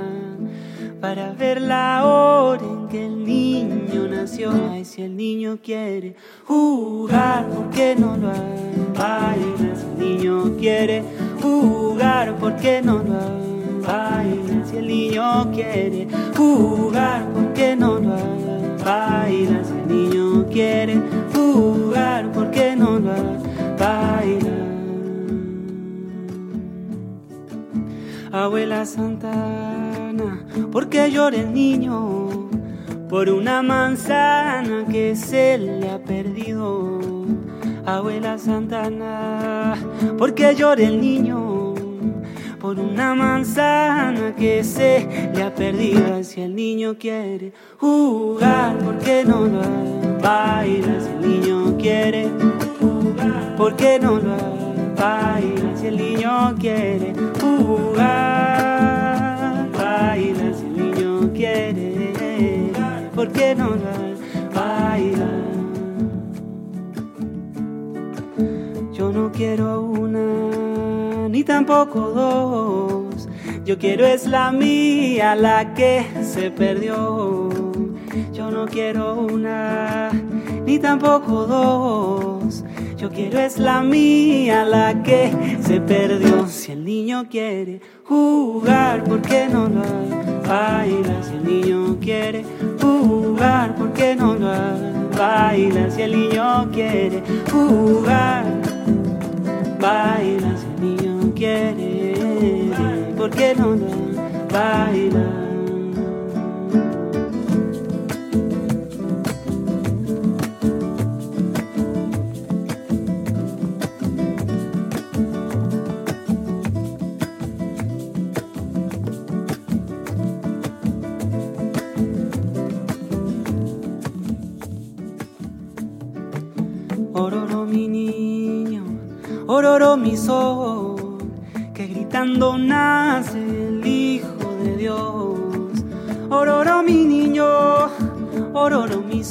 para 1.05 1.33
ver 1.35 1.61
la 1.61 2.03
hora 2.07 2.63
en 2.65 2.89
que 2.89 3.05
el 3.05 3.27
niño 3.27 4.09
nació. 4.09 4.51
Ay, 4.71 4.87
si 4.87 5.03
el 5.03 5.15
niño 5.15 5.59
quiere 5.63 6.17
jugar, 6.47 7.47
¿por 7.51 7.69
qué 7.69 7.95
no 7.95 8.17
lo 8.17 8.33
baila? 8.99 9.77
Si 9.77 9.85
el 9.85 9.99
niño 9.99 10.57
quiere 10.57 11.05
jugar, 11.43 12.35
¿por 12.37 12.57
qué 12.57 12.81
no 12.81 12.95
lo 13.11 13.21
baila? 13.87 14.65
Si 14.65 14.79
el 14.79 14.89
niño 14.89 15.53
quiere 15.53 16.09
jugar, 16.35 17.31
¿por 17.35 17.53
qué 17.53 17.77
no 17.77 17.99
lo 17.99 18.17
baila? 18.83 19.63
Si 19.63 19.75
el 19.75 19.87
niño 19.87 20.47
quiere 20.51 21.03
jugar, 21.35 22.33
¿por 22.33 22.51
qué 22.51 22.75
no 22.75 22.99
lo 22.99 23.15
baila? 23.79 24.55
Abuela 28.33 28.87
Santana, 28.87 29.84
¿por 30.71 30.89
qué 30.89 31.11
llora 31.11 31.37
el 31.37 31.53
niño? 31.53 32.49
Por 33.09 33.29
una 33.29 33.63
manzana 33.63 34.85
que 34.91 35.15
se 35.17 35.59
le 35.59 35.91
ha 35.91 35.99
perdido. 35.99 37.01
abuela 37.87 38.39
Santana, 38.39 39.75
porque 40.19 40.55
llora 40.55 40.83
el 40.83 41.01
niño 41.01 41.75
por 42.65 42.81
una 42.81 43.15
manzana 43.15 44.35
que 44.35 44.65
se 44.65 45.07
le 45.35 45.43
ha 45.43 45.55
perdido. 45.55 46.25
Si 46.25 46.41
el 46.41 46.57
niño 46.57 46.97
quiere 46.99 47.53
jugar, 47.77 48.79
¿por 48.79 48.99
qué 49.01 49.23
no 49.23 49.41
lo 49.41 49.61
baila? 50.23 50.99
Si 50.99 51.11
el 51.11 51.21
niño 51.21 51.77
quiere 51.77 52.31
jugar, 52.81 53.55
¿por 53.59 53.77
qué 53.77 53.99
no 54.01 54.13
lo 54.13 54.37
baila? 54.97 55.77
Si 55.77 55.89
el 55.89 55.97
niño 55.99 56.55
quiere 56.59 57.13
jugar, 57.39 58.84
quiere, 61.45 62.73
¿por 63.15 63.31
qué 63.31 63.55
no 63.55 63.71
lo 63.71 64.55
baila? 64.55 65.31
Yo 68.93 69.13
no 69.13 69.31
quiero 69.31 69.83
una, 69.83 71.29
ni 71.29 71.45
tampoco 71.45 72.01
dos. 72.11 73.29
Yo 73.65 73.79
quiero 73.79 74.07
es 74.07 74.27
la 74.27 74.53
mía, 74.53 75.35
la 75.35 75.75
que 75.75 76.07
se 76.23 76.51
perdió. 76.51 77.51
Yo 78.33 78.51
no 78.51 78.67
quiero 78.67 79.15
una, 79.15 80.11
ni 80.65 80.79
tampoco 80.79 81.47
dos. 81.47 82.65
Yo 83.05 83.11
quiero 83.11 83.39
es 83.39 83.59
la 83.59 83.83
mía, 83.83 84.65
la 84.65 85.03
que 85.03 85.31
se 85.61 85.79
perdió. 85.79 86.49
Si 86.49 86.73
el 86.73 86.87
niño 86.87 87.27
quiere 87.29 87.83
jugar, 88.03 89.05
¿por 89.05 89.21
qué 89.21 89.47
no 89.47 89.69
lo 89.69 89.83
baila? 90.49 91.23
Si 91.23 91.35
el 91.35 91.45
niño 91.45 91.99
quiere 92.01 92.47
jugar, 92.81 93.75
¿por 93.75 93.93
qué 93.93 94.17
no 94.17 94.33
lo 94.37 94.51
baila? 95.19 95.91
Si 95.91 96.01
el 96.01 96.13
niño 96.19 96.71
quiere 96.73 97.23
jugar, 97.53 98.47
baila. 99.79 100.57
Si 100.57 100.65
el 100.65 100.81
niño 100.81 101.35
quiere, 101.35 102.73
¿por 103.19 103.29
qué 103.29 103.55
no 103.55 103.73
lo 103.73 103.87
baila? 104.51 105.44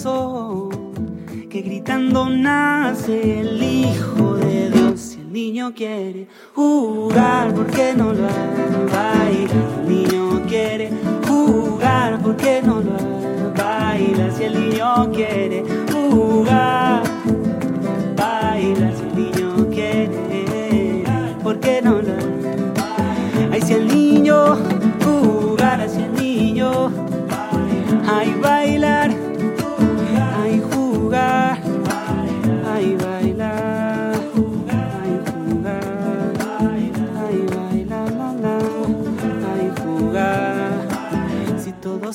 Que 0.03 1.61
gritando 1.61 2.27
nace 2.27 3.39
el 3.39 3.63
Hijo 3.63 4.35
de 4.35 4.69
Dios. 4.69 4.99
Si 4.99 5.21
el 5.21 5.31
niño 5.31 5.73
quiere 5.73 6.27
jugar, 6.53 7.53
¿por 7.53 7.67
qué 7.67 7.93
no 7.95 8.11
lo 8.11 8.27
baila? 8.91 9.47
Si 9.47 9.79
el 9.79 9.87
niño 9.87 10.41
quiere 10.45 10.91
jugar, 11.25 12.21
¿por 12.21 12.35
qué 12.35 12.61
no 12.61 12.81
lo 12.81 13.53
baila? 13.55 14.29
Si 14.31 14.43
el 14.43 14.69
niño 14.69 15.09
quiere 15.13 15.63
jugar 15.89 17.02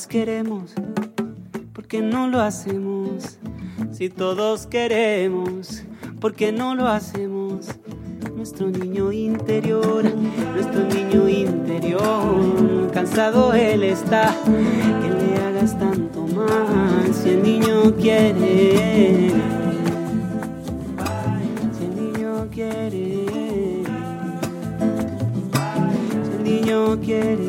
queremos, 0.09 0.73
¿por 1.75 1.87
qué 1.87 2.01
no 2.01 2.29
lo 2.29 2.41
hacemos? 2.41 3.39
Si 3.93 4.09
todos 4.09 4.67
queremos, 4.67 5.85
¿por 6.19 6.35
qué 6.35 6.51
no 6.51 6.75
lo 6.75 6.89
hacemos? 6.89 7.67
Nuestro 8.35 8.69
niño 8.71 9.13
interior, 9.13 10.05
nuestro 10.55 10.85
niño 10.85 11.29
interior, 11.29 12.91
cansado 12.93 13.53
él 13.53 13.83
está, 13.83 14.35
que 14.45 15.11
le 15.11 15.37
hagas 15.45 15.79
tanto 15.79 16.27
mal. 16.29 17.13
Si 17.13 17.31
el 17.31 17.43
niño 17.43 17.95
quiere, 17.97 19.31
si 21.77 21.85
el 21.85 21.97
niño 21.97 22.49
quiere, 22.51 23.27
si 26.25 26.37
el 26.37 26.45
niño 26.45 26.99
quiere. 27.01 27.47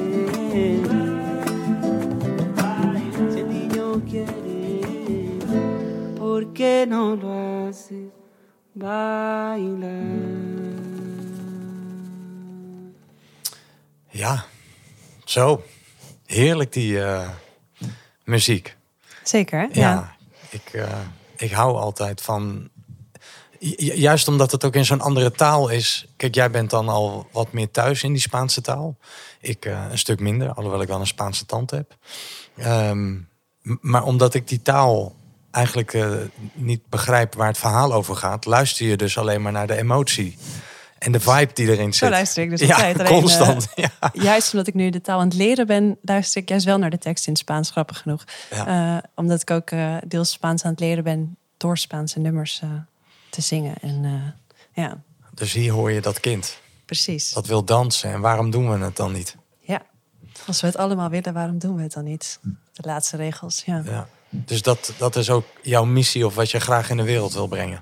Zo. 15.29 15.63
Heerlijk 16.25 16.73
die 16.73 17.03
eh, 17.03 17.29
muziek. 18.23 18.75
Zeker, 19.23 19.59
hè? 19.59 19.67
Ja, 19.79 20.15
Ik, 20.49 20.69
eh, 20.73 20.99
ik 21.37 21.51
hou 21.51 21.77
altijd 21.77 22.21
van. 22.21 22.69
ju- 23.59 23.73
ju- 23.77 23.93
Juist 23.93 24.27
omdat 24.27 24.51
het 24.51 24.63
ook 24.65 24.75
in 24.75 24.85
zo'n 24.85 25.01
andere 25.01 25.31
taal 25.31 25.69
is. 25.69 26.07
Kijk, 26.17 26.35
jij 26.35 26.51
bent 26.51 26.69
dan 26.69 26.89
al 26.89 27.27
wat 27.31 27.51
meer 27.51 27.71
thuis 27.71 28.03
in 28.03 28.11
die 28.11 28.21
Spaanse 28.21 28.61
taal. 28.61 28.97
Ik 29.41 29.65
eh, 29.65 29.85
een 29.91 29.97
stuk 29.97 30.19
minder, 30.19 30.53
alhoewel 30.53 30.81
ik 30.81 30.87
wel 30.87 30.99
een 30.99 31.07
Spaanse 31.07 31.45
tante 31.45 31.75
heb. 31.75 31.95
Ehm, 32.57 33.15
maar 33.61 34.03
omdat 34.03 34.33
ik 34.33 34.47
die 34.47 34.61
taal 34.61 35.15
eigenlijk 35.51 35.97
niet 36.53 36.89
begrijp 36.89 37.35
waar 37.35 37.47
het 37.47 37.57
verhaal 37.57 37.93
over 37.93 38.15
gaat, 38.15 38.45
luister 38.45 38.85
je 38.87 38.97
dus 38.97 39.17
alleen 39.17 39.41
maar 39.41 39.51
naar 39.51 39.67
de 39.67 39.75
emotie 39.77 40.37
en 40.99 41.11
de 41.11 41.19
vibe 41.19 41.49
die 41.53 41.67
erin 41.71 41.93
zit. 41.93 42.09
luister 42.09 42.43
ik 42.43 42.49
dus 42.49 42.59
ja, 42.67 42.73
altijd. 42.75 42.99
Alleen, 42.99 43.21
constant. 43.21 43.67
ja. 43.75 43.89
Juist 44.13 44.51
omdat 44.53 44.67
ik 44.67 44.73
nu 44.73 44.89
de 44.89 45.01
taal 45.01 45.19
aan 45.19 45.27
het 45.27 45.37
leren 45.37 45.67
ben, 45.67 45.97
luister 46.01 46.41
ik 46.41 46.49
juist 46.49 46.65
wel 46.65 46.77
naar 46.77 46.89
de 46.89 46.97
tekst 46.97 47.25
in 47.27 47.31
het 47.31 47.41
Spaans, 47.41 47.71
grappig 47.71 47.97
genoeg. 47.97 48.23
Ja. 48.49 48.97
Eh, 48.97 49.03
omdat 49.15 49.41
ik 49.41 49.51
ook 49.51 49.69
eh, 49.71 49.95
deels 50.07 50.31
Spaans 50.31 50.63
aan 50.63 50.71
het 50.71 50.79
leren 50.79 51.03
ben 51.03 51.37
door 51.57 51.77
Spaanse 51.77 52.19
nummers 52.19 52.59
eh, 52.63 52.69
te 53.29 53.41
zingen. 53.41 53.75
En 53.81 54.05
eh, 54.05 54.83
ja, 54.83 55.01
Dus 55.33 55.53
hier 55.53 55.71
hoor 55.71 55.91
je 55.91 56.01
dat 56.01 56.19
kind. 56.19 56.59
precies. 56.85 57.31
Dat 57.31 57.47
wil 57.47 57.63
dansen. 57.63 58.11
En 58.11 58.21
waarom 58.21 58.51
doen 58.51 58.69
we 58.71 58.85
het 58.85 58.95
dan 58.95 59.11
niet? 59.11 59.35
Ja. 59.59 59.81
Als 60.47 60.61
we 60.61 60.67
het 60.67 60.77
allemaal 60.77 61.09
willen, 61.09 61.33
waarom 61.33 61.59
doen 61.59 61.75
we 61.75 61.81
het 61.81 61.93
dan 61.93 62.03
niet? 62.03 62.39
De 62.73 62.87
laatste 62.87 63.17
regels, 63.17 63.63
ja. 63.65 63.81
Ja. 63.85 64.07
Dus 64.29 64.61
dat, 64.61 64.93
dat 64.97 65.15
is 65.15 65.29
ook 65.29 65.45
jouw 65.61 65.85
missie 65.85 66.25
of 66.25 66.35
wat 66.35 66.51
je 66.51 66.59
graag 66.59 66.89
in 66.89 66.97
de 66.97 67.03
wereld 67.03 67.33
wil 67.33 67.47
brengen. 67.47 67.81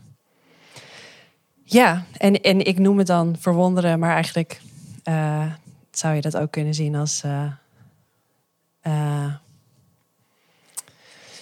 Ja, 1.70 2.06
en, 2.18 2.42
en 2.42 2.66
ik 2.66 2.80
noem 2.80 2.98
het 2.98 3.08
dan 3.08 3.36
verwonderen, 3.40 4.00
maar 4.00 4.14
eigenlijk 4.14 4.62
eh, 5.04 5.52
zou 5.92 6.16
je 6.16 6.22
dat 6.22 6.38
ook 6.38 6.52
kunnen 6.52 6.74
zien 6.74 6.96
als. 6.96 7.24
eh, 7.24 7.52
eh, 8.82 9.34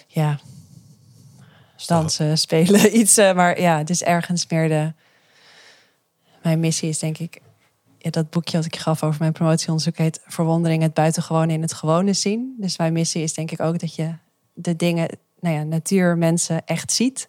ja. 0.07 0.39
Dansen, 1.86 2.38
spelen, 2.47 2.97
iets. 2.97 3.15
maar 3.15 3.59
ja, 3.59 3.78
het 3.78 3.89
is 3.89 4.03
ergens 4.03 4.47
meer 4.49 4.67
de. 4.67 4.93
Mijn 6.41 6.59
missie 6.59 6.89
is 6.89 6.99
denk 6.99 7.17
ik. 7.17 7.41
Ja, 7.97 8.09
dat 8.09 8.30
boekje 8.30 8.57
wat 8.57 8.65
ik 8.65 8.73
je 8.73 8.80
gaf 8.80 9.03
over 9.03 9.19
mijn 9.19 9.34
promotieonderzoek 9.34 9.97
heet 9.97 10.21
Verwondering 10.26 10.82
het 10.82 10.93
buitengewone 10.93 11.53
in 11.53 11.61
het 11.61 11.73
gewone 11.73 12.13
zien. 12.13 12.55
Dus 12.59 12.78
mijn 12.78 12.93
missie 12.93 13.23
is 13.23 13.34
denk 13.34 13.51
ik 13.51 13.59
ook 13.59 13.80
dat 13.80 13.95
je 13.95 14.13
de 14.53 14.76
dingen, 14.76 15.17
nou 15.39 15.55
ja, 15.55 15.63
natuur, 15.63 16.17
mensen 16.17 16.65
echt 16.65 16.91
ziet. 16.91 17.28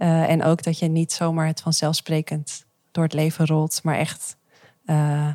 Eh, 0.00 0.30
en 0.30 0.42
ook 0.42 0.62
dat 0.62 0.78
je 0.78 0.88
niet 0.88 1.12
zomaar 1.12 1.46
het 1.46 1.60
vanzelfsprekend 1.60 2.64
door 2.90 3.04
het 3.04 3.12
leven 3.12 3.46
rolt, 3.46 3.80
maar 3.82 3.96
echt 3.96 4.36
eh, 4.84 5.28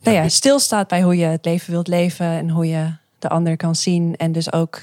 nou 0.00 0.16
ja, 0.16 0.28
stilstaat 0.28 0.88
bij 0.88 1.02
hoe 1.02 1.16
je 1.16 1.24
het 1.24 1.44
leven 1.44 1.70
wilt 1.70 1.88
leven 1.88 2.26
en 2.26 2.50
hoe 2.50 2.68
je 2.68 2.94
de 3.18 3.28
ander 3.28 3.56
kan 3.56 3.74
zien. 3.74 4.16
En 4.16 4.32
dus 4.32 4.52
ook, 4.52 4.82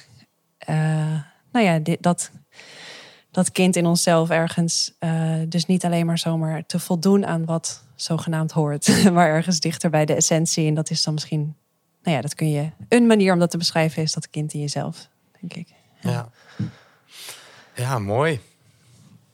eh, 0.58 0.76
nou 1.52 1.66
ja, 1.66 1.80
dit, 1.80 2.04
dat, 2.04 2.32
dat 3.32 3.52
kind 3.52 3.76
in 3.76 3.86
onszelf 3.86 4.30
ergens, 4.30 4.98
dus 5.48 5.66
niet 5.66 5.86
alleen 5.86 6.06
maar 6.06 6.20
zomaar 6.20 6.66
te 6.66 6.80
voldoen 6.80 7.26
aan 7.26 7.46
wat 7.46 7.84
zogenaamd 7.96 8.52
hoort, 8.52 9.04
maar 9.14 9.28
ergens 9.28 9.60
dichter 9.60 9.90
bij 9.90 10.06
de 10.06 10.14
essentie. 10.14 10.68
En 10.68 10.74
dat 10.74 10.90
is 10.90 11.04
dan 11.04 11.14
misschien, 11.14 11.56
nou 12.04 12.16
ja, 12.16 12.22
dat 12.22 12.36
kun 12.36 12.50
je, 12.50 12.70
een 12.90 13.08
manier 13.08 13.34
om 13.34 13.40
dat 13.40 13.52
te 13.52 13.58
beschrijven 13.58 14.04
is 14.04 14.14
dat 14.14 14.30
kind 14.30 14.54
in 14.54 14.60
jezelf, 14.60 15.10
denk 15.40 15.54
ik. 15.54 15.68
Ja. 16.00 16.12
Ja, 16.12 16.30
mooi. 18.00 18.40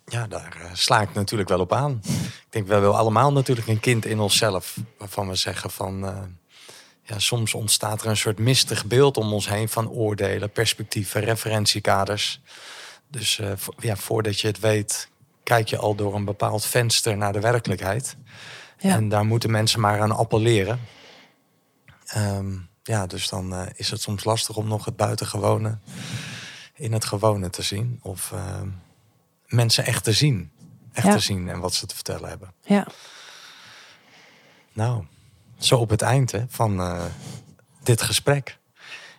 Ja, 0.06 0.28
daar 0.28 0.58
eh, 0.62 0.70
sla 0.74 1.02
ik 1.02 1.14
natuurlijk 1.14 1.50
wel 1.50 1.60
op 1.60 1.74
aan. 1.74 2.02
Ik 2.04 2.46
denk, 2.50 2.68
we 2.68 2.74
hebben 2.74 2.96
allemaal 2.96 3.32
natuurlijk 3.32 3.68
een 3.68 3.80
kind 3.80 4.06
in 4.06 4.20
onszelf. 4.20 4.78
Waarvan 4.98 5.28
we 5.28 5.36
zeggen 5.36 5.72
van... 5.72 6.06
eh, 6.06 6.18
ja, 7.04 7.20
soms 7.20 7.54
ontstaat 7.54 8.02
er 8.02 8.08
een 8.08 8.18
soort 8.18 8.40
mistig 8.40 8.86
beeld 8.86 9.18
om 9.18 9.34
ons 9.34 9.50
heen 9.50 9.70
van 9.70 9.90
oordelen, 9.90 10.52
perspectieven, 10.52 11.22
referentiekaders. 11.22 12.42
Dus 13.08 13.40
eh, 13.40 13.52
ja, 13.80 13.96
voordat 13.96 14.40
je 14.40 14.48
het 14.48 14.60
weet, 14.60 15.10
kijk 15.44 15.68
je 15.68 15.78
al 15.78 15.96
door 15.96 16.16
een 16.16 16.26
bepaald 16.26 16.66
venster 16.66 17.18
naar 17.18 17.34
de 17.34 17.40
werkelijkheid. 17.40 18.16
Ja. 18.80 18.96
En 18.96 19.10
daar 19.10 19.26
moeten 19.26 19.52
mensen 19.52 19.80
maar 19.80 20.02
aan 20.02 20.16
appelleren. 20.16 20.80
Ehm, 22.06 22.58
ja, 22.84 23.08
dus 23.08 23.30
dan 23.30 23.70
is 23.76 23.92
het 23.92 24.02
soms 24.02 24.24
lastig 24.24 24.56
om 24.56 24.68
nog 24.68 24.86
het 24.86 24.96
buitengewone 24.96 25.78
in 26.80 26.94
het 26.94 27.06
gewone 27.06 27.50
te 27.50 27.62
zien. 27.62 28.00
Of 28.02 28.32
ehm, 28.32 28.68
mensen 29.48 29.86
echt 29.86 30.04
te 30.04 30.12
zien. 30.14 30.52
Echt 30.94 31.06
Ja. 31.08 31.14
te 31.14 31.20
zien 31.20 31.50
en 31.50 31.60
wat 31.60 31.74
ze 31.74 31.86
te 31.86 31.96
vertellen 31.96 32.30
hebben. 32.30 32.54
Ja. 32.64 32.88
Nou, 34.74 35.04
zo 35.58 35.78
op 35.78 35.90
het 35.90 36.02
eind 36.02 36.32
hè, 36.32 36.46
van 36.50 36.80
eh, 36.82 37.06
dit 37.84 38.02
gesprek. 38.02 38.58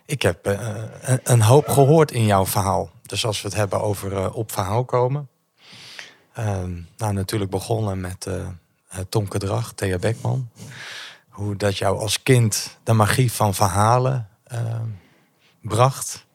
Ik 0.05 0.21
heb 0.21 0.45
eh, 0.45 0.83
een, 1.01 1.19
een 1.23 1.41
hoop 1.41 1.67
gehoord 1.67 2.11
in 2.11 2.25
jouw 2.25 2.45
verhaal. 2.45 2.91
Dus 3.01 3.25
als 3.25 3.41
we 3.41 3.47
het 3.47 3.57
hebben 3.57 3.81
over 3.81 4.17
eh, 4.17 4.35
op 4.35 4.51
verhaal 4.51 4.85
komen. 4.85 5.29
Ehm, 6.33 6.81
nou, 6.97 7.13
natuurlijk 7.13 7.51
begonnen 7.51 8.01
met 8.01 8.27
Tonke 9.09 9.37
Drag, 9.37 9.73
Thea 9.73 9.97
Beckman. 9.97 10.49
Hoe 11.29 11.55
dat 11.55 11.77
jou 11.77 11.99
als 11.99 12.23
kind 12.23 12.77
de 12.83 12.93
magie 12.93 13.31
van 13.31 13.53
verhalen 13.53 14.29
ehm, 14.43 14.87
bracht. 15.61 16.25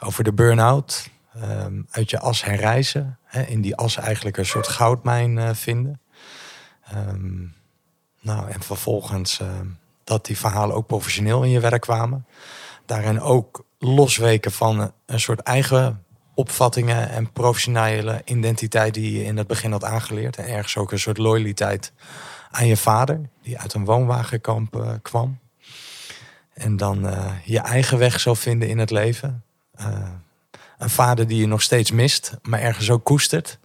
Over 0.00 0.24
de 0.24 0.32
burn-out. 0.32 1.10
ehm, 1.42 1.82
uit 1.90 2.10
je 2.10 2.18
as 2.18 2.44
herreizen. 2.44 3.18
Hè, 3.24 3.42
in 3.42 3.60
die 3.60 3.76
as 3.76 3.96
eigenlijk 3.96 4.36
een 4.36 4.46
soort 4.46 4.68
goudmijn 4.68 5.38
eh, 5.38 5.50
vinden. 5.54 6.00
Ehm, 6.84 7.46
nou, 8.20 8.50
en 8.50 8.62
vervolgens 8.62 9.40
eh, 9.40 9.48
dat 10.04 10.26
die 10.26 10.38
verhalen 10.38 10.76
ook 10.76 10.86
professioneel 10.86 11.42
in 11.42 11.50
je 11.50 11.60
werk 11.60 11.80
kwamen. 11.80 12.26
Daarin 12.86 13.20
ook 13.20 13.64
losweken 13.78 14.52
van 14.52 14.92
een 15.06 15.20
soort 15.20 15.40
eigen 15.40 16.04
opvattingen 16.34 17.10
en 17.10 17.32
professionele 17.32 18.22
identiteit 18.24 18.94
die 18.94 19.18
je 19.18 19.24
in 19.24 19.36
het 19.36 19.46
begin 19.46 19.72
had 19.72 19.84
aangeleerd. 19.84 20.36
En 20.36 20.48
ergens 20.48 20.76
ook 20.76 20.92
een 20.92 20.98
soort 20.98 21.18
loyaliteit 21.18 21.92
aan 22.50 22.66
je 22.66 22.76
vader, 22.76 23.20
die 23.42 23.58
uit 23.58 23.74
een 23.74 23.84
woonwagenkamp 23.84 24.76
eh, 24.76 24.90
kwam. 25.02 25.38
En 26.54 26.76
dan 26.76 27.08
eh, 27.08 27.32
je 27.44 27.58
eigen 27.58 27.98
weg 27.98 28.20
zou 28.20 28.36
vinden 28.36 28.68
in 28.68 28.78
het 28.78 28.90
leven. 28.90 29.42
Eh, 29.78 30.08
een 30.78 30.90
vader 30.90 31.26
die 31.26 31.40
je 31.40 31.46
nog 31.46 31.62
steeds 31.62 31.90
mist, 31.90 32.36
maar 32.42 32.60
ergens 32.60 32.90
ook 32.90 33.04
koestert. 33.04 33.58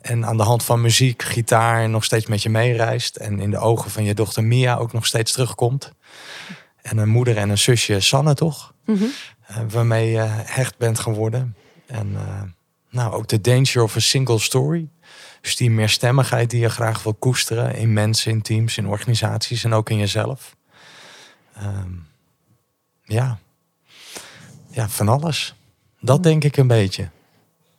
En 0.00 0.26
aan 0.26 0.36
de 0.36 0.42
hand 0.42 0.64
van 0.64 0.80
muziek, 0.80 1.22
gitaar 1.22 1.88
nog 1.88 2.04
steeds 2.04 2.26
met 2.26 2.42
je 2.42 2.48
meereist. 2.48 3.16
En 3.16 3.40
in 3.40 3.50
de 3.50 3.58
ogen 3.58 3.90
van 3.90 4.04
je 4.04 4.14
dochter 4.14 4.44
Mia 4.44 4.76
ook 4.76 4.92
nog 4.92 5.06
steeds 5.06 5.32
terugkomt. 5.32 5.92
En 6.82 6.98
een 6.98 7.08
moeder 7.08 7.36
en 7.36 7.48
een 7.48 7.58
zusje 7.58 8.00
Sanne 8.00 8.34
toch? 8.34 8.74
Mhm. 8.84 9.04
Eh, 9.46 9.56
waarmee 9.68 10.10
je 10.10 10.26
hecht 10.28 10.78
bent 10.78 10.98
geworden. 10.98 11.56
En 11.86 12.16
eh, 12.16 12.42
nou, 12.90 13.12
ook 13.12 13.28
de 13.28 13.40
danger 13.40 13.82
of 13.82 13.96
a 13.96 14.00
single 14.00 14.38
story. 14.38 14.88
Dus 15.40 15.56
die 15.56 15.70
meerstemmigheid 15.70 16.50
die 16.50 16.60
je 16.60 16.68
graag 16.68 17.02
wil 17.02 17.14
koesteren 17.14 17.74
in 17.74 17.92
mensen, 17.92 18.32
in 18.32 18.42
teams, 18.42 18.76
in 18.76 18.86
organisaties 18.86 19.64
en 19.64 19.72
ook 19.72 19.90
in 19.90 19.98
jezelf. 19.98 20.56
Ehm, 21.54 21.92
ja. 23.04 23.38
ja, 24.70 24.88
van 24.88 25.08
alles. 25.08 25.54
Dat 26.00 26.22
denk 26.22 26.44
ik 26.44 26.56
een 26.56 26.66
beetje. 26.66 27.08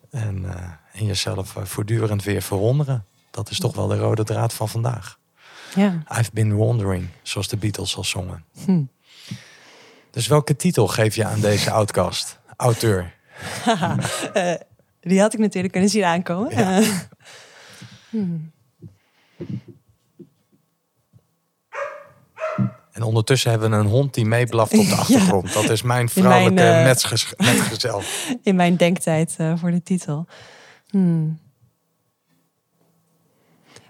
En, 0.09 0.45
eh, 0.45 0.99
en 0.99 1.05
jezelf 1.05 1.55
eh, 1.55 1.63
voortdurend 1.63 2.23
weer 2.23 2.41
verwonderen. 2.41 3.05
Dat 3.31 3.49
is 3.49 3.59
toch 3.59 3.75
wel 3.75 3.87
de 3.87 3.97
rode 3.97 4.23
draad 4.23 4.53
van 4.53 4.69
vandaag. 4.69 5.19
Ja. 5.75 6.03
I've 6.19 6.29
been 6.33 6.53
wondering, 6.53 7.07
zoals 7.21 7.47
de 7.47 7.57
Beatles 7.57 7.95
al 7.95 8.03
zongen. 8.03 8.43
Hm. 8.65 8.83
Dus 10.11 10.27
welke 10.27 10.55
titel 10.55 10.87
geef 10.87 11.15
je 11.15 11.25
aan 11.25 11.39
deze 11.39 11.71
outcast? 11.71 12.39
Auteur. 12.55 13.17
Eh, 14.33 14.53
die 14.99 15.19
had 15.19 15.33
ik 15.33 15.39
natuurlijk 15.39 15.71
kunnen 15.73 15.89
zien 15.89 16.03
aankomen. 16.03 16.55
Ja. 16.55 16.79
Eh, 16.79 16.87
hmm. 18.09 18.51
En 22.99 23.05
ondertussen 23.05 23.51
hebben 23.51 23.69
we 23.69 23.75
een 23.75 23.85
hond 23.85 24.13
die 24.13 24.25
meeblaft 24.25 24.77
op 24.77 24.85
de 24.85 24.95
achtergrond. 25.03 25.53
Dat 25.53 25.69
is 25.69 25.81
mijn 25.81 26.09
vrouwelijke 26.09 26.53
mijn, 26.53 26.77
eh, 26.77 26.83
metges- 26.83 27.33
metgezel. 27.53 28.01
in 28.43 28.55
mijn 28.55 28.75
denktijd 28.75 29.35
eh, 29.37 29.53
voor 29.57 29.71
de 29.71 29.83
titel. 29.83 30.25
Hmm. 30.89 31.39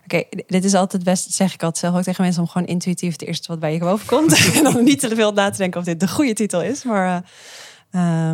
Oké, 0.03 0.23
dit 0.47 0.63
is 0.63 0.73
altijd 0.73 1.03
best, 1.03 1.33
zeg 1.33 1.53
ik 1.53 1.63
altijd 1.63 1.77
zelf 1.77 1.95
ook 1.95 2.03
tegen 2.03 2.23
mensen, 2.23 2.41
om 2.41 2.47
gewoon 2.47 2.67
intuïtief 2.67 3.11
het 3.11 3.21
eerste 3.21 3.47
wat 3.47 3.59
bij 3.59 3.73
je 3.73 3.79
boven 3.79 4.07
komt. 4.07 4.45
en 4.55 4.63
dan 4.63 4.83
niet 4.83 4.99
te 4.99 5.15
veel 5.15 5.31
na 5.31 5.49
te 5.49 5.57
denken 5.57 5.79
of 5.79 5.85
dit 5.85 5.99
de 5.99 6.07
goede 6.07 6.33
titel 6.33 6.61
is. 6.61 6.83
Maar 6.83 7.31
eh, 7.89 8.33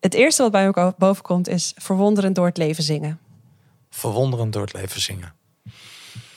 het 0.00 0.14
eerste 0.14 0.42
wat 0.42 0.52
bij 0.52 0.66
me 0.66 0.94
boven 0.98 1.22
komt 1.22 1.48
is 1.48 1.72
verwonderend 1.76 2.34
door 2.34 2.46
het 2.46 2.56
leven 2.56 2.84
zingen. 2.84 3.18
Verwonderend 3.90 4.52
door 4.52 4.62
het 4.62 4.72
leven 4.72 5.00
zingen. 5.00 5.32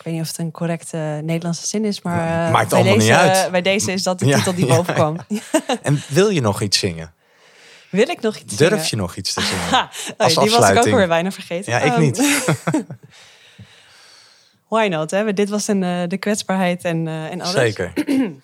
Ik 0.02 0.08
weet 0.08 0.14
niet 0.16 0.22
of 0.26 0.28
het 0.30 0.38
een 0.38 0.52
correcte 0.52 0.98
Nederlandse 1.24 1.68
zin 1.68 1.86
is, 1.86 2.02
maar 2.02 2.18
Ja, 2.28 2.46
eh, 2.48 2.52
maakt 2.54 2.70
bij, 2.70 2.78
allemaal 2.80 2.98
deze, 2.98 3.12
niet 3.12 3.20
uit. 3.20 3.52
bij 3.52 3.62
deze 3.62 3.92
is 3.92 4.04
dat 4.04 4.20
de 4.20 4.26
Ja, 4.26 4.36
titel 4.38 4.54
die 4.56 4.66
ja, 4.66 4.76
boven 4.76 4.94
kwam. 4.94 5.18
En 5.82 6.02
wil 6.08 6.30
je 6.30 6.42
nog 6.42 6.62
iets 6.62 6.78
zingen? 6.80 7.14
Wil 7.90 8.10
ik 8.10 8.22
nog 8.22 8.36
iets 8.38 8.56
Durf 8.56 8.70
zingen? 8.72 8.88
je 8.90 8.96
nog 8.96 9.16
iets 9.16 9.34
te 9.34 9.42
zingen? 9.42 9.64
Oh, 9.72 10.18
Als 10.18 10.36
die 10.36 10.50
was 10.50 10.70
ik 10.70 10.78
ook 10.78 10.84
weer 10.86 11.08
bijna 11.08 11.32
vergeten. 11.32 11.72
Ja, 11.74 11.80
ik 11.80 11.92
Ehm, 11.92 12.02
niet. 12.02 12.18
Why 14.68 14.88
not? 14.90 15.12
Hè? 15.12 15.34
Dit 15.34 15.50
was 15.50 15.68
een, 15.68 15.84
eh, 15.84 16.08
de 16.08 16.18
kwetsbaarheid 16.18 16.84
en, 16.84 17.08
eh, 17.08 17.32
en 17.32 17.42
alles. 17.42 17.54
Zeker. 17.54 17.94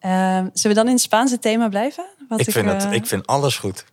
Ehm, 0.00 0.48
zullen 0.52 0.76
we 0.76 0.82
dan 0.82 0.86
in 0.86 0.92
het 0.92 1.00
Spaanse 1.00 1.38
thema 1.38 1.68
blijven? 1.68 2.04
Wat 2.28 2.40
Ik 2.40 2.50
vind, 2.50 2.66
het, 2.70 2.92
ik 2.92 3.06
vind 3.06 3.26
alles 3.26 3.56
goed. 3.58 3.84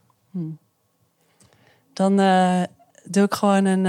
Dan 1.93 2.19
eh, 2.19 2.61
doe 3.03 3.23
ik 3.23 3.33
gewoon 3.33 3.65
een, 3.65 3.85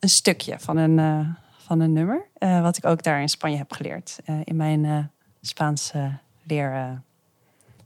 een 0.00 0.08
stukje 0.08 0.56
van 0.58 0.76
een, 0.76 1.36
van 1.66 1.80
een 1.80 1.92
nummer. 1.92 2.26
eh, 2.38 2.62
wat 2.62 2.76
ik 2.76 2.84
ook 2.86 3.02
daar 3.02 3.20
in 3.20 3.28
Spanje 3.28 3.56
heb 3.56 3.72
geleerd. 3.72 4.18
eh, 4.24 4.40
in 4.44 4.56
mijn 4.56 4.84
eh 4.84 5.04
Spaanse 5.40 6.18
leer, 6.42 7.02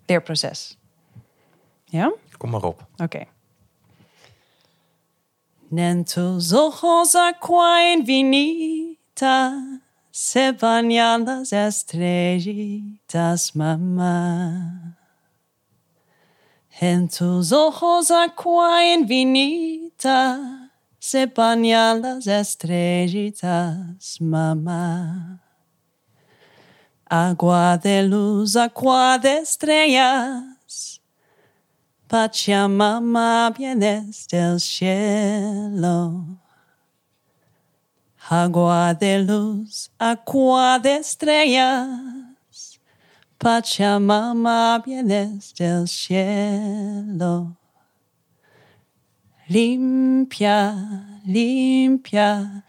leerproces. 0.06 0.78
Ja? 1.84 2.12
Kom 2.36 2.50
maar 2.50 2.62
op. 2.62 2.86
Oké. 2.96 3.24
En 5.76 6.04
tus 6.04 6.52
ojos 6.52 7.14
aqua 7.14 7.80
infinita 7.92 9.62
se 10.10 10.54
bañan 10.58 11.24
las 11.24 11.52
estrellitas, 11.52 13.52
mamá. 13.52 14.96
En 16.80 17.08
tus 17.08 17.52
ojos 17.52 18.10
aqua 18.10 18.82
infinita 18.82 20.59
se 21.00 21.26
bañan 21.26 22.02
las 22.02 22.26
estrellitas, 22.26 24.20
mamá. 24.20 25.40
Agua 27.06 27.78
de 27.78 28.02
luz, 28.02 28.54
agua 28.54 29.18
de 29.18 29.38
estrellas. 29.38 31.00
Pachamama 32.06 33.50
vienes 33.56 34.26
del 34.28 34.60
cielo. 34.60 36.38
Agua 38.28 38.92
de 38.92 39.20
luz, 39.20 39.90
agua 39.98 40.78
de 40.78 40.96
estrellas. 40.96 42.78
Pachamama 43.38 44.82
vienes 44.84 45.54
del 45.54 45.88
cielo. 45.88 47.56
Limpia, 49.50 50.76
limpia, 51.26 52.62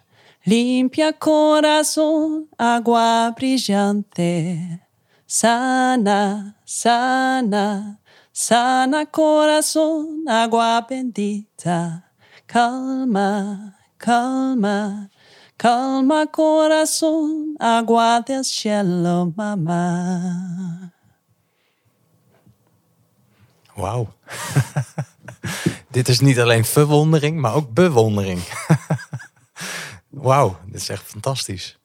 limpia 0.44 1.14
corazón, 1.14 2.48
agua 2.58 3.32
brillante. 3.36 4.82
Sana, 5.28 6.56
sana, 6.66 8.00
sana 8.34 9.06
corazón, 9.06 10.26
agua 10.28 10.82
bendita. 10.90 12.04
Calma, 12.48 13.76
calma, 14.00 15.08
calma 15.60 16.26
corazón, 16.26 17.56
agua 17.60 18.22
del 18.22 18.44
cielo, 18.44 19.32
mamá. 19.38 20.92
Wauw. 23.78 24.08
Dit 25.92 26.08
is 26.08 26.20
niet 26.20 26.39
alleen 26.39 26.66
verwondering, 26.66 27.39
maar 27.39 27.54
ook 27.54 27.74
bewondering. 27.74 28.39
Wauw, 30.10 30.58
dit 30.66 30.76
is 30.82 30.89
echt 30.89 31.04
fantastisch. 31.04 31.80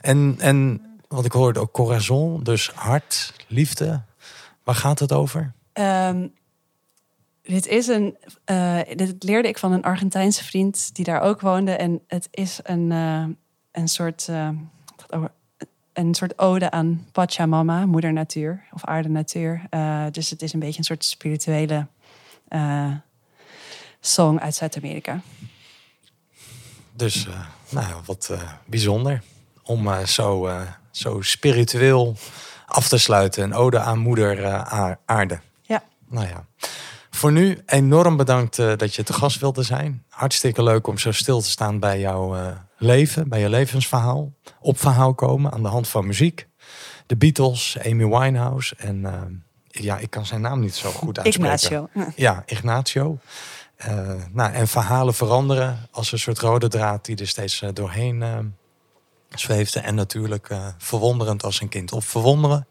En, 0.00 0.34
en 0.38 0.82
wat 1.08 1.24
ik 1.24 1.32
hoorde 1.32 1.60
ook 1.60 1.72
corazon, 1.72 2.42
dus 2.42 2.70
hart, 2.70 3.34
liefde. 3.46 4.02
Waar 4.64 4.74
gaat 4.74 4.98
het 4.98 5.12
over? 5.12 5.52
Ehm, 5.72 6.26
Dit 7.42 7.66
is 7.66 7.86
een. 7.86 8.16
eh, 8.44 8.78
dit 8.94 9.22
leerde 9.22 9.48
ik 9.48 9.58
van 9.58 9.72
een 9.72 9.82
Argentijnse 9.82 10.44
vriend 10.44 10.94
die 10.94 11.04
daar 11.04 11.20
ook 11.20 11.40
woonde. 11.40 11.72
En 11.72 12.00
het 12.06 12.28
is 12.30 12.60
een, 12.62 12.92
eh, 12.92 13.24
een 13.72 13.88
soort. 13.88 14.28
eh, 14.28 14.48
een 15.92 16.14
soort 16.14 16.38
ode 16.38 16.70
aan 16.70 17.06
Pachamama, 17.12 17.86
moeder 17.86 18.12
natuur 18.12 18.64
of 18.72 18.84
aarde 18.84 19.08
natuur. 19.08 19.62
Dus 20.10 20.30
het 20.30 20.42
is 20.42 20.52
een 20.52 20.60
beetje 20.60 20.78
een 20.78 20.84
soort 20.84 21.04
spirituele 21.04 21.86
song 24.06 24.38
uit 24.40 24.54
Zuid-Amerika. 24.54 25.20
Dus, 26.92 27.26
eh, 27.26 27.40
nou 27.68 27.88
ja, 27.88 28.00
wat 28.04 28.28
eh, 28.30 28.40
bijzonder 28.66 29.22
om 29.62 29.88
eh, 29.88 30.04
zo, 30.04 30.50
zo 30.90 31.20
spiritueel 31.20 32.16
af 32.66 32.88
te 32.88 32.98
sluiten. 32.98 33.42
Een 33.42 33.54
ode 33.54 33.78
aan 33.78 33.98
moeder 33.98 34.46
aar- 34.64 34.98
aarde. 35.04 35.40
Ja. 35.62 35.82
Nou 36.08 36.26
ja. 36.26 36.46
Voor 37.10 37.32
nu 37.32 37.58
enorm 37.66 38.16
bedankt 38.16 38.56
dat 38.56 38.94
je 38.94 39.02
te 39.02 39.12
gast 39.12 39.40
wilde 39.40 39.62
zijn. 39.62 40.04
Hartstikke 40.08 40.62
leuk 40.62 40.86
om 40.86 40.98
zo 40.98 41.12
stil 41.12 41.40
te 41.40 41.50
staan 41.50 41.78
bij 41.78 42.00
jouw 42.00 42.54
leven, 42.76 43.28
bij 43.28 43.40
je 43.40 43.48
levensverhaal. 43.48 44.32
Op 44.60 44.78
verhaal 44.80 45.14
komen 45.14 45.52
aan 45.52 45.62
de 45.62 45.68
hand 45.68 45.88
van 45.88 46.06
muziek. 46.06 46.46
De 47.06 47.16
Beatles, 47.16 47.78
Amy 47.84 48.06
Winehouse 48.06 48.76
en 48.76 49.44
ja, 49.66 49.98
ik 49.98 50.10
kan 50.10 50.26
zijn 50.26 50.40
naam 50.40 50.60
niet 50.60 50.74
zo 50.74 50.90
goed 50.90 51.18
uitspreken. 51.18 51.54
Ignacio. 51.54 51.88
Ja, 52.16 52.42
Ignacio. 52.46 53.18
Eh, 53.82 54.12
nou, 54.32 54.52
en 54.52 54.68
verhalen 54.68 55.14
veranderen 55.14 55.88
als 55.90 56.12
een 56.12 56.18
soort 56.18 56.38
rode 56.38 56.68
draad 56.68 57.04
die 57.04 57.16
er 57.16 57.28
steeds 57.28 57.62
eh, 57.62 57.68
doorheen 57.72 58.22
eh, 58.22 58.38
zweefde. 59.28 59.80
En 59.80 59.94
natuurlijk 59.94 60.48
verwonderend 60.78 61.42
als 61.44 61.60
een 61.60 61.68
kind. 61.68 61.92
Of 61.92 62.04
verwonderen 62.04 62.66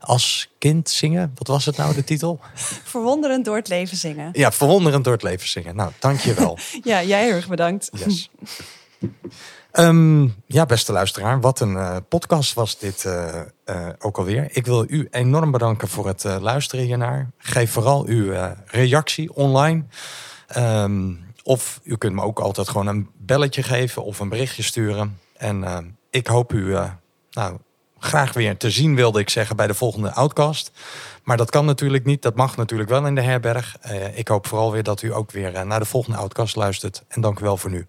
als 0.00 0.50
kind 0.58 0.90
zingen. 0.90 1.32
Wat 1.34 1.46
was 1.46 1.64
het 1.64 1.76
nou, 1.76 1.94
de 1.94 2.04
titel? 2.04 2.40
Verwonderend 2.94 3.44
door 3.44 3.56
het 3.56 3.68
leven 3.68 3.96
zingen. 3.96 4.28
Ja, 4.32 4.52
verwonderend 4.52 5.04
door 5.04 5.12
het 5.12 5.22
leven 5.22 5.48
zingen. 5.48 5.76
Nou, 5.76 5.90
dankjewel. 5.98 6.58
Ja, 6.82 7.02
jij 7.02 7.24
heel 7.24 7.34
erg 7.34 7.48
bedankt. 7.48 7.90
Yes. 7.92 8.30
Ehm, 9.70 10.28
ja, 10.46 10.66
beste 10.66 10.92
luisteraar, 10.92 11.40
wat 11.40 11.60
een 11.60 12.04
podcast 12.08 12.54
was 12.54 12.78
dit 12.78 13.06
ook 13.98 14.18
alweer. 14.18 14.48
Ik 14.52 14.66
wil 14.66 14.84
u 14.88 15.08
enorm 15.10 15.50
bedanken 15.50 15.88
voor 15.88 16.06
het 16.06 16.24
luisteren 16.24 16.84
hiernaar. 16.84 17.30
Geef 17.38 17.70
vooral 17.72 18.06
uw 18.06 18.54
reactie 18.66 19.34
online. 19.34 19.84
Ehm, 20.54 21.12
of 21.42 21.80
u 21.82 21.96
kunt 21.96 22.14
me 22.14 22.22
ook 22.22 22.38
altijd 22.38 22.68
gewoon 22.68 22.86
een 22.86 23.10
belletje 23.16 23.62
geven 23.62 24.04
of 24.04 24.20
een 24.20 24.28
berichtje 24.28 24.62
sturen. 24.62 25.18
En 25.36 25.64
eh, 25.64 25.78
ik 26.10 26.26
hoop 26.26 26.52
u 26.52 26.74
eh, 26.74 26.90
nou, 27.30 27.58
graag 27.98 28.32
weer 28.32 28.56
te 28.56 28.70
zien, 28.70 28.94
wilde 28.94 29.20
ik 29.20 29.30
zeggen, 29.30 29.56
bij 29.56 29.66
de 29.66 29.74
volgende 29.74 30.12
Outcast. 30.12 30.70
Maar 31.22 31.36
dat 31.36 31.50
kan 31.50 31.64
natuurlijk 31.64 32.04
niet. 32.04 32.22
Dat 32.22 32.34
mag 32.34 32.56
natuurlijk 32.56 32.90
wel 32.90 33.06
in 33.06 33.14
de 33.14 33.20
herberg. 33.20 33.76
Eh, 33.80 34.18
ik 34.18 34.28
hoop 34.28 34.46
vooral 34.46 34.72
weer 34.72 34.82
dat 34.82 35.02
u 35.02 35.14
ook 35.14 35.30
weer 35.30 35.66
naar 35.66 35.78
de 35.78 35.84
volgende 35.84 36.18
Outcast 36.18 36.56
luistert. 36.56 37.04
En 37.08 37.20
dank 37.20 37.38
u 37.38 37.42
wel 37.42 37.56
voor 37.56 37.70
nu. 37.70 37.86